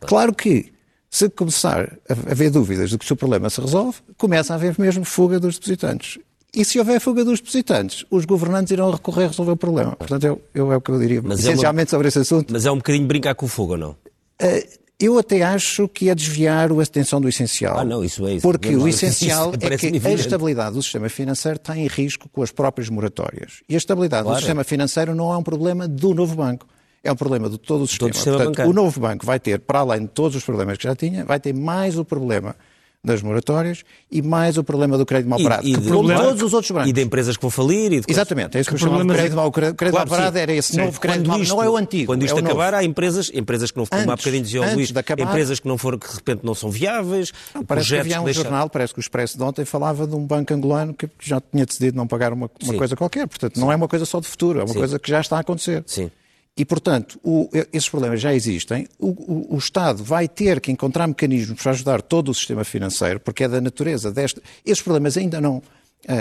Claro 0.02 0.34
que, 0.34 0.72
se 1.10 1.30
começar 1.30 1.98
a 2.08 2.32
haver 2.32 2.52
dúvidas 2.52 2.92
de 2.92 2.98
que 2.98 3.12
o 3.12 3.16
problema 3.16 3.50
se 3.50 3.60
resolve, 3.60 3.98
começa 4.18 4.54
a 4.54 4.56
haver 4.56 4.80
mesmo 4.80 5.04
fuga 5.04 5.40
dos 5.40 5.56
depositantes. 5.56 6.20
E 6.54 6.66
se 6.66 6.80
houver 6.80 7.00
fuga 7.00 7.24
dos 7.24 7.40
depositantes, 7.40 8.06
os 8.10 8.26
governantes 8.26 8.72
irão 8.72 8.90
recorrer 8.92 9.26
a 9.26 9.28
resolver 9.28 9.52
o 9.52 9.58
problema. 9.58 9.96
Portanto, 9.96 10.24
eu, 10.24 10.42
eu 10.54 10.72
é 10.72 10.78
o 10.78 10.82
que 10.82 10.90
eu 10.90 11.00
diria 11.00 11.22
mas 11.24 11.40
essencialmente 11.40 11.94
é 11.94 11.96
uma... 11.96 11.98
sobre 11.98 12.08
esse 12.08 12.20
assunto. 12.20 12.52
Mas 12.52 12.66
é 12.66 12.72
um 12.72 12.78
bocadinho 12.78 13.06
brincar 13.06 13.36
com 13.36 13.46
o 13.46 13.50
fogo, 13.50 13.78
não? 13.78 13.92
Uh, 14.42 14.80
eu 15.00 15.18
até 15.18 15.44
acho 15.44 15.88
que 15.88 16.10
é 16.10 16.16
desviar 16.16 16.72
a 16.72 16.84
atenção 16.84 17.22
do 17.22 17.30
essencial. 17.30 17.80
Ah, 17.80 17.86
não, 17.86 18.04
isso 18.04 18.26
é 18.28 18.34
isso. 18.34 18.42
Porque 18.42 18.76
o 18.76 18.88
essencial 18.88 19.54
é 19.62 19.78
que 19.78 19.88
a 20.06 20.12
estabilidade 20.12 20.76
do 20.76 20.84
sistema 20.84 21.08
financeiro 21.08 21.56
está 21.58 21.78
em 21.78 21.88
risco 21.88 22.28
com 22.30 22.42
as 22.42 22.52
próprias 22.52 22.90
moratórias. 22.90 23.62
E 23.70 23.76
a 23.76 23.78
estabilidade 23.78 24.24
claro. 24.24 24.38
do 24.38 24.42
sistema 24.42 24.64
financeiro 24.64 25.16
não 25.16 25.32
é 25.32 25.38
um 25.38 25.44
problema 25.44 25.88
do 25.88 26.14
novo 26.14 26.36
banco. 26.36 26.68
É 27.02 27.12
um 27.12 27.16
problema 27.16 27.50
de 27.50 27.58
todo 27.58 27.84
o 27.84 27.88
sistema. 27.88 28.10
Todo 28.10 28.16
o, 28.16 28.18
sistema 28.18 28.44
Portanto, 28.44 28.70
o 28.70 28.74
novo 28.74 29.00
banco 29.00 29.26
vai 29.26 29.40
ter, 29.40 29.60
para 29.60 29.80
além 29.80 30.02
de 30.02 30.10
todos 30.10 30.36
os 30.36 30.44
problemas 30.44 30.78
que 30.78 30.84
já 30.84 30.96
tinha, 30.96 31.24
vai 31.24 31.40
ter 31.40 31.54
mais 31.54 31.98
o 31.98 32.04
problema 32.04 32.54
das 33.04 33.22
moratórias 33.22 33.84
e 34.12 34.22
mais 34.22 34.58
o 34.58 34.64
problema 34.64 34.98
do 34.98 35.06
crédito 35.06 35.30
mal 35.30 35.42
parado, 35.42 35.66
e, 35.66 35.72
e 35.72 35.76
que 35.76 35.88
problema, 35.88 36.22
todos 36.22 36.42
os 36.44 36.54
outros 36.54 36.72
bancos. 36.72 36.90
E 36.90 36.94
de 36.94 37.02
empresas 37.02 37.38
que 37.38 37.42
vão 37.42 37.50
falir. 37.50 37.94
E 37.94 38.02
de 38.02 38.06
Exatamente, 38.08 38.58
é 38.58 38.62
isso 38.62 38.70
que, 38.70 38.76
que 38.76 38.84
eu 38.84 38.90
chamo 38.90 39.02
de 39.02 39.14
crédito 39.14 39.36
mal, 39.36 39.52
crédito 39.52 39.78
claro, 39.78 39.96
mal 39.96 40.08
parado, 40.08 40.38
era 40.38 40.54
esse 40.54 40.74
sim. 40.74 40.82
novo 40.82 41.00
crédito 41.00 41.28
mal, 41.28 41.40
não 41.40 41.64
é 41.64 41.70
o 41.70 41.78
antigo. 41.78 42.08
Quando 42.08 42.26
isto 42.26 42.38
é 42.38 42.42
acabar, 42.42 42.74
há 42.74 42.84
empresas, 42.84 43.32
empresas 43.34 43.72
que 43.72 43.78
não, 43.78 43.86
como 43.86 44.12
há 44.12 44.16
bocadinho 44.16 44.44
dizia 44.44 44.62
o 44.62 44.74
Luís, 44.74 44.96
acabar, 44.96 45.24
empresas 45.24 45.60
que 45.60 45.68
não 45.68 45.78
foram, 45.78 45.98
que 45.98 46.10
de 46.10 46.16
repente 46.16 46.42
não 46.44 46.54
são 46.54 46.70
viáveis. 46.70 47.32
Não, 47.56 47.64
parece 47.64 47.88
que 47.88 47.96
havia 47.96 48.22
um 48.22 48.26
deixar... 48.26 48.44
jornal, 48.44 48.70
parece 48.70 48.94
que 48.94 49.00
o 49.00 49.02
Expresso 49.02 49.38
de 49.38 49.44
ontem 49.44 49.64
falava 49.64 50.06
de 50.06 50.16
um 50.16 50.26
banco 50.26 50.54
angolano 50.54 50.94
que 50.94 51.10
já 51.22 51.40
tinha 51.40 51.66
decidido 51.66 51.96
não 51.96 52.06
pagar 52.06 52.34
uma, 52.34 52.50
uma 52.64 52.74
coisa 52.74 52.96
qualquer. 52.98 53.28
Portanto, 53.28 53.56
sim. 53.56 53.62
não 53.62 53.72
é 53.72 53.76
uma 53.76 53.88
coisa 53.88 54.06
só 54.06 54.20
de 54.20 54.28
futuro, 54.28 54.60
é 54.60 54.64
uma 54.64 54.74
sim. 54.74 54.80
coisa 54.80 55.00
que 55.00 55.10
já 55.10 55.22
está 55.22 55.38
a 55.38 55.40
acontecer. 55.40 55.84
Sim. 55.86 56.12
E, 56.60 56.66
portanto, 56.66 57.18
o, 57.24 57.50
esses 57.72 57.88
problemas 57.88 58.20
já 58.20 58.34
existem. 58.34 58.86
O, 59.00 59.08
o, 59.08 59.56
o, 59.56 59.58
Estado 59.58 60.04
vai 60.04 60.28
ter 60.28 60.60
que 60.60 60.70
encontrar 60.70 61.08
mecanismos 61.08 61.64
para 61.64 61.72
ajudar 61.72 62.02
todo 62.02 62.32
o 62.32 62.34
sistema 62.34 62.66
financeiro, 62.66 63.18
porque 63.18 63.46
é 63.46 63.48
da 63.48 63.62
natureza 63.62 64.12
desta. 64.12 64.42
Esses 64.66 64.84
problemas 64.84 65.16
ainda 65.16 65.40
não, 65.40 65.60
uh, 65.60 65.64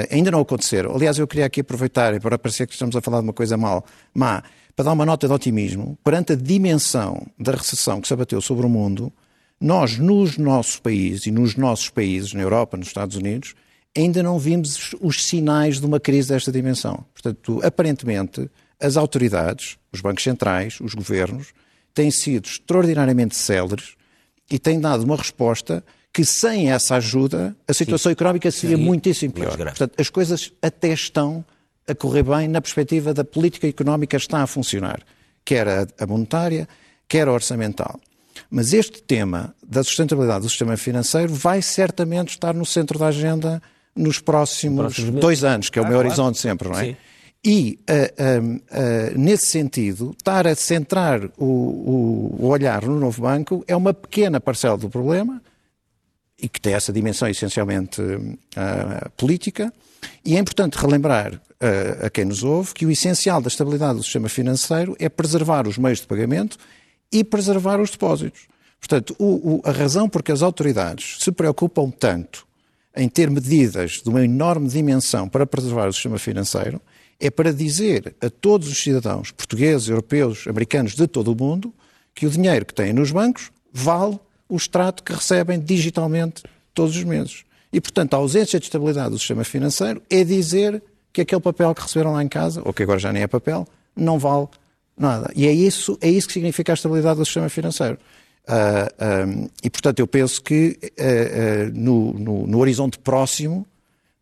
ainda 0.09 0.31
não 0.31 0.39
aconteceram. 0.39 0.95
Aliás, 0.95 1.19
eu 1.19 1.27
queria 1.27 1.45
aqui 1.45 1.63
aproveitar, 1.63 2.21
para 2.21 2.39
parecer 2.39 2.69
que 2.69 2.73
estamos 2.73 2.95
a 2.95 3.01
falar 3.01 3.19
de 3.19 3.25
uma 3.25 3.33
coisa 3.33 3.57
mal, 3.57 3.85
má, 4.15 4.45
para 4.77 4.85
dar 4.85 4.93
uma 4.93 5.05
nota 5.05 5.27
de 5.27 5.35
otimismo, 5.35 5.99
perante 6.05 6.35
a 6.35 6.37
dimensão 6.37 7.27
da 7.37 7.51
recessão 7.51 8.01
que 8.01 8.07
se 8.07 8.15
abateu 8.15 8.41
sobre 8.41 8.65
o 8.65 8.69
mundo, 8.69 9.13
nós, 9.61 9.99
nos 9.99 10.39
nossos 10.39 10.79
países 10.79 11.27
e 11.27 11.33
nos 11.33 11.57
nossos 11.57 11.91
países, 11.91 12.33
na 12.33 12.43
Europa, 12.43 12.77
nos 12.77 12.87
Estados 12.87 13.17
Unidos, 13.17 13.57
ainda 13.97 14.23
não 14.23 14.39
vimos 14.39 14.95
os 15.01 15.25
sinais 15.25 15.81
de 15.81 15.87
uma 15.87 15.99
crise 15.99 16.29
desta 16.29 16.53
dimensão. 16.53 17.05
Portanto, 17.13 17.61
aparentemente 17.65 18.49
as 18.81 18.97
autoridades, 18.97 19.77
os 19.93 20.01
bancos 20.01 20.23
centrais, 20.23 20.79
os 20.81 20.95
governos, 20.95 21.49
têm 21.95 22.11
sido 22.11 22.47
extraordinariamente 22.47 23.37
céleres 23.37 23.95
e 24.51 24.59
têm 24.59 24.81
dado 24.81 25.03
uma 25.03 25.17
resposta 25.17 25.85
que 26.13 26.25
sem 26.25 26.71
essa 26.71 26.97
ajuda 26.97 27.57
a 27.67 27.73
situação 27.75 28.11
Sim. 28.11 28.15
económica 28.15 28.51
seria 28.51 28.77
Sim. 28.77 28.83
muitíssimo 28.83 29.33
pior. 29.33 29.57
Portanto, 29.57 29.93
as 29.99 30.09
coisas 30.09 30.53
até 30.63 30.93
estão 30.93 31.45
a 31.87 31.95
correr 31.95 32.23
bem 32.23 32.49
na 32.49 32.61
perspectiva 32.61 33.15
da 33.15 33.25
política 33.25 33.67
económica 33.67 34.17
está 34.17 34.43
a 34.43 34.47
funcionar, 34.47 35.01
quer 35.45 35.67
a 35.69 36.07
monetária, 36.07 36.69
quer 37.09 37.29
a 37.29 37.33
orçamental. 37.33 37.99
Mas 38.51 38.73
este 38.73 39.03
tema 39.03 39.55
da 39.67 39.83
sustentabilidade 39.83 40.43
do 40.43 40.49
sistema 40.49 40.77
financeiro 40.77 41.33
vai 41.33 41.61
certamente 41.61 42.31
estar 42.31 42.55
no 42.55 42.65
centro 42.65 42.99
da 42.99 43.09
agenda 43.09 43.63
nos 43.97 44.21
próximos, 44.21 44.95
próximos 44.95 45.21
dois 45.21 45.43
anos, 45.43 45.71
que 45.71 45.79
é 45.79 45.83
o 45.83 45.85
ah, 45.85 45.89
meu 45.89 45.97
claro. 45.97 46.09
horizonte 46.09 46.39
sempre, 46.39 46.69
não 46.69 46.79
é? 46.79 46.85
Sim. 46.85 46.97
E, 47.45 47.79
uh, 47.89 47.93
uh, 47.93 48.57
uh, 48.57 49.19
nesse 49.19 49.47
sentido, 49.47 50.15
estar 50.19 50.47
a 50.47 50.55
centrar 50.55 51.25
o, 51.39 51.45
o, 51.45 52.37
o, 52.41 52.47
olhar 52.47 52.83
no 52.85 52.99
novo 52.99 53.23
banco 53.23 53.65
é 53.69 53.77
uma 53.77 53.95
pequena 53.95 54.41
parcela 54.41 54.77
do 54.77 54.91
problema, 54.91 55.41
e 56.41 56.49
que 56.49 56.61
tem 56.61 56.75
essa 56.75 56.93
dimensão 56.93 57.29
essencialmente 57.29 58.01
política, 59.17 59.73
e 60.25 60.37
é 60.37 60.39
importante 60.39 60.79
relembrar 60.79 61.41
a 62.01 62.09
quem 62.09 62.25
nos 62.25 62.45
ouve 62.45 62.73
que 62.75 62.87
o 62.87 62.93
essencial 62.93 63.41
da 63.41 63.49
estabilidade 63.49 63.97
do 63.99 64.05
sistema 64.05 64.29
financeiro 64.29 64.95
é 65.01 65.09
preservar 65.09 65.67
os 65.67 65.77
meios 65.77 66.01
de 66.01 66.07
pagamento 66.07 66.57
e 67.11 67.25
preservar 67.25 67.81
os 67.81 67.91
depósitos. 67.91 68.43
Portanto, 68.79 69.17
o, 69.19 69.61
a 69.65 69.73
razão 69.73 70.09
por 70.09 70.23
que 70.23 70.31
as 70.31 70.41
autoridades 70.41 71.17
se 71.19 71.33
preocupam 71.33 71.91
tanto 71.91 72.47
em 72.97 73.09
ter 73.09 73.29
medidas 73.31 74.01
de 74.03 74.09
uma 74.09 74.25
enorme 74.25 74.69
dimensão 74.69 75.29
para 75.29 75.45
preservar 75.45 75.89
o 75.89 75.93
sistema 75.93 76.21
financeiro 76.21 76.81
é 77.21 77.31
para 77.31 77.53
dizer 77.53 78.15
a 78.21 78.31
todos 78.31 78.69
os 78.69 78.79
cidadãos 78.79 79.31
portugueses, 79.31 79.89
europeus, 79.89 80.47
americanos 80.47 80.95
de 80.95 81.07
todo 81.07 81.33
o 81.33 81.37
mundo 81.37 81.73
que 82.15 82.27
o 82.27 82.31
dinheiro 82.31 82.65
que 82.65 82.75
têm 82.75 82.93
nos 82.93 83.11
bancos 83.11 83.51
vale 83.73 84.19
o 84.49 84.57
extrato 84.57 85.03
que 85.03 85.13
recebem 85.13 85.61
digitalmente 85.61 86.43
todos 86.73 86.97
os 86.97 87.05
meses. 87.05 87.45
E, 87.73 87.81
portanto, 87.81 88.15
a 88.15 88.17
ausência 88.17 88.59
de 88.59 88.67
estabilidade 88.67 89.11
do 89.11 89.19
sistema 89.19 89.45
financeiro 89.45 90.01
é 90.09 90.25
dizer 90.25 90.83
que 91.13 91.21
aquele 91.21 91.41
papel 91.41 91.75
que 91.75 91.83
receberam 91.83 92.13
lá 92.13 92.23
em 92.23 92.29
casa, 92.29 92.63
ou 92.65 92.73
que 92.73 92.83
agora 92.83 92.99
já 92.99 93.13
nem 93.13 93.23
é 93.23 93.27
papel, 93.27 93.67
não 93.95 94.19
vale 94.19 94.49
nada. 94.97 95.31
E 95.35 95.47
é 95.47 95.53
isso, 95.53 95.99
é 96.01 96.09
isso 96.09 96.27
que 96.27 96.33
significa 96.33 96.73
a 96.73 96.75
estabilidade 96.75 97.19
do 97.19 97.25
sistema 97.25 97.49
financeiro. 97.49 97.99
Uh, 98.49 98.51
ah, 98.51 98.89
um, 99.27 99.45
ah, 99.45 99.49
e, 99.63 99.69
portanto, 99.69 99.99
eu 99.99 100.07
penso 100.07 100.43
que 100.43 100.79
uh, 100.83 101.69
uh, 101.69 101.79
no, 101.79 102.15
no, 102.15 102.47
no 102.47 102.59
horizonte 102.59 102.99
próximo 102.99 103.67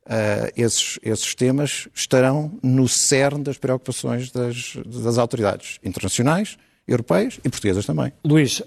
Uh, 0.06 0.52
esses, 0.56 1.00
esses 1.02 1.34
temas 1.34 1.88
estarão 1.92 2.56
no 2.62 2.88
cerne 2.88 3.42
das 3.42 3.58
preocupações 3.58 4.30
das, 4.30 4.76
das 4.86 5.18
autoridades 5.18 5.80
internacionais, 5.82 6.56
europeias 6.86 7.40
e 7.44 7.48
portuguesas 7.48 7.84
também. 7.84 8.12
Luís, 8.24 8.60
uh, 8.60 8.64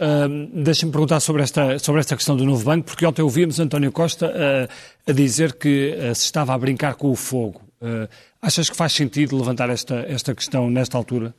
deixa-me 0.53 0.91
perguntar 0.91 1.21
sobre 1.21 1.41
esta, 1.41 1.79
sobre 1.79 2.01
esta 2.01 2.15
questão 2.15 2.35
do 2.35 2.43
novo 2.43 2.63
banco, 2.65 2.85
porque 2.85 3.05
ontem 3.05 3.21
ouvimos 3.21 3.57
António 3.59 3.91
Costa 3.91 4.27
uh, 4.27 5.09
a 5.09 5.13
dizer 5.13 5.53
que 5.53 5.95
uh, 5.95 6.13
se 6.13 6.25
estava 6.25 6.53
a 6.53 6.57
brincar 6.57 6.95
com 6.95 7.09
o 7.09 7.15
fogo. 7.15 7.61
achas 8.41 8.69
que 8.69 8.75
faz 8.75 8.91
sentido 8.91 9.37
levantar 9.37 9.69
esta, 9.69 10.05
esta 10.09 10.35
questão 10.35 10.69
nesta 10.69 10.97
altura? 10.97 11.33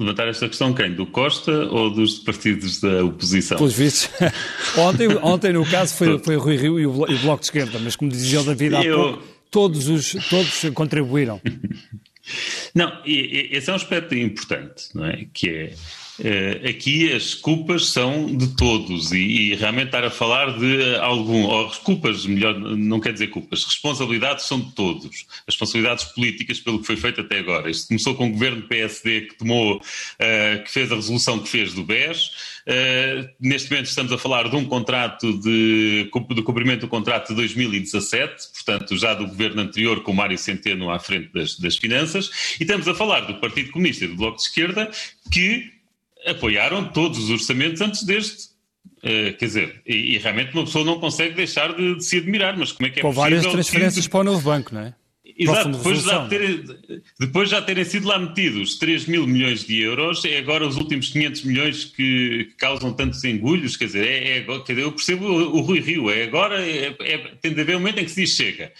Levantar 0.00 0.26
esta 0.28 0.48
questão 0.48 0.72
quem? 0.72 0.94
Do 0.94 1.06
Costa 1.06 1.52
ou 1.52 1.90
dos 1.90 2.18
partidos 2.20 2.80
da 2.80 3.04
oposição? 3.04 3.58
Pelos 3.58 3.74
vistos. 3.74 4.10
ontem, 4.76 5.08
ontem, 5.22 5.52
no 5.52 5.64
caso, 5.66 5.94
foi, 5.94 6.18
foi 6.18 6.36
o 6.36 6.40
Rui 6.40 6.56
Rio 6.56 6.80
e 6.80 6.86
o, 6.86 6.92
Bloco 6.92 7.40
de 7.40 7.46
Esquerda, 7.46 7.78
mas 7.78 7.94
como 7.94 8.10
dizia 8.10 8.40
o 8.40 8.44
David 8.44 8.74
há 8.74 8.82
Eu... 8.82 8.96
pouco, 8.96 9.24
todos, 9.50 9.88
os, 9.88 10.12
todos 10.28 10.64
contribuíram. 10.74 11.40
Não, 12.74 12.92
esse 13.04 13.68
é 13.68 13.72
um 13.72 13.76
aspecto 13.76 14.14
importante, 14.14 14.84
não 14.94 15.04
é? 15.04 15.26
Que 15.32 15.48
é 15.48 15.74
aqui 16.68 17.12
as 17.12 17.34
culpas 17.34 17.88
são 17.88 18.34
de 18.34 18.48
todos 18.56 19.12
e, 19.12 19.18
e, 19.18 19.54
realmente 19.54 19.86
estar 19.86 20.04
a 20.04 20.10
falar 20.10 20.58
de 20.58 20.96
algum, 20.96 21.44
ou 21.44 21.70
culpas, 21.70 22.26
melhor, 22.26 22.58
não 22.58 23.00
quer 23.00 23.12
dizer 23.12 23.28
culpas, 23.28 23.64
responsabilidades 23.64 24.46
são 24.46 24.60
de 24.60 24.72
todos. 24.72 25.26
As 25.46 25.54
responsabilidades 25.54 26.04
políticas 26.04 26.60
pelo 26.60 26.80
que 26.80 26.86
foi 26.86 26.96
feito 26.96 27.20
até 27.20 27.38
agora. 27.38 27.70
Isto 27.70 27.88
começou 27.88 28.14
com 28.14 28.28
o 28.28 28.32
governo 28.32 28.62
PSD 28.62 29.22
que 29.22 29.34
tomou, 29.36 29.76
uh, 29.76 30.64
que 30.64 30.70
fez 30.70 30.90
a 30.92 30.94
resolução 30.96 31.38
que 31.38 31.48
fez 31.48 31.72
do 31.72 31.82
BES. 31.82 32.26
Uh, 32.66 33.28
neste 33.40 33.70
momento 33.70 33.86
estamos 33.86 34.12
a 34.12 34.18
falar 34.18 34.48
de 34.48 34.56
um 34.56 34.64
contrato 34.64 35.32
de, 35.40 36.10
do 36.30 36.42
cumprimento 36.42 36.82
do 36.82 36.88
contrato 36.88 37.28
de 37.28 37.34
2017, 37.34 38.48
portanto 38.52 38.96
já 38.96 39.14
do 39.14 39.26
governo 39.26 39.62
anterior 39.62 40.02
com 40.02 40.12
Mário 40.12 40.38
Centeno 40.38 40.90
à 40.90 40.98
frente 40.98 41.30
das, 41.32 41.58
das 41.58 41.76
finanças, 41.76 42.56
e 42.60 42.64
estamos 42.64 42.86
a 42.86 42.94
falar 42.94 43.20
do 43.20 43.34
Partido 43.40 43.70
Comunista 43.70 44.04
e 44.04 44.08
do 44.08 44.16
Bloco 44.16 44.36
de 44.36 44.42
Esquerda 44.42 44.90
que 45.30 45.79
apoiaram 46.26 46.84
todos 46.84 47.18
os 47.18 47.30
orçamentos 47.30 47.80
antes 47.80 48.02
deste. 48.02 48.50
Uh, 48.98 49.36
quer 49.38 49.46
dizer, 49.46 49.82
e, 49.86 50.14
e, 50.14 50.18
realmente 50.18 50.52
uma 50.52 50.64
pessoa 50.64 50.84
não 50.84 51.00
consegue 51.00 51.34
deixar 51.34 51.74
de, 51.74 51.96
de, 51.96 52.04
se 52.04 52.18
admirar, 52.18 52.56
mas 52.56 52.70
como 52.70 52.86
é 52.86 52.90
que 52.90 53.00
é 53.00 53.02
Com 53.02 53.08
possível... 53.08 53.22
várias 53.22 53.46
transferências 53.46 54.04
que... 54.06 54.10
para 54.10 54.20
o 54.20 54.24
novo 54.24 54.42
banco, 54.42 54.74
não 54.74 54.82
é? 54.82 54.94
Exato, 55.38 55.70
depois, 55.70 56.02
já 56.02 56.28
ter, 56.28 56.64
depois 57.18 57.48
já 57.48 57.62
terem 57.62 57.84
sido 57.84 58.06
lá 58.06 58.18
metidos 58.18 58.76
3 58.76 59.06
mil 59.06 59.26
milhões 59.26 59.64
de 59.64 59.80
euros, 59.80 60.22
é 60.26 60.36
agora 60.36 60.66
os 60.66 60.76
últimos 60.76 61.08
500 61.08 61.44
milhões 61.44 61.84
que, 61.86 62.44
que 62.44 62.54
causam 62.58 62.92
tantos 62.92 63.24
engulhos, 63.24 63.74
quer 63.74 63.86
dizer, 63.86 64.06
é, 64.06 64.38
é, 64.38 64.42
quer 64.42 64.74
dizer 64.74 64.82
eu 64.82 64.92
percebo 64.92 65.24
o, 65.24 65.56
o 65.56 65.60
Rui 65.62 65.80
Rio, 65.80 66.10
é 66.10 66.24
agora, 66.24 66.60
é, 66.60 66.94
é, 67.00 67.18
tem 67.40 67.54
de 67.54 67.60
haver 67.62 67.76
um 67.76 67.78
momento 67.78 68.00
em 68.00 68.04
que 68.04 68.10
se 68.10 68.20
diz 68.20 68.34
chega 68.34 68.70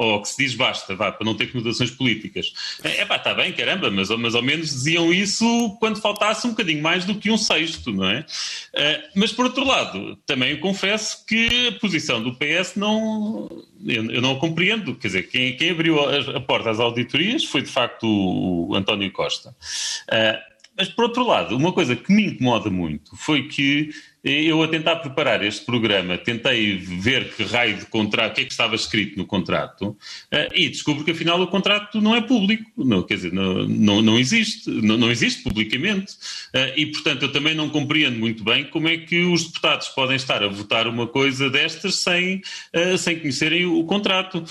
ou 0.00 0.22
que 0.22 0.28
se 0.28 0.42
diz 0.42 0.54
basta, 0.54 0.96
vá, 0.96 1.12
para 1.12 1.26
não 1.26 1.34
ter 1.34 1.52
conotações 1.52 1.90
políticas. 1.90 2.54
É 2.82 3.04
pá, 3.04 3.16
está 3.16 3.34
bem, 3.34 3.52
caramba, 3.52 3.90
mas, 3.90 4.08
mas 4.08 4.34
ao 4.34 4.40
menos 4.40 4.70
diziam 4.70 5.12
isso 5.12 5.76
quando 5.78 6.00
faltasse 6.00 6.46
um 6.46 6.50
bocadinho 6.50 6.82
mais 6.82 7.04
do 7.04 7.16
que 7.16 7.30
um 7.30 7.36
sexto, 7.36 7.92
não 7.92 8.08
é? 8.08 8.20
Uh, 8.20 9.08
mas 9.14 9.30
por 9.30 9.44
outro 9.44 9.62
lado, 9.62 10.16
também 10.24 10.58
confesso 10.58 11.26
que 11.26 11.68
a 11.68 11.72
posição 11.72 12.22
do 12.22 12.34
PS 12.34 12.76
não. 12.76 13.48
Eu, 13.86 14.22
não 14.22 14.32
a 14.32 14.38
compreendo. 14.38 14.94
Quer 14.94 15.08
dizer, 15.08 15.22
quem, 15.24 15.54
quem 15.56 15.70
abriu 15.70 15.98
a, 16.00 16.40
porta 16.40 16.70
às 16.70 16.80
auditorias 16.80 17.44
foi 17.44 17.60
de 17.60 17.70
facto 17.70 18.06
o, 18.06 18.74
António 18.74 19.10
Costa. 19.12 19.50
Uh, 19.50 20.49
mas 20.80 20.88
por 20.88 21.04
outro 21.04 21.26
lado, 21.26 21.54
uma 21.54 21.72
coisa 21.72 21.94
que 21.94 22.10
me 22.10 22.24
incomoda 22.24 22.70
muito 22.70 23.14
foi 23.14 23.48
que 23.48 23.90
eu 24.24 24.62
a 24.62 24.68
tentar 24.68 24.96
preparar 24.96 25.44
este 25.44 25.62
programa 25.66 26.16
tentei 26.16 26.78
ver 26.78 27.34
que 27.34 27.42
raio 27.42 27.76
de 27.76 27.84
contrato, 27.84 28.32
o 28.32 28.34
que 28.36 28.40
é 28.40 28.44
que 28.46 28.50
estava 28.50 28.74
escrito 28.74 29.18
no 29.18 29.26
contrato 29.26 29.94
eh, 30.30 30.48
e 30.54 30.68
descubro 30.70 31.04
que 31.04 31.10
afinal 31.10 31.38
o 31.38 31.46
contrato 31.46 32.00
não 32.00 32.16
é 32.16 32.22
público, 32.22 32.64
não, 32.78 33.02
quer 33.02 33.16
dizer, 33.16 33.32
não, 33.32 33.68
não, 33.68 34.00
não 34.00 34.18
existe, 34.18 34.70
não, 34.70 34.96
não, 34.96 35.10
existe 35.10 35.42
publicamente 35.42 36.14
eh, 36.54 36.72
e 36.78 36.86
portanto 36.86 37.24
eu 37.24 37.32
também 37.32 37.54
não 37.54 37.68
compreendo 37.68 38.18
muito 38.18 38.42
bem 38.42 38.64
como 38.64 38.88
é 38.88 38.96
que 38.96 39.22
os 39.24 39.44
deputados 39.44 39.88
podem 39.88 40.16
estar 40.16 40.42
a 40.42 40.48
votar 40.48 40.88
uma 40.88 41.06
coisa 41.06 41.50
destas 41.50 41.96
sem, 41.96 42.40
eh, 42.72 42.96
sem 42.96 43.18
conhecerem 43.18 43.66
o 43.66 43.84
contrato. 43.84 44.42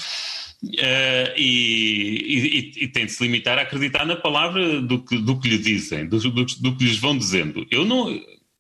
Uh, 0.62 1.32
e, 1.38 2.74
e, 2.78 2.84
e, 2.84 2.88
tem 2.90 3.06
de 3.06 3.14
se 3.14 3.24
limitar 3.24 3.58
a 3.58 3.62
acreditar 3.62 4.06
na 4.06 4.18
palavra 4.18 4.82
do 4.82 5.02
que, 5.02 5.18
do 5.18 5.40
que 5.40 5.48
lhe 5.48 5.58
dizem, 5.58 6.06
do, 6.06 6.20
do, 6.20 6.46
do 6.46 6.76
que 6.76 6.84
lhes 6.84 6.98
vão 6.98 7.18
dizendo. 7.18 7.66
Eu 7.72 7.86
não, 7.86 8.10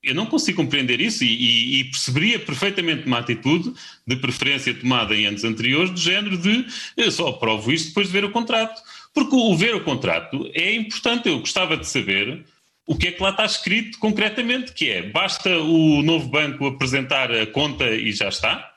eu 0.01 0.15
não 0.15 0.25
consigo 0.25 0.63
compreender 0.63 1.01
isso 1.01 1.25
e, 1.25 1.81
e, 1.81 1.83
perceberia 1.85 2.39
perfeitamente 2.39 3.05
uma 3.05 3.19
atitude 3.19 3.73
de 4.07 4.15
preferência 4.15 4.73
tomada 4.73 5.13
em 5.13 5.25
anos 5.25 5.43
anteriores, 5.43 5.91
do 5.91 5.99
género 5.99 6.37
de 6.37 6.65
eu 6.95 7.11
só 7.11 7.27
aprovo 7.27 7.69
isto 7.71 7.89
depois 7.89 8.07
de 8.07 8.13
ver 8.13 8.23
o 8.23 8.31
contrato. 8.31 8.81
Porque 9.13 9.35
o 9.35 9.57
ver 9.57 9.75
o 9.75 9.83
contrato 9.83 10.49
é 10.53 10.73
importante. 10.73 11.27
Eu 11.27 11.39
gostava 11.39 11.75
de 11.75 11.85
saber 11.85 12.45
o 12.87 12.95
que 12.97 13.07
é 13.07 13.11
que 13.11 13.21
lá 13.21 13.31
está 13.31 13.43
escrito 13.43 13.99
concretamente, 13.99 14.71
que 14.71 14.89
é 14.89 15.01
basta 15.01 15.49
o 15.59 16.01
novo 16.01 16.29
banco 16.29 16.65
apresentar 16.65 17.29
a 17.31 17.45
conta 17.45 17.89
e 17.91 18.13
já 18.13 18.29
está? 18.29 18.71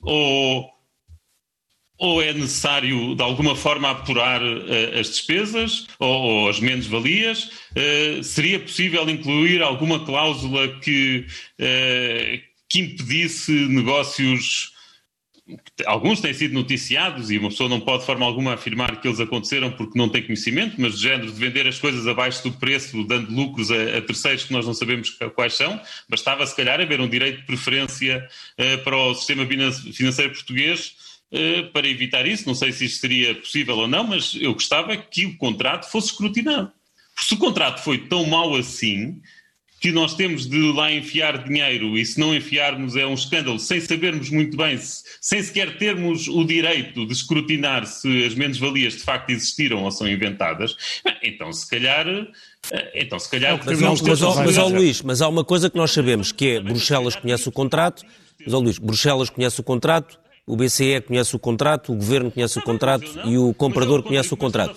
Ou 0.00 0.77
ou 1.98 2.22
é 2.22 2.32
necessário 2.32 3.16
de 3.16 3.22
alguma 3.22 3.56
forma 3.56 3.90
apurar 3.90 4.40
uh, 4.40 4.98
as 4.98 5.08
despesas 5.08 5.88
ou, 5.98 6.08
ou 6.08 6.48
as 6.48 6.60
menos-valias? 6.60 7.50
Uh, 7.72 8.22
seria 8.22 8.60
possível 8.60 9.08
incluir 9.10 9.60
alguma 9.62 10.04
cláusula 10.04 10.68
que, 10.78 11.26
uh, 11.58 12.40
que 12.68 12.80
impedisse 12.80 13.52
negócios? 13.52 14.72
Alguns 15.86 16.20
têm 16.20 16.34
sido 16.34 16.52
noticiados 16.52 17.30
e 17.30 17.38
uma 17.38 17.48
pessoa 17.48 17.70
não 17.70 17.80
pode 17.80 18.00
de 18.00 18.06
forma 18.06 18.24
alguma 18.24 18.52
afirmar 18.52 19.00
que 19.00 19.08
eles 19.08 19.18
aconteceram 19.18 19.72
porque 19.72 19.98
não 19.98 20.08
tem 20.08 20.22
conhecimento, 20.22 20.76
mas 20.78 20.98
de 20.98 21.02
género 21.04 21.32
de 21.32 21.40
vender 21.40 21.66
as 21.66 21.80
coisas 21.80 22.06
abaixo 22.06 22.44
do 22.44 22.52
preço, 22.52 23.02
dando 23.04 23.32
lucros 23.32 23.72
a, 23.72 23.96
a 23.96 24.02
terceiros 24.02 24.44
que 24.44 24.52
nós 24.52 24.66
não 24.66 24.74
sabemos 24.74 25.10
quais 25.34 25.54
são, 25.54 25.80
bastava 26.06 26.46
se 26.46 26.54
calhar 26.54 26.78
haver 26.78 27.00
um 27.00 27.08
direito 27.08 27.38
de 27.38 27.46
preferência 27.46 28.28
para 28.84 28.94
o 28.94 29.14
sistema 29.14 29.46
financeiro 29.46 30.32
português 30.32 31.07
para 31.72 31.88
evitar 31.88 32.26
isso. 32.26 32.46
Não 32.46 32.54
sei 32.54 32.72
se 32.72 32.86
isto 32.86 33.00
seria 33.00 33.34
possível 33.34 33.76
ou 33.76 33.88
não, 33.88 34.04
mas 34.04 34.36
eu 34.40 34.52
gostava 34.54 34.96
que 34.96 35.26
o 35.26 35.36
contrato 35.36 35.90
fosse 35.90 36.08
escrutinado. 36.08 36.72
Porque 37.14 37.28
se 37.28 37.34
o 37.34 37.38
contrato 37.38 37.82
foi 37.82 37.98
tão 37.98 38.24
mau 38.26 38.54
assim, 38.54 39.20
que 39.80 39.92
nós 39.92 40.14
temos 40.14 40.46
de 40.46 40.72
lá 40.72 40.92
enfiar 40.92 41.44
dinheiro 41.44 41.96
e 41.96 42.04
se 42.04 42.18
não 42.18 42.34
enfiarmos 42.34 42.96
é 42.96 43.06
um 43.06 43.14
escândalo, 43.14 43.58
sem 43.58 43.80
sabermos 43.80 44.28
muito 44.28 44.56
bem, 44.56 44.76
sem 45.20 45.42
sequer 45.42 45.78
termos 45.78 46.26
o 46.26 46.44
direito 46.44 47.06
de 47.06 47.12
escrutinar 47.12 47.86
se 47.86 48.24
as 48.24 48.34
menos-valias 48.34 48.94
de 48.94 49.00
facto 49.00 49.30
existiram 49.30 49.84
ou 49.84 49.90
são 49.90 50.08
inventadas, 50.08 50.76
então 51.22 51.52
se 51.52 51.68
calhar. 51.68 52.06
Eh, 52.08 53.02
então, 53.02 53.18
se 53.18 53.30
calhar. 53.30 53.58
Mas, 53.64 53.80
mas, 53.80 54.00
mas, 54.02 54.20
mas, 54.20 54.58
ó, 54.58 54.66
Luís, 54.66 55.00
mas 55.02 55.22
há 55.22 55.28
uma 55.28 55.44
coisa 55.44 55.70
que 55.70 55.76
nós 55.76 55.92
sabemos 55.92 56.32
que 56.32 56.56
é 56.56 56.60
Bruxelas 56.60 57.14
conhece 57.14 57.48
o 57.48 57.52
contrato, 57.52 58.04
mas, 58.44 58.52
ó, 58.52 58.58
Luís, 58.58 58.78
Bruxelas 58.78 59.30
conhece 59.30 59.60
o 59.60 59.62
contrato, 59.62 60.18
o 60.48 60.56
BCE 60.56 61.02
conhece 61.02 61.36
o 61.36 61.38
contrato, 61.38 61.92
o 61.92 61.94
governo 61.94 62.30
conhece 62.30 62.58
o 62.58 62.62
contrato 62.62 63.04
e 63.26 63.36
o 63.36 63.52
comprador 63.52 64.02
conhece 64.02 64.32
o 64.32 64.36
contrato. 64.36 64.74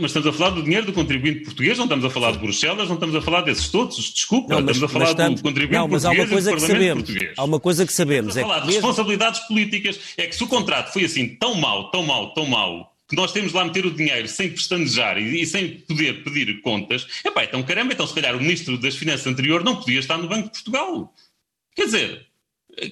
mas 0.00 0.10
estamos 0.10 0.26
a 0.26 0.32
falar 0.32 0.50
do 0.50 0.62
dinheiro 0.62 0.86
do 0.86 0.92
contribuinte 0.92 1.40
português, 1.40 1.76
não 1.76 1.84
estamos 1.84 2.04
a 2.04 2.10
falar 2.10 2.32
de 2.32 2.38
Bruxelas, 2.38 2.88
não 2.88 2.94
estamos 2.94 3.14
a 3.14 3.20
falar 3.20 3.42
desses 3.42 3.68
todos, 3.68 3.96
desculpa, 3.96 4.54
não, 4.54 4.62
mas, 4.62 4.76
estamos 4.76 4.90
a 4.90 4.98
falar 4.98 5.10
estamos, 5.10 5.40
do 5.40 5.44
contribuinte 5.44 5.78
não, 5.78 5.88
mas 5.88 6.02
português 6.02 6.20
há 6.20 6.24
uma 6.24 6.30
coisa 6.30 6.54
que 6.54 6.60
sabemos, 6.60 7.04
português. 7.04 7.34
Há 7.36 7.44
uma 7.44 7.60
coisa 7.60 7.86
que 7.86 7.92
sabemos. 7.92 8.36
Estamos 8.36 8.50
a 8.50 8.54
falar 8.54 8.56
é 8.56 8.60
de 8.60 8.66
mesmo... 8.66 8.86
responsabilidades 8.86 9.40
políticas. 9.40 10.00
É 10.16 10.26
que 10.26 10.34
se 10.34 10.42
o 10.42 10.46
contrato 10.46 10.92
foi 10.92 11.04
assim 11.04 11.28
tão 11.28 11.54
mau, 11.54 11.90
tão 11.90 12.02
mau, 12.02 12.32
tão 12.32 12.46
mau, 12.46 12.94
que 13.06 13.16
nós 13.16 13.32
temos 13.32 13.52
lá 13.52 13.64
meter 13.64 13.84
o 13.84 13.90
dinheiro 13.90 14.28
sem 14.28 14.50
pestanejar 14.50 15.18
e, 15.18 15.42
e 15.42 15.46
sem 15.46 15.80
poder 15.80 16.22
pedir 16.22 16.60
contas, 16.62 17.06
epá, 17.24 17.44
então 17.44 17.62
caramba, 17.62 17.92
então 17.92 18.06
se 18.06 18.14
calhar 18.14 18.34
o 18.34 18.40
Ministro 18.40 18.78
das 18.78 18.96
Finanças 18.96 19.26
anterior 19.26 19.62
não 19.62 19.76
podia 19.76 19.98
estar 19.98 20.16
no 20.16 20.28
Banco 20.28 20.44
de 20.44 20.50
Portugal. 20.50 21.12
Quer 21.74 21.84
dizer, 21.84 22.29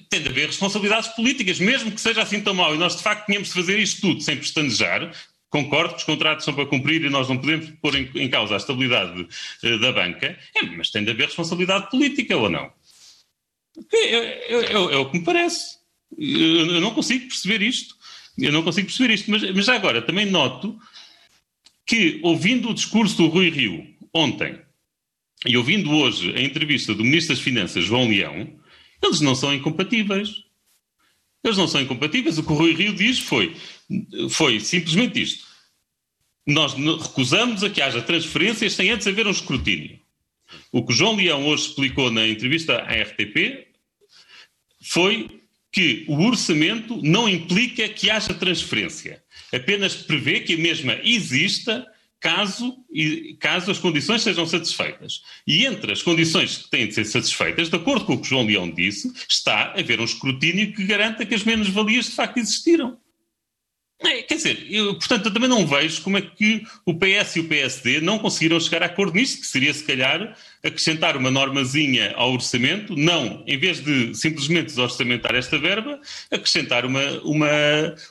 tem 0.09 0.21
de 0.21 0.29
haver 0.29 0.47
responsabilidades 0.47 1.09
políticas, 1.09 1.59
mesmo 1.59 1.91
que 1.91 2.01
seja 2.01 2.21
assim 2.21 2.41
tão 2.41 2.53
mau, 2.53 2.73
e 2.75 2.77
nós 2.77 2.95
de 2.95 3.03
facto 3.03 3.25
tínhamos 3.25 3.49
de 3.49 3.53
fazer 3.53 3.79
isto 3.79 4.01
tudo 4.01 4.21
sem 4.21 4.37
pestanejar, 4.37 5.11
concordo 5.49 5.93
que 5.93 5.99
os 5.99 6.03
contratos 6.03 6.45
são 6.45 6.53
para 6.53 6.65
cumprir 6.65 7.03
e 7.03 7.09
nós 7.09 7.27
não 7.27 7.37
podemos 7.37 7.69
pôr 7.81 7.95
em, 7.95 8.09
em 8.15 8.29
causa 8.29 8.53
a 8.53 8.57
estabilidade 8.57 9.21
uh, 9.21 9.79
da 9.79 9.91
banca, 9.91 10.37
é, 10.55 10.61
mas 10.63 10.91
tem 10.91 11.03
de 11.03 11.11
haver 11.11 11.25
responsabilidade 11.25 11.89
política 11.89 12.37
ou 12.37 12.49
não? 12.49 12.71
É, 13.93 13.97
é, 13.97 14.55
é, 14.55 14.73
é 14.73 14.97
o 14.97 15.09
que 15.09 15.17
me 15.17 15.23
parece. 15.23 15.77
Eu, 16.17 16.75
eu, 16.75 16.81
não 16.81 16.93
consigo 16.93 17.27
perceber 17.27 17.61
isto. 17.61 17.95
Eu 18.37 18.51
não 18.51 18.63
consigo 18.63 18.87
perceber 18.87 19.13
isto, 19.13 19.29
mas, 19.31 19.41
mas 19.51 19.69
agora 19.69 20.01
também 20.01 20.25
noto 20.25 20.79
que, 21.85 22.19
ouvindo 22.23 22.69
o 22.69 22.73
discurso 22.73 23.17
do 23.17 23.27
Rui 23.27 23.49
Rio 23.49 23.87
ontem 24.13 24.59
e 25.45 25.57
ouvindo 25.57 25.91
hoje 25.91 26.33
a 26.35 26.41
entrevista 26.41 26.93
do 26.93 27.03
Ministro 27.03 27.35
das 27.35 27.43
Finanças, 27.43 27.85
João 27.85 28.07
Leão, 28.07 28.58
eles 29.01 29.21
não 29.21 29.35
são 29.35 29.53
incompatíveis. 29.53 30.43
Eles 31.43 31.57
não 31.57 31.67
são 31.67 31.81
incompatíveis. 31.81 32.37
O 32.37 32.43
que 32.43 32.51
o 32.51 32.55
Rui 32.55 32.73
Rio 32.73 32.93
diz 32.93 33.19
foi, 33.19 33.55
foi 34.29 34.59
simplesmente 34.59 35.21
isto. 35.21 35.47
Nós 36.45 36.73
recusamos 36.73 37.63
a 37.63 37.69
que 37.69 37.81
haja 37.81 38.01
transferências 38.01 38.73
sem 38.73 38.89
antes 38.89 39.07
haver 39.07 39.27
um 39.27 39.31
escrutínio. 39.31 39.99
O 40.71 40.83
que 40.83 40.91
o 40.91 40.95
João 40.95 41.15
Leão 41.15 41.47
hoje 41.47 41.67
explicou 41.67 42.11
na 42.11 42.27
entrevista 42.27 42.75
à 42.75 43.01
RTP 43.01 43.67
foi 44.81 45.39
que 45.71 46.05
o 46.07 46.23
orçamento 46.23 46.99
não 47.03 47.29
implica 47.29 47.87
que 47.87 48.09
haja 48.09 48.33
transferência. 48.33 49.23
Apenas 49.53 49.95
prevê 49.95 50.39
que 50.39 50.55
a 50.55 50.57
mesma 50.57 50.93
exista 51.03 51.85
caso, 52.19 52.75
caso 53.39 53.71
as 53.71 53.79
condições 53.79 54.21
sejam 54.21 54.45
satisfeitas. 54.45 55.21
E 55.47 55.65
entre 55.65 55.91
as 55.91 56.01
condições 56.01 56.57
que 56.57 56.69
têm 56.69 56.87
de 56.87 56.93
ser 56.93 57.05
satisfeitas, 57.05 57.69
de 57.69 57.75
acordo 57.75 58.05
com 58.05 58.13
o 58.13 58.21
que 58.21 58.27
João 58.27 58.45
Leão 58.45 58.69
disse, 58.69 59.11
está 59.29 59.73
a 59.73 59.79
haver 59.79 59.99
um 59.99 60.05
escrutínio 60.05 60.73
que 60.73 60.85
garanta 60.85 61.25
que 61.25 61.35
as 61.35 61.43
menos-valias 61.43 62.05
de 62.05 62.11
facto 62.11 62.37
existiram. 62.37 62.97
É, 64.01 64.21
quer 64.21 64.35
dizer, 64.35 64.65
eu, 64.69 64.95
portanto, 64.95 65.25
eu 65.25 65.33
também 65.33 65.49
não 65.49 65.67
vejo 65.67 66.01
como 66.01 66.17
é 66.17 66.21
que 66.21 66.63
o 66.85 66.93
PS 66.93 67.35
e 67.35 67.39
o 67.41 67.47
PSD 67.49 67.99
não 67.99 68.17
conseguiram 68.17 68.57
chegar 68.57 68.81
a 68.81 68.85
acordo 68.85 69.13
nisto, 69.13 69.41
que 69.41 69.47
seria, 69.47 69.73
se 69.73 69.83
calhar, 69.83 70.37
acrescentar 70.63 71.17
uma 71.17 71.29
normazinha 71.29 72.13
ao 72.15 72.31
orçamento, 72.31 72.95
não, 72.95 73.43
em 73.45 73.57
vez 73.57 73.83
de 73.83 74.15
simplesmente 74.15 74.67
desorçamentar 74.67 75.35
esta 75.35 75.57
verba, 75.57 75.99
acrescentar 76.31 76.85
uma, 76.85 77.03
uma, 77.23 77.49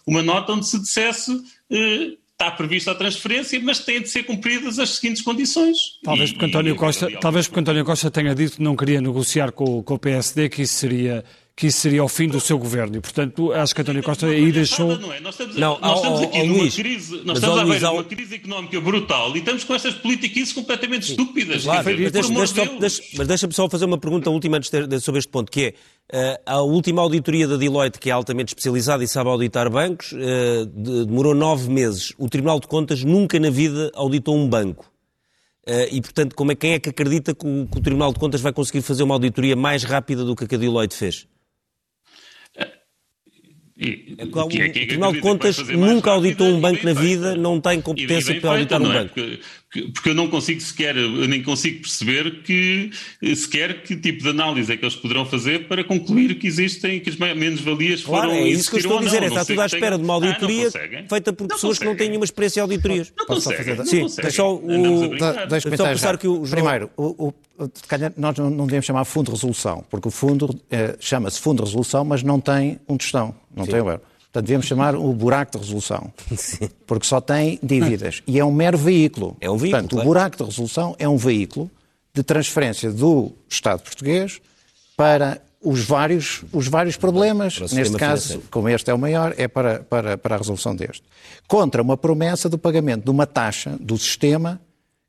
uma 0.07 0.23
nota 0.23 0.53
onde 0.53 0.67
se 0.67 0.79
dissesse 0.79 1.33
eh, 1.71 2.19
está 2.41 2.53
prevista 2.53 2.93
a 2.93 2.95
transferência, 2.95 3.61
mas 3.61 3.81
têm 3.81 4.01
de 4.01 4.09
ser 4.09 4.23
cumpridas 4.23 4.79
as 4.79 4.91
seguintes 4.91 5.23
condições. 5.23 5.77
Talvez 6.05 6.31
porque, 6.31 6.47
António, 6.47 6.77
Costa, 6.77 7.11
talvez 7.21 7.49
porque 7.49 7.59
António 7.59 7.85
Costa 7.85 8.13
tenha 8.13 8.33
dito 8.33 8.59
que 8.59 8.63
não 8.63 8.77
queria 8.77 9.01
negociar 9.01 9.51
com, 9.51 9.83
com 9.83 9.95
o 9.95 9.99
PSD, 9.99 10.49
que 10.49 10.63
isso 10.63 10.75
seria 10.75 11.25
que 11.57 11.67
isso 11.67 11.81
seria 11.81 12.05
o 12.05 12.09
fim 12.09 12.29
do 12.29 12.41
seu 12.41 12.57
governo 12.57 12.99
e, 12.99 13.01
portanto, 13.01 13.53
acho 13.53 13.75
que 13.75 13.81
António 13.81 14.01
Costa 14.01 14.27
aí 14.27 14.53
deixou... 14.53 14.97
Não 14.97 15.13
é? 15.13 15.19
Nós 15.19 15.35
estamos, 15.35 15.57
não, 15.57 15.77
nós 15.81 15.97
estamos 15.97 16.23
aqui 16.23 16.43
numa 16.45 16.59
Luís, 16.61 16.77
crise, 16.77 17.23
nós 17.25 17.39
estamos 17.39 17.59
a 17.59 17.65
ver 17.65 17.85
uma 17.85 18.05
crise 18.05 18.35
económica 18.37 18.81
brutal 18.81 19.35
e 19.35 19.41
estamos 19.41 19.65
com 19.65 19.75
essas 19.75 19.95
políticas 19.95 20.53
completamente 20.53 21.11
estúpidas. 21.11 21.65
Claro, 21.65 21.85
mas 21.85 22.13
deixa-me 22.13 22.79
deixa, 22.79 23.25
deixa 23.25 23.51
só 23.51 23.69
fazer 23.69 23.87
uma 23.87 23.99
pergunta 23.99 24.31
última 24.31 24.59
antes 24.59 24.71
de, 24.71 25.01
sobre 25.01 25.19
este 25.19 25.33
ponto, 25.33 25.51
que 25.51 25.65
é 25.65 25.75
a 26.47 26.63
última 26.63 27.03
auditoria 27.03 27.47
da 27.47 27.57
Deloitte, 27.57 27.99
que 27.99 28.09
é 28.09 28.13
altamente 28.13 28.49
especializada 28.49 29.05
e 29.05 29.09
sabe 29.09 29.29
auditar 29.29 29.71
bancos, 29.71 30.09
de, 30.09 31.05
demorou 31.05 31.35
nove 31.35 31.69
meses. 31.69 32.13
O 32.19 32.29
Tribunal 32.29 32.59
de 32.61 32.67
Contas 32.67 33.05
nunca 33.05 33.39
na 33.39 33.51
vida 33.51 33.91
auditou 33.95 34.37
um 34.37 34.49
banco. 34.49 34.91
Uh, 35.69 35.85
e, 35.93 36.01
portanto, 36.01 36.35
como 36.35 36.51
é, 36.51 36.55
quem 36.55 36.73
é 36.73 36.79
que 36.79 36.89
acredita 36.89 37.35
que 37.35 37.47
o, 37.47 37.69
que 37.71 37.79
o 37.79 37.83
Tribunal 37.83 38.11
de 38.11 38.19
Contas 38.19 38.41
vai 38.41 38.55
conseguir 38.55 38.81
fazer 38.81 39.03
uma 39.03 39.15
auditoria 39.15 39.55
mais 39.55 39.85
rápida 39.85 40.25
do 40.25 40.35
que 40.35 40.45
a 40.45 40.47
que 40.49 40.55
a 40.55 40.59
Deloitte 40.59 40.97
fez? 40.97 41.29
E, 43.77 44.17
é 44.17 44.25
o, 44.25 44.49
que 44.49 44.63
é 44.63 44.69
que 44.71 44.85
o 44.85 44.87
Tribunal 44.87 45.13
de 45.13 45.21
Contas 45.21 45.59
nunca 45.69 46.11
auditou 46.11 46.49
um 46.49 46.59
banco 46.59 46.85
na 46.87 46.95
vida, 46.95 47.37
não 47.37 47.61
tem 47.61 47.83
competência 47.83 48.41
para 48.41 48.51
auditar 48.51 48.81
um 48.81 48.91
é? 48.91 48.95
banco. 48.95 49.15
Porque, 49.15 49.41
porque 49.93 50.09
eu 50.09 50.15
não 50.15 50.29
consigo 50.29 50.61
sequer, 50.61 50.97
eu 50.97 51.29
nem 51.29 51.43
consigo 51.43 51.83
perceber 51.83 52.43
que 52.43 52.91
sequer 53.37 53.83
que 53.83 53.95
tipo 53.97 54.23
de 54.23 54.31
análise 54.31 54.73
é 54.73 54.77
que 54.77 54.85
eles 54.85 54.97
poderão 54.97 55.27
fazer 55.27 55.69
para 55.69 55.85
concluir 55.85 56.39
que 56.39 56.47
existem, 56.47 57.01
que 57.01 57.11
as 57.11 57.17
menos-valias 57.17 58.03
claro, 58.03 58.31
foram 58.31 58.43
é 58.43 58.49
isso 58.49 58.71
que 58.71 58.77
eu 58.77 58.81
estou 58.81 58.99
a 58.99 59.03
dizer, 59.03 59.23
é, 59.23 59.27
está 59.27 59.45
tudo 59.45 59.61
à 59.61 59.67
espera 59.67 59.99
de 59.99 60.05
uma 60.05 60.15
auditoria 60.15 60.69
ah, 60.69 61.09
feita 61.09 61.33
por 61.35 61.47
pessoas 61.49 61.79
que 61.79 61.85
não 61.85 61.95
têm 61.95 62.09
nenhuma 62.09 62.25
experiência 62.25 62.61
em 62.61 62.63
auditorias. 62.63 63.13
Não, 63.17 63.27
não 63.27 63.35
conseguem, 63.35 63.77
não 63.77 63.85
Sim, 63.85 64.09
só 64.31 64.55
o... 64.55 64.61
Deixa-me 65.49 65.77
pensar 65.77 66.17
que 66.17 66.27
o... 66.27 66.41
Primeiro, 66.43 66.91
o, 66.97 67.29
o, 67.29 67.35
nós 68.17 68.39
não 68.39 68.65
devemos 68.65 68.87
chamar 68.87 69.05
fundo 69.05 69.27
de 69.27 69.33
resolução, 69.33 69.85
porque 69.91 70.09
o 70.09 70.11
fundo 70.11 70.59
eh, 70.71 70.97
chama-se 70.99 71.41
fundo 71.41 71.63
de 71.63 71.69
resolução, 71.69 72.05
mas 72.05 72.23
não 72.23 72.41
tem 72.41 72.79
um 72.89 72.97
tostão, 72.97 73.35
não 73.55 73.65
Sim. 73.65 73.71
tem 73.73 73.81
o 73.83 73.91
euro. 73.91 74.03
Portanto, 74.33 74.47
devemos 74.47 74.67
chamar 74.67 74.95
o 74.95 75.13
buraco 75.13 75.53
de 75.53 75.59
resolução. 75.59 76.13
Sim. 76.37 76.69
Porque 76.87 77.07
só 77.07 77.21
tem 77.21 77.59
dívidas. 77.63 78.23
E 78.27 78.39
é 78.39 78.45
um 78.45 78.53
mero 78.53 78.77
veículo. 78.77 79.37
É 79.41 79.51
um 79.51 79.57
veículo. 79.57 79.83
Portanto, 79.83 79.91
claro. 79.91 80.07
o 80.07 80.09
buraco 80.09 80.37
de 80.37 80.45
resolução 80.45 80.95
é 80.99 81.09
um 81.09 81.17
veículo 81.17 81.71
de 82.15 82.23
transferência 82.23 82.91
do 82.91 83.33
Estado 83.49 83.83
português 83.83 84.41
para 84.97 85.41
os 85.63 85.85
vários, 85.85 86.43
os 86.53 86.69
vários 86.69 86.97
problemas. 86.97 87.59
Neste 87.73 87.97
caso, 87.97 88.23
financeiro. 88.23 88.43
como 88.51 88.69
este 88.69 88.91
é 88.91 88.95
o 88.95 88.99
maior, 88.99 89.35
é 89.37 89.49
para, 89.49 89.81
para, 89.81 90.19
para 90.19 90.35
a 90.35 90.39
resolução 90.39 90.75
deste. 90.75 91.03
Contra 91.47 91.81
uma 91.81 91.97
promessa 91.97 92.49
do 92.49 92.59
pagamento 92.59 93.05
de 93.05 93.11
uma 93.11 93.27
taxa 93.27 93.77
do 93.81 93.97
sistema 93.97 94.61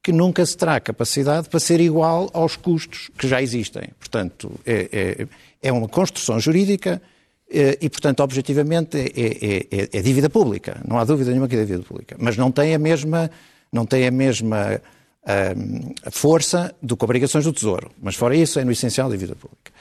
que 0.02 0.12
nunca 0.12 0.46
se 0.46 0.56
terá 0.56 0.80
capacidade 0.80 1.50
para 1.50 1.60
ser 1.60 1.80
igual 1.82 2.30
aos 2.34 2.56
custos 2.56 3.12
que 3.18 3.28
já 3.28 3.42
existem. 3.42 3.90
Portanto, 4.00 4.52
é, 4.66 4.90
é, 4.92 5.28
é 5.62 5.72
uma 5.72 5.88
construção 5.88 6.40
jurídica 6.40 7.02
e, 7.50 7.90
portanto, 7.90 8.20
objetivamente 8.22 8.98
é, 8.98 9.06
é, 9.06 9.58
é, 9.72 9.90
é, 9.92 10.02
dívida 10.02 10.30
pública. 10.30 10.82
Não 10.88 11.00
há 11.00 11.04
dúvida 11.04 11.32
nenhuma 11.32 11.48
que 11.48 11.56
é 11.56 11.66
dívida 11.66 11.84
pública. 11.84 12.16
Mas 12.20 12.38
não 12.38 12.52
tem 12.52 12.76
a 12.76 12.80
mesma, 12.80 13.30
não 13.72 13.86
tem 13.86 14.06
a 14.06 14.12
mesma 14.12 14.80
um, 15.58 15.94
força 16.12 16.76
do 16.82 16.96
que 16.96 17.04
obrigações 17.04 17.46
do 17.46 17.52
Tesouro. 17.52 17.92
Mas, 18.02 18.16
fora 18.16 18.36
isso, 18.36 18.60
é 18.60 18.64
no 18.64 18.72
essencial 18.72 19.10
dívida 19.10 19.36
pública. 19.36 19.72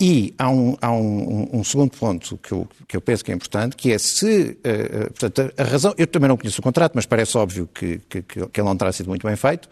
E 0.00 0.32
há 0.38 0.48
um, 0.48 0.76
há 0.80 0.92
um, 0.92 1.48
um 1.52 1.64
segundo 1.64 1.90
ponto 1.90 2.38
que 2.38 2.52
eu, 2.52 2.68
que 2.86 2.96
eu, 2.96 3.00
penso 3.00 3.24
que 3.24 3.32
é 3.32 3.34
importante, 3.34 3.74
que 3.74 3.92
é 3.92 3.98
se, 3.98 4.56
uh, 4.58 5.12
portanto, 5.12 5.52
a 5.56 5.64
razão, 5.64 5.92
eu 5.98 6.06
também 6.06 6.28
não 6.28 6.36
conheço 6.36 6.60
o 6.60 6.62
contrato, 6.62 6.92
mas 6.94 7.04
parece 7.04 7.36
óbvio 7.36 7.68
que, 7.74 8.00
que, 8.08 8.22
que 8.22 8.38
ele 8.38 8.68
não 8.68 8.76
terá 8.76 8.92
sido 8.92 9.08
muito 9.08 9.26
bem 9.26 9.34
feito, 9.34 9.68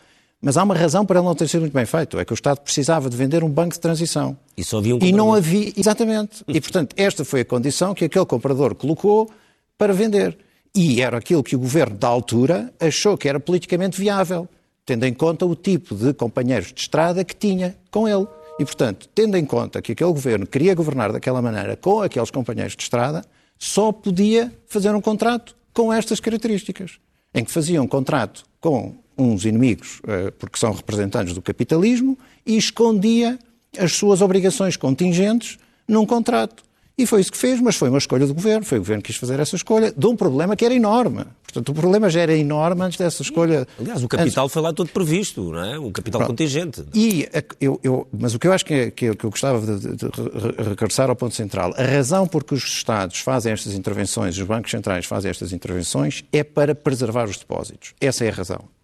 mas 0.46 0.56
há 0.56 0.62
uma 0.62 0.76
razão 0.76 1.04
para 1.04 1.18
ele 1.18 1.26
não 1.26 1.34
ter 1.34 1.48
sido 1.48 1.62
muito 1.62 1.72
bem 1.72 1.84
feito, 1.84 2.20
é 2.20 2.24
que 2.24 2.32
o 2.32 2.34
Estado 2.34 2.60
precisava 2.60 3.10
de 3.10 3.16
vender 3.16 3.42
um 3.42 3.48
banco 3.48 3.74
de 3.74 3.80
transição. 3.80 4.38
E 4.56 4.62
só 4.62 4.78
havia 4.78 4.94
um 4.94 4.98
E 5.02 5.10
não 5.10 5.34
havia, 5.34 5.72
exatamente. 5.76 6.44
E, 6.46 6.60
portanto, 6.60 6.94
esta 6.96 7.24
foi 7.24 7.40
a 7.40 7.44
condição 7.44 7.92
que 7.92 8.04
aquele 8.04 8.24
comprador 8.24 8.76
colocou 8.76 9.28
para 9.76 9.92
vender. 9.92 10.38
E 10.72 11.02
era 11.02 11.18
aquilo 11.18 11.42
que 11.42 11.56
o 11.56 11.58
governo 11.58 11.96
da 11.96 12.06
altura 12.06 12.72
achou 12.78 13.18
que 13.18 13.28
era 13.28 13.40
politicamente 13.40 14.00
viável, 14.00 14.48
tendo 14.84 15.04
em 15.04 15.12
conta 15.12 15.44
o 15.44 15.56
tipo 15.56 15.96
de 15.96 16.14
companheiros 16.14 16.72
de 16.72 16.80
estrada 16.80 17.24
que 17.24 17.34
tinha 17.34 17.76
com 17.90 18.06
ele. 18.06 18.28
E, 18.60 18.64
portanto, 18.64 19.08
tendo 19.12 19.36
em 19.36 19.44
conta 19.44 19.82
que 19.82 19.90
aquele 19.90 20.12
governo 20.12 20.46
queria 20.46 20.76
governar 20.76 21.10
daquela 21.10 21.42
maneira 21.42 21.74
com 21.76 22.02
aqueles 22.02 22.30
companheiros 22.30 22.76
de 22.76 22.84
estrada, 22.84 23.24
só 23.58 23.90
podia 23.90 24.52
fazer 24.68 24.94
um 24.94 25.00
contrato 25.00 25.56
com 25.74 25.92
estas 25.92 26.20
características, 26.20 27.00
em 27.34 27.44
que 27.44 27.50
fazia 27.50 27.82
um 27.82 27.88
contrato 27.88 28.44
com 28.60 29.04
uns 29.16 29.44
inimigos, 29.44 30.00
eh, 30.06 30.32
porque 30.38 30.58
são 30.58 30.72
representantes 30.72 31.34
do 31.34 31.42
capitalismo, 31.42 32.18
e 32.44 32.56
escondia 32.56 33.38
as 33.78 33.92
suas 33.92 34.20
obrigações 34.20 34.76
contingentes 34.76 35.58
num 35.88 36.04
contrato. 36.04 36.66
E 36.98 37.04
foi 37.04 37.20
isso 37.20 37.30
que 37.30 37.36
fez, 37.36 37.60
mas 37.60 37.76
foi 37.76 37.90
uma 37.90 37.98
escolha 37.98 38.26
do 38.26 38.32
governo, 38.32 38.64
foi 38.64 38.78
o 38.78 38.80
governo 38.80 39.02
que 39.02 39.12
quis 39.12 39.16
fazer 39.16 39.38
essa 39.38 39.54
escolha, 39.54 39.92
de 39.94 40.06
um 40.06 40.16
problema 40.16 40.56
que 40.56 40.64
era 40.64 40.74
enorme. 40.74 41.24
Portanto, 41.42 41.68
o 41.68 41.74
problema 41.74 42.08
já 42.08 42.20
era 42.20 42.34
enorme 42.34 42.82
antes 42.82 42.96
dessa 42.96 43.22
escolha. 43.22 43.66
Aliás, 43.78 44.02
o 44.02 44.08
capital 44.08 44.44
antes... 44.44 44.52
foi 44.52 44.62
lá 44.62 44.72
todo 44.72 44.88
previsto, 44.88 45.52
não 45.52 45.62
é? 45.62 45.78
O 45.78 45.90
capital 45.90 46.20
Pronto. 46.20 46.30
contingente. 46.30 46.84
E 46.94 47.28
eu, 47.60 47.78
eu, 47.84 48.08
mas 48.18 48.34
o 48.34 48.38
que 48.38 48.46
eu 48.46 48.52
acho 48.52 48.64
que, 48.64 48.72
é, 48.72 48.90
que, 48.90 49.14
que 49.14 49.24
eu 49.24 49.30
gostava 49.30 49.60
de, 49.60 49.78
de, 49.78 49.96
de, 49.96 50.68
regressar 50.68 51.10
ao 51.10 51.16
ponto 51.16 51.34
central, 51.34 51.74
a 51.76 51.82
razão 51.82 52.26
por 52.26 52.42
que 52.42 52.54
os 52.54 52.64
Estados 52.64 53.18
fazem 53.18 53.52
estas 53.52 53.74
intervenções, 53.74 54.38
os 54.38 54.46
bancos 54.46 54.70
centrais 54.70 55.04
fazem 55.04 55.30
estas 55.30 55.52
intervenções, 55.52 56.24
é 56.32 56.42
para 56.42 56.74
preservar 56.74 57.28
os 57.28 57.36
depósitos. 57.36 57.92
Essa 58.00 58.24
é 58.24 58.30
a 58.30 58.32
razão. 58.32 58.75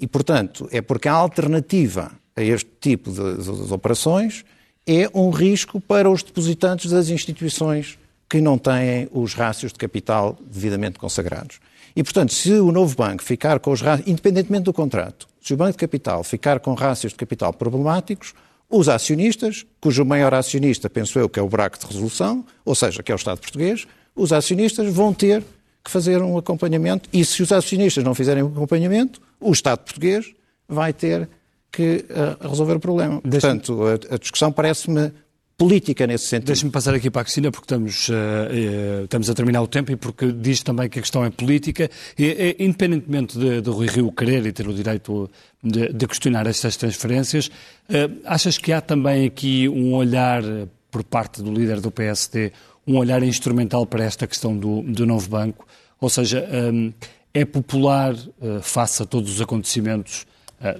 E, 0.00 0.06
portanto, 0.06 0.68
é 0.72 0.80
porque 0.80 1.08
a 1.08 1.12
alternativa 1.12 2.10
a 2.34 2.42
este 2.42 2.70
tipo 2.80 3.10
de, 3.10 3.36
de, 3.36 3.66
de 3.66 3.72
operações 3.72 4.44
é 4.86 5.10
um 5.14 5.30
risco 5.30 5.80
para 5.80 6.10
os 6.10 6.22
depositantes 6.22 6.90
das 6.90 7.10
instituições 7.10 7.98
que 8.28 8.40
não 8.40 8.56
têm 8.56 9.08
os 9.12 9.34
rácios 9.34 9.72
de 9.72 9.78
capital 9.78 10.38
devidamente 10.50 10.98
consagrados. 10.98 11.60
E, 11.94 12.02
portanto, 12.02 12.32
se 12.32 12.52
o 12.52 12.70
novo 12.70 12.96
banco 12.96 13.22
ficar 13.22 13.58
com 13.58 13.72
os 13.72 13.80
rácios, 13.80 14.08
independentemente 14.08 14.64
do 14.64 14.72
contrato, 14.72 15.28
se 15.42 15.52
o 15.52 15.56
Banco 15.56 15.72
de 15.72 15.78
Capital 15.78 16.22
ficar 16.22 16.60
com 16.60 16.74
rácios 16.74 17.12
de 17.12 17.18
capital 17.18 17.52
problemáticos, 17.52 18.32
os 18.68 18.88
acionistas, 18.88 19.66
cujo 19.80 20.04
maior 20.04 20.32
acionista, 20.32 20.88
penso 20.88 21.18
eu, 21.18 21.28
que 21.28 21.40
é 21.40 21.42
o 21.42 21.48
buraco 21.48 21.78
de 21.78 21.86
resolução, 21.86 22.44
ou 22.64 22.74
seja, 22.74 23.02
que 23.02 23.10
é 23.10 23.14
o 23.14 23.16
Estado 23.16 23.40
português, 23.40 23.86
os 24.14 24.32
acionistas 24.32 24.92
vão 24.92 25.12
ter 25.12 25.42
que 25.84 25.90
fazer 25.90 26.22
um 26.22 26.36
acompanhamento 26.36 27.08
e 27.12 27.24
se 27.24 27.42
os 27.42 27.50
acionistas 27.52 28.04
não 28.04 28.14
fizerem 28.14 28.42
um 28.42 28.48
acompanhamento, 28.48 29.20
o 29.40 29.52
Estado 29.52 29.78
português 29.78 30.32
vai 30.68 30.92
ter 30.92 31.28
que 31.72 32.04
uh, 32.10 32.48
resolver 32.48 32.74
o 32.74 32.80
problema. 32.80 33.20
Portanto, 33.20 33.82
a, 33.84 34.14
a 34.14 34.18
discussão 34.18 34.52
parece-me 34.52 35.12
política 35.56 36.06
nesse 36.06 36.26
sentido. 36.26 36.46
Deixe-me 36.46 36.70
passar 36.70 36.94
aqui 36.94 37.10
para 37.10 37.20
a 37.20 37.24
Cristina, 37.24 37.50
porque 37.50 37.66
estamos, 37.66 38.08
uh, 38.08 38.12
uh, 38.12 39.04
estamos 39.04 39.28
a 39.28 39.34
terminar 39.34 39.60
o 39.60 39.66
tempo 39.66 39.92
e 39.92 39.96
porque 39.96 40.32
diz 40.32 40.62
também 40.62 40.88
que 40.88 40.98
a 40.98 41.02
questão 41.02 41.22
é 41.22 41.30
política. 41.30 41.90
E, 42.18 42.56
independentemente 42.58 43.38
de, 43.38 43.60
de 43.60 43.70
Rui 43.70 43.86
Rio 43.86 44.10
querer 44.10 44.46
e 44.46 44.52
ter 44.52 44.66
o 44.66 44.72
direito 44.72 45.30
de, 45.62 45.92
de 45.92 46.06
questionar 46.06 46.46
estas 46.46 46.76
transferências, 46.76 47.48
uh, 47.48 48.20
achas 48.24 48.56
que 48.56 48.72
há 48.72 48.80
também 48.80 49.26
aqui 49.26 49.68
um 49.68 49.92
olhar 49.92 50.42
por 50.90 51.04
parte 51.04 51.42
do 51.42 51.52
líder 51.52 51.80
do 51.80 51.90
PSD, 51.90 52.52
um 52.92 52.98
olhar 52.98 53.22
instrumental 53.22 53.86
para 53.86 54.04
esta 54.04 54.26
questão 54.26 54.56
do, 54.56 54.82
do 54.82 55.06
novo 55.06 55.28
banco? 55.28 55.66
Ou 56.00 56.08
seja, 56.08 56.48
um, 56.72 56.92
é 57.32 57.44
popular, 57.44 58.14
face 58.62 59.02
a 59.02 59.06
todos 59.06 59.30
os 59.30 59.40
acontecimentos 59.40 60.26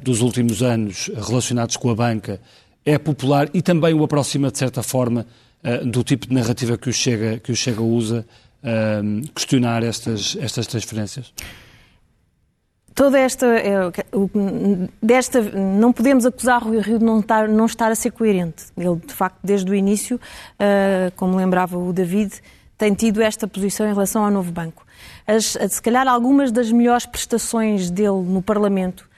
dos 0.02 0.20
últimos 0.20 0.62
anos 0.62 1.10
relacionados 1.14 1.76
com 1.76 1.90
a 1.90 1.94
banca, 1.94 2.40
é 2.84 2.98
popular 2.98 3.48
e 3.52 3.62
também 3.62 3.94
o 3.94 4.02
aproxima, 4.02 4.50
de 4.50 4.58
certa 4.58 4.82
forma, 4.82 5.26
uh, 5.64 5.86
do 5.86 6.02
tipo 6.02 6.26
de 6.26 6.34
narrativa 6.34 6.76
que 6.76 6.88
o 6.88 6.92
Chega, 6.92 7.38
que 7.38 7.52
o 7.52 7.56
Chega 7.56 7.82
usa, 7.82 8.26
uh, 8.62 9.32
questionar 9.34 9.82
estas, 9.82 10.36
estas 10.40 10.66
transferências? 10.66 11.32
Toda 12.94 13.18
esta, 13.18 13.46
é, 13.46 13.72
desta, 15.02 15.40
não 15.42 15.92
podemos 15.92 16.26
acusar 16.26 16.62
Rui 16.62 16.80
Rio 16.80 16.98
de 16.98 17.04
não 17.04 17.20
estar, 17.20 17.48
não 17.48 17.66
estar 17.66 17.90
a 17.90 17.94
ser 17.94 18.10
coerente. 18.10 18.64
Ele, 18.76 18.96
de 18.96 19.14
facto, 19.14 19.38
desde 19.42 19.70
o 19.70 19.74
início, 19.74 20.16
uh, 20.16 21.12
como 21.16 21.36
lembrava 21.36 21.78
o 21.78 21.92
David, 21.92 22.32
tem 22.76 22.92
tido 22.94 23.22
esta 23.22 23.46
posição 23.46 23.86
em 23.86 23.92
relação 23.92 24.24
ao 24.24 24.30
novo 24.30 24.50
banco. 24.50 24.84
As, 25.26 25.56
se 25.68 25.80
calhar 25.80 26.06
algumas 26.08 26.50
das 26.50 26.70
melhores 26.72 27.06
prestações 27.06 27.90
dele 27.90 28.22
no 28.22 28.42
Parlamento 28.42 29.08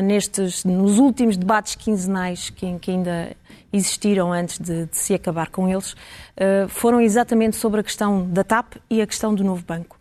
nestes, 0.00 0.64
nos 0.64 0.98
últimos 0.98 1.36
debates 1.36 1.74
quinzenais 1.74 2.48
que, 2.48 2.78
que 2.78 2.90
ainda 2.90 3.36
existiram 3.72 4.32
antes 4.32 4.58
de, 4.58 4.86
de, 4.86 4.96
se 4.96 5.14
acabar 5.14 5.50
com 5.50 5.68
eles, 5.68 5.92
uh, 5.92 6.68
foram 6.68 7.00
exatamente 7.00 7.56
sobre 7.56 7.80
a 7.80 7.82
questão 7.82 8.28
da 8.28 8.44
TAP 8.44 8.74
e 8.88 9.02
a 9.02 9.06
questão 9.06 9.34
do 9.34 9.42
novo 9.42 9.64
banco. 9.64 9.98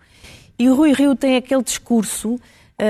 E 0.58 0.70
o 0.70 0.76
Rui 0.76 0.94
Rio 0.94 1.16
tem 1.16 1.36
aquele 1.36 1.64
discurso 1.64 2.40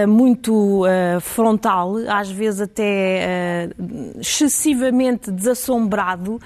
muito 0.07 0.85
uh, 0.85 1.19
frontal, 1.19 1.95
às 2.07 2.29
vezes 2.29 2.61
até 2.61 3.69
excessivamente 4.19 5.31
desassombrado, 5.31 6.39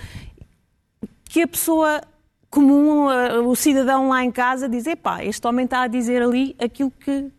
que 1.25 1.41
a 1.41 1.47
pessoa 1.47 2.01
comum, 2.49 3.07
o 3.47 3.55
cidadão 3.55 4.09
lá 4.09 4.23
em 4.23 4.31
casa, 4.31 4.69
diz: 4.69 4.87
epá, 4.87 5.23
este 5.23 5.45
homem 5.45 5.65
está 5.65 5.81
a 5.81 5.87
dizer 5.87 6.21
ali 6.21 6.55
aquilo 6.57 6.91
que, 6.91 7.29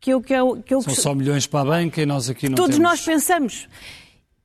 que 0.00 0.10
eu, 0.10 0.20
que 0.20 0.34
eu, 0.34 0.62
que 0.62 0.74
eu 0.74 0.82
São 0.82 0.94
só 0.94 1.14
milhões 1.14 1.46
para 1.46 1.60
a 1.60 1.64
banca 1.64 2.02
e 2.02 2.06
nós 2.06 2.28
aqui 2.28 2.48
não 2.48 2.56
Todos 2.56 2.76
temos... 2.76 2.90
nós 2.90 3.04
pensamos. 3.04 3.68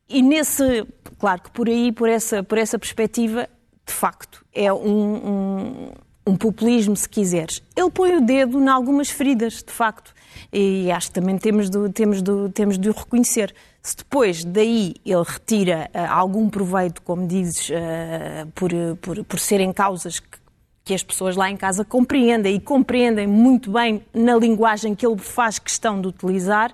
E 0.07 0.21
nesse, 0.21 0.85
claro 1.17 1.41
que 1.41 1.51
por 1.51 1.67
aí, 1.67 1.91
por 1.91 2.07
essa, 2.07 2.43
por 2.43 2.57
essa 2.57 2.77
perspectiva, 2.77 3.49
de 3.85 3.93
facto, 3.93 4.45
é 4.53 4.71
um, 4.71 5.15
um, 5.15 5.91
um 6.27 6.35
populismo, 6.35 6.95
se 6.95 7.09
quiseres. 7.09 7.63
Ele 7.75 7.89
põe 7.89 8.15
o 8.15 8.21
dedo 8.21 8.59
em 8.59 8.67
algumas 8.67 9.09
feridas, 9.09 9.63
de 9.63 9.71
facto. 9.71 10.13
E 10.51 10.91
acho 10.91 11.07
que 11.07 11.13
também 11.13 11.37
temos 11.37 11.69
de, 11.69 11.89
temos 11.89 12.21
de, 12.21 12.49
temos 12.53 12.77
de 12.77 12.89
o 12.89 12.93
reconhecer. 12.93 13.53
Se 13.81 13.97
depois 13.97 14.43
daí 14.43 14.95
ele 15.05 15.23
retira 15.25 15.89
uh, 15.93 15.99
algum 16.09 16.49
proveito, 16.49 17.01
como 17.01 17.27
dizes, 17.27 17.69
uh, 17.69 18.47
por, 18.55 18.71
por, 19.01 19.23
por 19.25 19.39
serem 19.39 19.73
causas 19.73 20.19
que 20.19 20.43
que 20.83 20.93
as 20.93 21.03
pessoas 21.03 21.35
lá 21.35 21.49
em 21.49 21.55
casa 21.55 21.85
compreendem 21.85 22.55
e 22.55 22.59
compreendem 22.59 23.25
muito 23.25 23.71
bem 23.71 24.05
na 24.13 24.35
linguagem 24.35 24.93
que 24.93 25.05
ele 25.05 25.17
faz 25.17 25.57
questão 25.57 26.01
de 26.01 26.07
utilizar. 26.07 26.73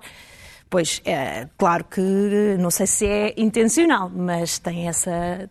Pois, 0.68 1.00
é 1.04 1.48
claro 1.56 1.84
que 1.84 2.00
não 2.58 2.70
sei 2.70 2.86
se 2.86 3.06
é 3.06 3.34
intencional, 3.36 4.08
mas 4.08 4.58
tem 4.58 4.88
essa, 4.88 5.50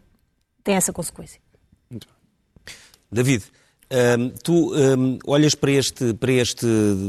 tem 0.63 0.75
essa 0.75 0.93
consequência. 0.93 1.39
David, 3.11 3.43
Um, 3.91 4.29
tu 4.43 4.71
um, 4.75 5.17
olhas 5.25 5.55
para, 5.55 5.71
este, 5.71 6.13
para, 6.13 6.31
este, 6.31 6.67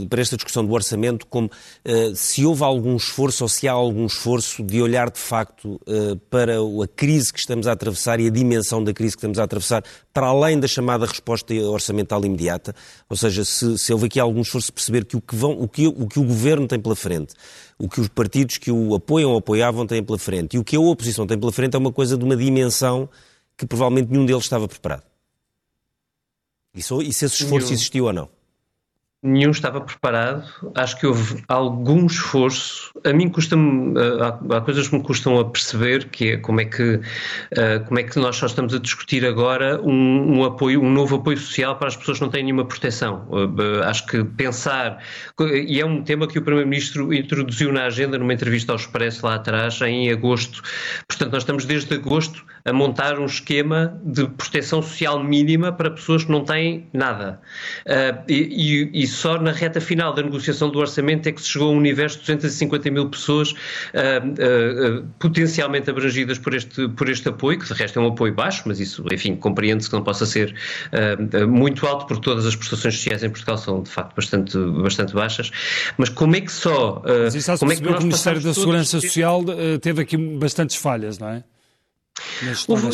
para 0.08 0.22
esta 0.22 0.34
discussão 0.34 0.64
do 0.64 0.72
orçamento 0.72 1.26
como 1.26 1.46
uh, 1.48 2.16
se 2.16 2.46
houve 2.46 2.64
algum 2.64 2.96
esforço 2.96 3.44
ou 3.44 3.48
se 3.50 3.68
há 3.68 3.72
algum 3.72 4.06
esforço 4.06 4.62
de 4.62 4.80
olhar 4.80 5.10
de 5.10 5.18
facto 5.18 5.78
uh, 5.86 6.16
para 6.30 6.54
a 6.54 6.88
crise 6.96 7.30
que 7.34 7.38
estamos 7.38 7.66
a 7.66 7.72
atravessar 7.72 8.18
e 8.18 8.28
a 8.28 8.30
dimensão 8.30 8.82
da 8.82 8.94
crise 8.94 9.14
que 9.14 9.18
estamos 9.18 9.38
a 9.38 9.42
atravessar, 9.42 9.84
para 10.10 10.28
além 10.28 10.58
da 10.58 10.66
chamada 10.66 11.04
resposta 11.04 11.52
orçamental 11.52 12.24
imediata, 12.24 12.74
ou 13.10 13.16
seja, 13.16 13.44
se, 13.44 13.76
se 13.76 13.92
houve 13.92 14.06
aqui 14.06 14.18
algum 14.18 14.40
esforço 14.40 14.68
de 14.68 14.72
perceber 14.72 15.04
que 15.04 15.18
o 15.18 15.20
que, 15.20 15.36
vão, 15.36 15.52
o, 15.52 15.68
que, 15.68 15.86
o 15.86 16.06
que 16.06 16.18
o 16.18 16.24
governo 16.24 16.66
tem 16.66 16.80
pela 16.80 16.96
frente, 16.96 17.34
o 17.78 17.90
que 17.90 18.00
os 18.00 18.08
partidos 18.08 18.56
que 18.56 18.70
o 18.70 18.94
apoiam 18.94 19.32
ou 19.32 19.38
apoiavam 19.38 19.86
têm 19.86 20.02
pela 20.02 20.18
frente 20.18 20.56
e 20.56 20.58
o 20.58 20.64
que 20.64 20.76
a 20.76 20.80
oposição 20.80 21.26
tem 21.26 21.38
pela 21.38 21.52
frente 21.52 21.74
é 21.74 21.78
uma 21.78 21.92
coisa 21.92 22.16
de 22.16 22.24
uma 22.24 22.36
dimensão 22.36 23.06
que 23.54 23.66
provavelmente 23.66 24.10
nenhum 24.10 24.24
deles 24.24 24.44
estava 24.44 24.66
preparado. 24.66 25.09
E, 26.74 26.82
se 26.82 26.94
esse 27.02 27.26
esforço 27.26 27.66
nenhum. 27.66 27.72
existiu 27.72 28.04
ou 28.04 28.12
não? 28.12 28.28
Nenhum 29.22 29.50
estava 29.50 29.82
preparado. 29.82 30.48
Acho 30.74 30.98
que 30.98 31.06
houve 31.06 31.44
algum 31.46 32.06
esforço. 32.06 32.90
A 33.04 33.12
mim 33.12 33.28
custa-me, 33.28 33.92
eh, 34.00 34.22
há, 34.22 34.56
há, 34.56 34.60
coisas 34.62 34.88
que 34.88 34.96
me 34.96 35.02
custam 35.02 35.38
a 35.38 35.44
perceber, 35.44 36.08
que 36.08 36.30
é 36.30 36.36
como 36.38 36.62
é 36.62 36.64
que, 36.64 36.94
uh, 36.94 37.84
como 37.86 38.00
é 38.00 38.02
que 38.02 38.18
nós 38.18 38.36
só 38.36 38.46
estamos 38.46 38.72
a 38.72 38.78
discutir 38.78 39.26
agora 39.26 39.78
um, 39.82 40.38
um, 40.38 40.44
apoio, 40.44 40.80
um 40.80 40.90
novo 40.90 41.16
apoio 41.16 41.36
social 41.36 41.76
para 41.76 41.88
as 41.88 41.96
pessoas 41.96 42.16
que 42.16 42.24
não 42.24 42.30
têm 42.30 42.44
nenhuma 42.44 42.64
proteção. 42.64 43.28
Uh, 43.28 43.82
acho 43.84 44.06
que 44.06 44.24
pensar, 44.24 45.02
e 45.38 45.78
é 45.78 45.84
um 45.84 46.02
tema 46.02 46.26
que 46.26 46.38
o 46.38 46.42
Primeiro-Ministro 46.42 47.12
introduziu 47.12 47.70
na 47.74 47.84
agenda 47.84 48.16
numa 48.16 48.32
entrevista 48.32 48.72
ao 48.72 48.76
Expresso 48.76 49.26
lá 49.26 49.34
atrás, 49.34 49.78
em 49.82 50.10
agosto. 50.10 50.62
Portanto, 51.06 51.32
nós 51.32 51.42
estamos 51.42 51.66
desde 51.66 51.92
agosto 51.92 52.42
a 52.64 52.72
montar 52.72 53.18
um 53.18 53.24
esquema 53.24 53.98
de 54.04 54.26
proteção 54.26 54.82
social 54.82 55.22
mínima 55.22 55.72
para 55.72 55.90
pessoas 55.90 56.24
que 56.24 56.30
não 56.30 56.44
têm 56.44 56.86
nada. 56.92 57.40
Uh, 57.86 58.22
e, 58.28 58.90
e, 58.92 59.06
só 59.06 59.40
na 59.40 59.52
reta 59.52 59.80
final 59.80 60.12
da 60.12 60.22
negociação 60.22 60.70
do 60.70 60.78
orçamento 60.78 61.28
é 61.28 61.32
que 61.32 61.40
se 61.40 61.48
chegou 61.48 61.68
a 61.68 61.72
um 61.72 61.76
universo 61.76 62.16
de 62.18 62.22
250 62.22 62.90
mil 62.90 63.08
pessoas 63.08 63.52
uh, 63.52 63.54
uh, 63.54 65.06
potencialmente 65.18 65.88
abrangidas 65.90 66.38
por 66.38 66.54
este, 66.54 66.88
por 66.88 67.08
este 67.08 67.28
apoio, 67.28 67.58
que 67.58 67.66
de 67.66 67.74
resto 67.74 67.98
é 67.98 68.02
um 68.02 68.08
apoio 68.08 68.34
baixo, 68.34 68.62
mas 68.66 68.80
isso, 68.80 69.04
enfim, 69.12 69.36
compreende-se 69.36 69.88
que 69.88 69.96
não 69.96 70.02
possa 70.02 70.26
ser 70.26 70.54
muito 71.48 71.86
alto, 71.86 72.06
porque 72.06 72.22
todas 72.22 72.46
as 72.46 72.54
prestações 72.54 72.94
sociais 72.96 73.22
em 73.22 73.30
Portugal 73.30 73.58
são 73.58 73.82
de 73.82 73.90
facto 73.90 74.14
bastante, 74.14 74.58
bastante 74.82 75.14
baixas. 75.14 75.50
Mas 75.96 76.08
como 76.08 76.36
é 76.36 76.40
que 76.40 76.52
só. 76.52 77.02
mas 77.04 77.34
isso 77.34 77.56
como 77.58 77.72
é 77.72 77.76
que, 77.76 77.82
que 77.82 77.88
o 77.88 77.98
Ministério 77.98 78.40
da 78.40 78.52
Segurança 78.52 79.00
Social 79.00 79.44
teve 79.80 80.02
aqui 80.02 80.16
bastantes 80.16 80.76
falhas, 80.76 81.18
não 81.18 81.28
é? 81.28 81.44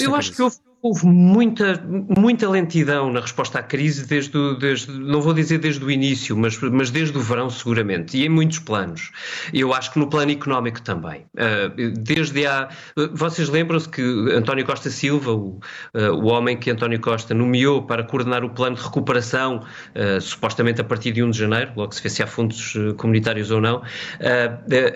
Eu 0.03 0.15
acho 0.15 0.33
que 0.33 0.43
houve 0.43 0.57
Houve 0.87 1.05
muita, 1.05 1.83
muita 2.17 2.49
lentidão 2.49 3.11
na 3.11 3.19
resposta 3.19 3.59
à 3.59 3.63
crise, 3.63 4.07
desde, 4.07 4.57
desde, 4.57 4.93
não 4.93 5.21
vou 5.21 5.35
dizer 5.35 5.59
desde 5.59 5.85
o 5.85 5.91
início, 5.91 6.37
mas, 6.37 6.57
mas 6.61 6.91
desde 6.91 7.19
o 7.19 7.21
verão, 7.21 7.51
seguramente, 7.51 8.17
e 8.17 8.25
em 8.25 8.29
muitos 8.29 8.61
planos. 8.61 9.11
Eu 9.53 9.75
acho 9.75 9.93
que 9.93 9.99
no 9.99 10.09
plano 10.09 10.31
económico 10.31 10.81
também. 10.81 11.25
Ah, 11.37 11.73
desde 11.99 12.47
há. 12.47 12.69
Vocês 13.15 13.49
lembram-se 13.49 13.89
que 13.89 14.01
António 14.33 14.65
Costa 14.65 14.89
Silva, 14.89 15.33
o, 15.33 15.59
ah, 15.93 16.13
o 16.13 16.27
homem 16.27 16.57
que 16.57 16.71
António 16.71 17.01
Costa 17.01 17.35
nomeou 17.35 17.83
para 17.83 18.05
coordenar 18.05 18.45
o 18.45 18.51
plano 18.51 18.77
de 18.77 18.83
recuperação, 18.85 19.65
ah, 19.93 20.21
supostamente 20.21 20.81
a 20.81 20.85
partir 20.85 21.11
de 21.11 21.21
1 21.21 21.31
de 21.31 21.39
janeiro, 21.39 21.73
logo 21.75 21.91
se 21.91 22.01
vê 22.01 22.09
se 22.09 22.23
há 22.23 22.29
fundos 22.29 22.75
comunitários 22.97 23.51
ou 23.51 23.61
não, 23.61 23.83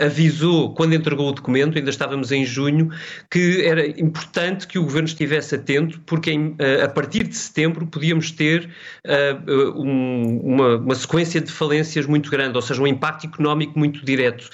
avisou, 0.01 0.72
quando 0.72 0.95
entregou 0.95 1.30
o 1.30 1.32
documento, 1.32 1.76
ainda 1.76 1.91
estávamos 1.91 2.30
em 2.30 2.45
junho, 2.47 2.91
que 3.28 3.64
era 3.64 3.84
importante 4.01 4.68
que 4.68 4.78
o 4.78 4.84
governo 4.84 5.09
estivesse 5.09 5.57
atento 5.57 5.80
porque 6.07 6.31
em, 6.31 6.55
eh, 6.59 6.83
a 6.83 6.89
partir 6.89 7.24
de 7.24 7.37
setembro 7.37 7.87
podíamos 7.87 8.31
ter 8.31 8.70
uh, 9.07 9.81
um, 9.81 10.41
uma, 10.41 10.76
uma, 10.76 10.95
sequência 10.95 11.41
de 11.41 11.51
falências 11.51 12.07
muito 12.07 12.31
grande, 12.31 12.57
ou 12.57 12.62
seja, 12.62 12.83
um 12.83 12.87
impacto 12.87 13.26
económico 13.26 13.78
muito 13.78 14.05
direto. 14.05 14.49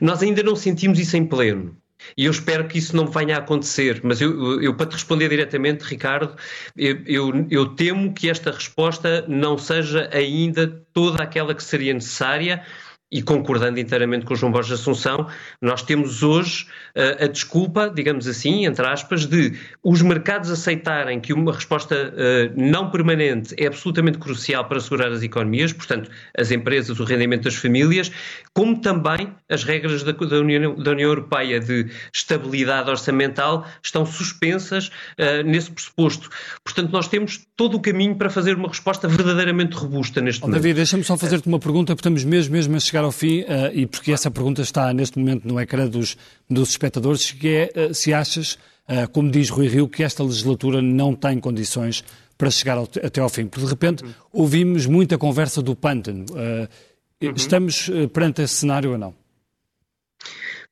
Nós 0.00 0.22
ainda 0.22 0.42
não 0.42 0.56
sentimos 0.56 0.98
isso 0.98 1.16
em 1.16 1.24
pleno. 1.24 1.76
E 2.16 2.24
eu 2.24 2.30
espero 2.30 2.66
que 2.66 2.78
isso 2.78 2.96
não 2.96 3.06
venha 3.06 3.36
a 3.36 3.38
acontecer. 3.38 4.00
Mas 4.02 4.20
eu, 4.20 4.62
eu 4.62 4.74
para 4.74 4.86
te 4.86 4.92
responder 4.92 5.28
diretamente, 5.28 5.84
Ricardo, 5.84 6.36
eu, 6.76 6.98
eu, 7.06 7.46
eu, 7.50 7.66
temo 7.74 8.12
que 8.12 8.30
esta 8.30 8.50
resposta 8.50 9.24
não 9.28 9.58
seja 9.58 10.08
ainda 10.12 10.68
toda 10.92 11.22
aquela 11.22 11.54
que 11.54 11.62
seria 11.62 11.92
necessária 11.92 12.64
e 13.10 13.22
concordando 13.22 13.80
inteiramente 13.80 14.26
com 14.26 14.34
o 14.34 14.36
João 14.36 14.52
Borges 14.52 14.72
Assunção, 14.72 15.26
nós 15.62 15.82
temos 15.82 16.22
hoje 16.22 16.66
uh, 16.94 17.24
a 17.24 17.26
desculpa, 17.26 17.90
digamos 17.94 18.26
assim, 18.28 18.66
entre 18.66 18.86
aspas, 18.86 19.24
de 19.24 19.58
os 19.82 20.02
mercados 20.02 20.50
aceitarem 20.50 21.18
que 21.18 21.32
uma 21.32 21.52
resposta 21.52 21.94
uh, 21.94 22.52
não 22.54 22.90
permanente 22.90 23.54
é 23.58 23.66
absolutamente 23.66 24.18
crucial 24.18 24.66
para 24.66 24.76
assegurar 24.76 25.10
as 25.10 25.22
economias, 25.22 25.72
portanto, 25.72 26.10
as 26.36 26.50
empresas, 26.50 27.00
o 27.00 27.04
rendimento 27.04 27.44
das 27.44 27.54
famílias, 27.54 28.12
como 28.52 28.78
também 28.78 29.32
as 29.48 29.64
regras 29.64 30.02
da, 30.02 30.12
da, 30.12 30.36
União, 30.36 30.74
da 30.74 30.90
União, 30.90 31.08
Europeia 31.08 31.58
de 31.58 31.86
estabilidade 32.12 32.90
orçamental 32.90 33.66
estão 33.82 34.04
suspensas 34.04 34.88
uh, 34.88 35.42
nesse 35.46 35.70
pressuposto. 35.70 36.28
Portanto, 36.62 36.90
nós 36.92 37.08
temos 37.08 37.46
todo 37.56 37.76
o 37.76 37.80
caminho 37.80 38.16
para 38.16 38.28
fazer 38.28 38.54
uma 38.54 38.68
resposta 38.68 39.08
verdadeiramente 39.08 39.74
robusta 39.74 40.20
neste 40.20 40.42
oh, 40.42 40.46
momento. 40.46 40.60
David, 40.60 40.76
deixa-me 40.76 41.04
só 41.04 41.16
fazer-te 41.16 41.48
uma 41.48 41.58
pergunta, 41.58 41.94
porque 41.94 42.00
estamos 42.00 42.24
mesmo, 42.24 42.52
mesmo 42.52 42.76
a 42.76 42.80
chegar 42.80 42.97
chegar 42.98 43.04
ao 43.04 43.12
fim, 43.12 43.42
uh, 43.42 43.70
e 43.72 43.86
porque 43.86 44.12
essa 44.12 44.30
pergunta 44.30 44.62
está 44.62 44.92
neste 44.92 45.18
momento 45.18 45.46
no 45.46 45.60
ecrã 45.60 45.86
dos, 45.86 46.16
dos 46.50 46.70
espectadores, 46.70 47.30
que 47.30 47.48
é 47.48 47.72
uh, 47.90 47.94
se 47.94 48.12
achas, 48.12 48.54
uh, 48.88 49.08
como 49.12 49.30
diz 49.30 49.48
Rui 49.50 49.68
Rio, 49.68 49.88
que 49.88 50.02
esta 50.02 50.22
legislatura 50.22 50.82
não 50.82 51.14
tem 51.14 51.38
condições 51.38 52.04
para 52.36 52.50
chegar 52.50 52.76
ao, 52.76 52.88
até 53.02 53.20
ao 53.20 53.28
fim. 53.28 53.46
Porque 53.46 53.64
de 53.64 53.70
repente 53.70 54.04
ouvimos 54.32 54.86
muita 54.86 55.16
conversa 55.16 55.62
do 55.62 55.74
pântano. 55.74 56.24
Uhum. 56.30 57.32
Estamos 57.34 57.90
perante 58.12 58.42
esse 58.42 58.54
cenário 58.54 58.92
ou 58.92 58.98
não? 58.98 59.12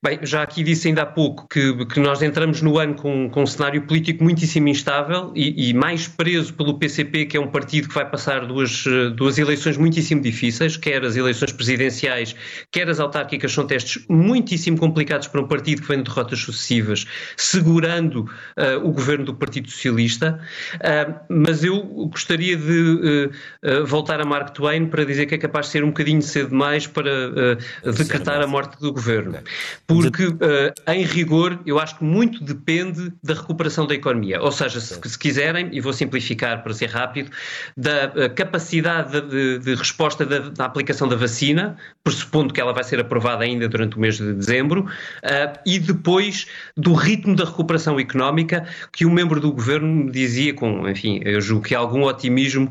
Bem, 0.05 0.19
já 0.21 0.43
aqui 0.43 0.61
disse 0.61 0.87
ainda 0.87 1.01
há 1.01 1.05
pouco 1.07 1.47
que, 1.47 1.83
que 1.87 1.99
nós 1.99 2.21
entramos 2.21 2.61
no 2.61 2.77
ano 2.77 2.93
com, 2.93 3.27
com 3.31 3.41
um 3.41 3.47
cenário 3.47 3.81
político 3.87 4.23
muitíssimo 4.23 4.67
instável 4.67 5.31
e, 5.33 5.71
e, 5.71 5.73
mais 5.73 6.07
preso 6.07 6.53
pelo 6.53 6.77
PCP, 6.77 7.25
que 7.25 7.35
é 7.35 7.39
um 7.39 7.47
partido 7.47 7.87
que 7.87 7.95
vai 7.95 8.07
passar 8.07 8.45
duas, 8.45 8.83
duas 9.15 9.39
eleições 9.39 9.75
muitíssimo 9.75 10.21
difíceis, 10.21 10.77
quer 10.77 11.03
as 11.03 11.15
eleições 11.15 11.51
presidenciais, 11.51 12.35
quer 12.71 12.87
as 12.87 12.99
autárquicas, 12.99 13.51
são 13.51 13.65
testes 13.65 14.05
muitíssimo 14.07 14.77
complicados 14.77 15.27
para 15.29 15.41
um 15.41 15.47
partido 15.47 15.81
que 15.81 15.87
vem 15.87 15.97
de 15.97 16.03
derrotas 16.03 16.37
sucessivas, 16.41 17.07
segurando 17.35 18.29
uh, 18.55 18.87
o 18.87 18.91
governo 18.91 19.25
do 19.25 19.33
Partido 19.33 19.67
Socialista. 19.67 20.39
Uh, 20.75 21.15
mas 21.27 21.63
eu 21.63 21.81
gostaria 22.11 22.55
de 22.55 23.31
uh, 23.63 23.85
voltar 23.87 24.21
a 24.21 24.25
Mark 24.25 24.51
Twain 24.51 24.85
para 24.85 25.03
dizer 25.03 25.25
que 25.25 25.33
é 25.33 25.39
capaz 25.39 25.65
de 25.65 25.71
ser 25.71 25.83
um 25.83 25.87
bocadinho 25.87 26.21
cedo 26.21 26.49
demais 26.49 26.85
para 26.85 27.57
decretar 27.97 28.39
a 28.39 28.45
morte 28.45 28.79
do 28.79 28.93
governo. 28.93 29.39
Porque, 29.87 30.25
uh, 30.25 30.35
em 30.85 31.03
rigor, 31.03 31.57
eu 31.65 31.79
acho 31.79 31.97
que 31.97 32.03
muito 32.03 32.43
depende 32.43 33.13
da 33.23 33.33
recuperação 33.33 33.87
da 33.87 33.95
economia. 33.95 34.41
Ou 34.41 34.51
seja, 34.51 34.81
se, 34.81 34.99
se 35.01 35.17
quiserem, 35.17 35.69
e 35.71 35.79
vou 35.79 35.93
simplificar 35.93 36.61
para 36.61 36.73
ser 36.73 36.87
rápido, 36.87 37.31
da 37.77 38.07
uh, 38.07 38.35
capacidade 38.35 39.21
de, 39.21 39.59
de 39.59 39.75
resposta 39.75 40.25
da, 40.25 40.39
da, 40.49 40.65
aplicação 40.65 41.07
da 41.07 41.15
vacina, 41.15 41.77
pressupondo 42.03 42.53
que 42.53 42.59
ela 42.59 42.73
vai 42.73 42.83
ser 42.83 42.99
aprovada 42.99 43.45
ainda 43.45 43.69
durante 43.69 43.95
o 43.95 43.99
mês 44.01 44.17
de 44.17 44.33
dezembro, 44.33 44.81
uh, 44.81 45.59
e 45.65 45.79
depois 45.79 46.47
do 46.75 46.93
ritmo 46.93 47.33
da 47.33 47.45
recuperação 47.45 47.97
económica, 47.97 48.67
que 48.91 49.05
um 49.05 49.11
membro 49.11 49.39
do 49.39 49.53
governo 49.53 49.87
me 49.87 50.11
dizia, 50.11 50.53
com, 50.53 50.85
enfim, 50.89 51.21
eu 51.23 51.39
julgo 51.39 51.63
que 51.63 51.73
algum 51.73 52.03
otimismo, 52.03 52.69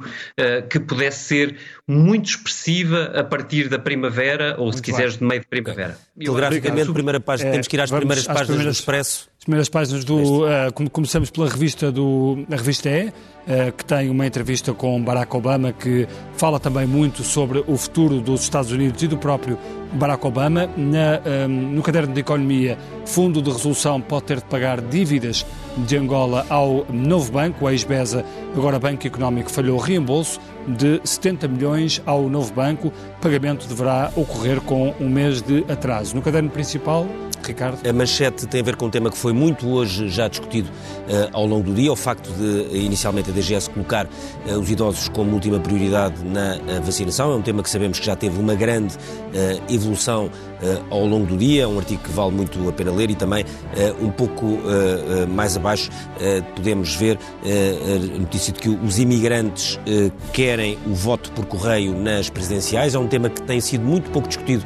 que 0.69 0.79
pudesse 0.79 1.25
ser 1.25 1.57
muito 1.89 2.31
expressiva 2.31 3.13
a 3.15 3.23
partir 3.23 3.69
da 3.69 3.79
primavera, 3.79 4.57
ou 4.59 4.73
se 4.73 4.83
quiseres, 4.83 5.19
de 5.19 5.25
meio 5.25 5.41
de 5.41 5.47
primavera. 5.47 5.97
Telegraficamente, 6.19 6.93
primeira 6.93 7.21
página, 7.21 7.51
é, 7.51 7.53
temos 7.53 7.69
que 7.69 7.77
ir 7.77 7.81
às 7.81 7.91
primeiras 7.91 8.27
páginas 8.27 8.47
primeiras, 8.47 8.77
do 8.77 8.81
Expresso. 8.81 9.31
As 9.47 9.49
primeiras 9.49 9.69
páginas 9.69 10.05
do. 10.05 10.45
Uh, 10.45 10.91
começamos 10.91 11.31
pela 11.31 11.49
revista 11.49 11.93
do. 11.93 12.45
A 12.51 12.57
revista 12.57 12.89
E, 12.89 13.07
uh, 13.07 13.73
que 13.77 13.85
tem 13.85 14.11
uma 14.11 14.27
entrevista 14.27 14.75
com 14.75 15.01
Barack 15.01 15.37
Obama, 15.37 15.73
que 15.73 16.09
fala 16.37 16.59
também 16.59 16.85
muito 16.85 17.23
sobre 17.23 17.63
o 17.65 17.77
futuro 17.77 18.21
dos 18.21 18.41
Estados 18.41 18.73
Unidos 18.73 19.01
e 19.05 19.07
do 19.07 19.17
próprio 19.17 19.57
Barack 19.93 20.27
Obama. 20.27 20.69
Na, 20.77 20.99
um, 20.99 21.23
eh, 21.25 21.47
no 21.47 21.81
caderno 21.81 22.13
de 22.13 22.19
economia, 22.19 22.77
Fundo 23.05 23.41
de 23.41 23.49
Resolução 23.49 24.01
pode 24.01 24.25
ter 24.25 24.39
de 24.39 24.47
pagar 24.47 24.81
dívidas 24.81 25.47
de 25.77 25.97
Angola 25.97 26.45
ao 26.49 26.85
novo 26.91 27.31
banco, 27.31 27.67
o 27.67 27.71
ex-BESA, 27.71 28.25
agora 28.53 28.81
Banco 28.81 29.07
Económico, 29.07 29.49
falhou 29.49 29.79
reembolso 29.79 30.41
de 30.67 31.01
70 31.05 31.47
milhões 31.47 32.03
ao 32.05 32.29
novo 32.29 32.53
banco. 32.53 32.89
O 32.89 33.21
pagamento 33.21 33.69
deverá 33.69 34.11
ocorrer 34.17 34.61
com 34.61 34.93
um 35.01 35.09
mês 35.09 35.41
de 35.41 35.65
atraso. 35.69 36.17
No 36.17 36.23
caderno 36.23 36.51
principal, 36.51 37.07
Ricardo? 37.47 37.89
A 37.89 37.93
manchete 37.93 38.47
tem 38.47 38.61
a 38.61 38.65
ver 38.65 38.77
com 38.77 38.87
um 38.87 38.91
tema 38.91 39.11
que 39.11 39.17
foi 39.17 39.33
muito 39.33 39.69
hoje 39.69 40.09
já 40.09 40.29
discutido 40.29 40.69
uh, 40.69 41.29
ao 41.33 41.47
longo 41.47 41.65
do 41.65 41.75
dia, 41.75 41.93
o 41.93 41.97
facto 41.97 42.29
de 42.33 42.77
inicialmente 42.77 43.31
a 43.31 43.33
DGS 43.33 43.71
colocar 43.71 44.07
uh, 44.07 44.59
os 44.59 44.71
idosos 44.71 45.09
como 45.09 45.33
última 45.33 45.59
prioridade 45.59 46.25
na 46.25 46.57
uh, 46.57 46.83
vacinação. 46.83 47.33
É 47.33 47.37
um 47.37 47.43
tema 47.43 47.63
que 47.63 47.71
sabemos 47.71 47.99
que 47.99 48.07
já 48.07 48.17
teve 48.17 48.39
uma 48.39 48.55
grande 48.55 48.95
evolução 49.69 50.31
ao 50.91 51.05
longo 51.05 51.27
do 51.27 51.37
dia, 51.37 51.69
um 51.69 51.79
artigo 51.79 52.03
que 52.03 52.11
vale 52.11 52.33
muito 52.33 52.67
a 52.69 52.73
pena 52.73 52.91
ler 52.91 53.11
e 53.11 53.15
também 53.15 53.45
um 54.01 54.11
pouco 54.11 54.59
mais 55.29 55.57
abaixo 55.57 55.91
podemos 56.55 56.95
ver 56.95 57.19
a 57.45 58.19
notícia 58.19 58.53
de 58.53 58.61
que 58.61 58.69
os 58.69 58.99
imigrantes 58.99 59.79
querem 60.33 60.79
o 60.87 60.95
voto 60.95 61.31
por 61.33 61.45
correio 61.45 61.95
nas 61.95 62.31
presidenciais. 62.31 62.95
É 62.95 62.99
um 62.99 63.07
tema 63.07 63.29
que 63.29 63.43
tem 63.43 63.61
sido 63.61 63.85
muito 63.85 64.11
pouco 64.11 64.29
discutido 64.29 64.65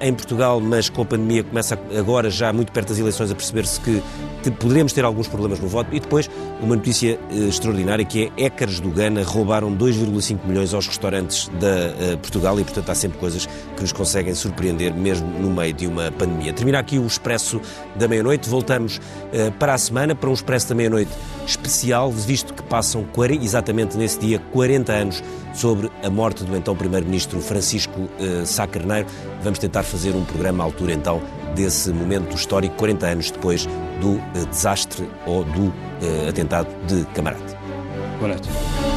em 0.00 0.12
Portugal, 0.12 0.60
mas 0.60 0.88
com 0.90 1.02
a 1.02 1.04
pandemia 1.04 1.42
começa 1.42 1.78
agora, 1.98 2.28
já 2.30 2.52
muito 2.52 2.72
perto 2.72 2.88
das 2.88 2.98
eleições, 2.98 3.30
a 3.30 3.34
perceber-se 3.34 3.80
que 3.80 4.02
poderemos 4.50 4.92
ter 4.92 5.04
alguns 5.04 5.28
problemas 5.28 5.60
no 5.60 5.68
voto. 5.68 5.94
E 5.94 6.00
depois, 6.00 6.28
uma 6.60 6.74
notícia 6.74 7.18
uh, 7.30 7.48
extraordinária 7.48 8.04
que 8.04 8.32
é 8.36 8.42
hackers 8.42 8.80
do 8.80 8.90
Gana 8.90 9.22
roubaram 9.22 9.74
2,5 9.76 10.44
milhões 10.44 10.74
aos 10.74 10.86
restaurantes 10.86 11.48
da 11.60 12.14
uh, 12.14 12.18
Portugal 12.18 12.58
e, 12.58 12.64
portanto, 12.64 12.90
há 12.90 12.94
sempre 12.94 13.18
coisas 13.18 13.46
que 13.46 13.80
nos 13.80 13.92
conseguem 13.92 14.34
surpreender, 14.34 14.94
mesmo 14.94 15.26
no 15.38 15.50
meio 15.50 15.72
de 15.72 15.86
uma 15.86 16.10
pandemia. 16.10 16.52
Termina 16.52 16.78
aqui 16.78 16.98
o 16.98 17.06
Expresso 17.06 17.60
da 17.96 18.08
Meia-Noite. 18.08 18.48
Voltamos 18.48 19.00
para 19.58 19.74
a 19.74 19.78
semana 19.78 20.14
para 20.14 20.28
um 20.28 20.32
Expresso 20.32 20.68
da 20.68 20.74
Meia-Noite 20.74 21.10
especial, 21.46 22.10
visto 22.10 22.54
que 22.54 22.62
passam 22.62 23.06
exatamente 23.40 23.96
nesse 23.96 24.18
dia 24.18 24.38
40 24.52 24.92
anos 24.92 25.22
sobre 25.54 25.90
a 26.02 26.10
morte 26.10 26.44
do 26.44 26.56
então 26.56 26.74
Primeiro-Ministro 26.74 27.40
Francisco 27.40 28.08
Sá 28.44 28.66
Carneiro. 28.66 29.06
Vamos 29.42 29.58
tentar 29.62 29.84
fazer 29.84 30.14
um 30.14 30.24
programa 30.24 30.64
à 30.64 30.66
altura 30.66 30.92
então 30.92 31.22
desse 31.54 31.90
momento 31.90 32.34
histórico, 32.34 32.74
40 32.76 33.06
anos 33.06 33.30
depois 33.30 33.66
do 34.00 34.14
uh, 34.14 34.46
desastre 34.50 35.08
ou 35.26 35.44
do 35.44 35.66
uh, 35.66 36.28
atentado 36.28 36.68
de 36.86 37.04
Camarate. 37.14 37.56
Boa 38.18 38.28
noite. 38.28 38.91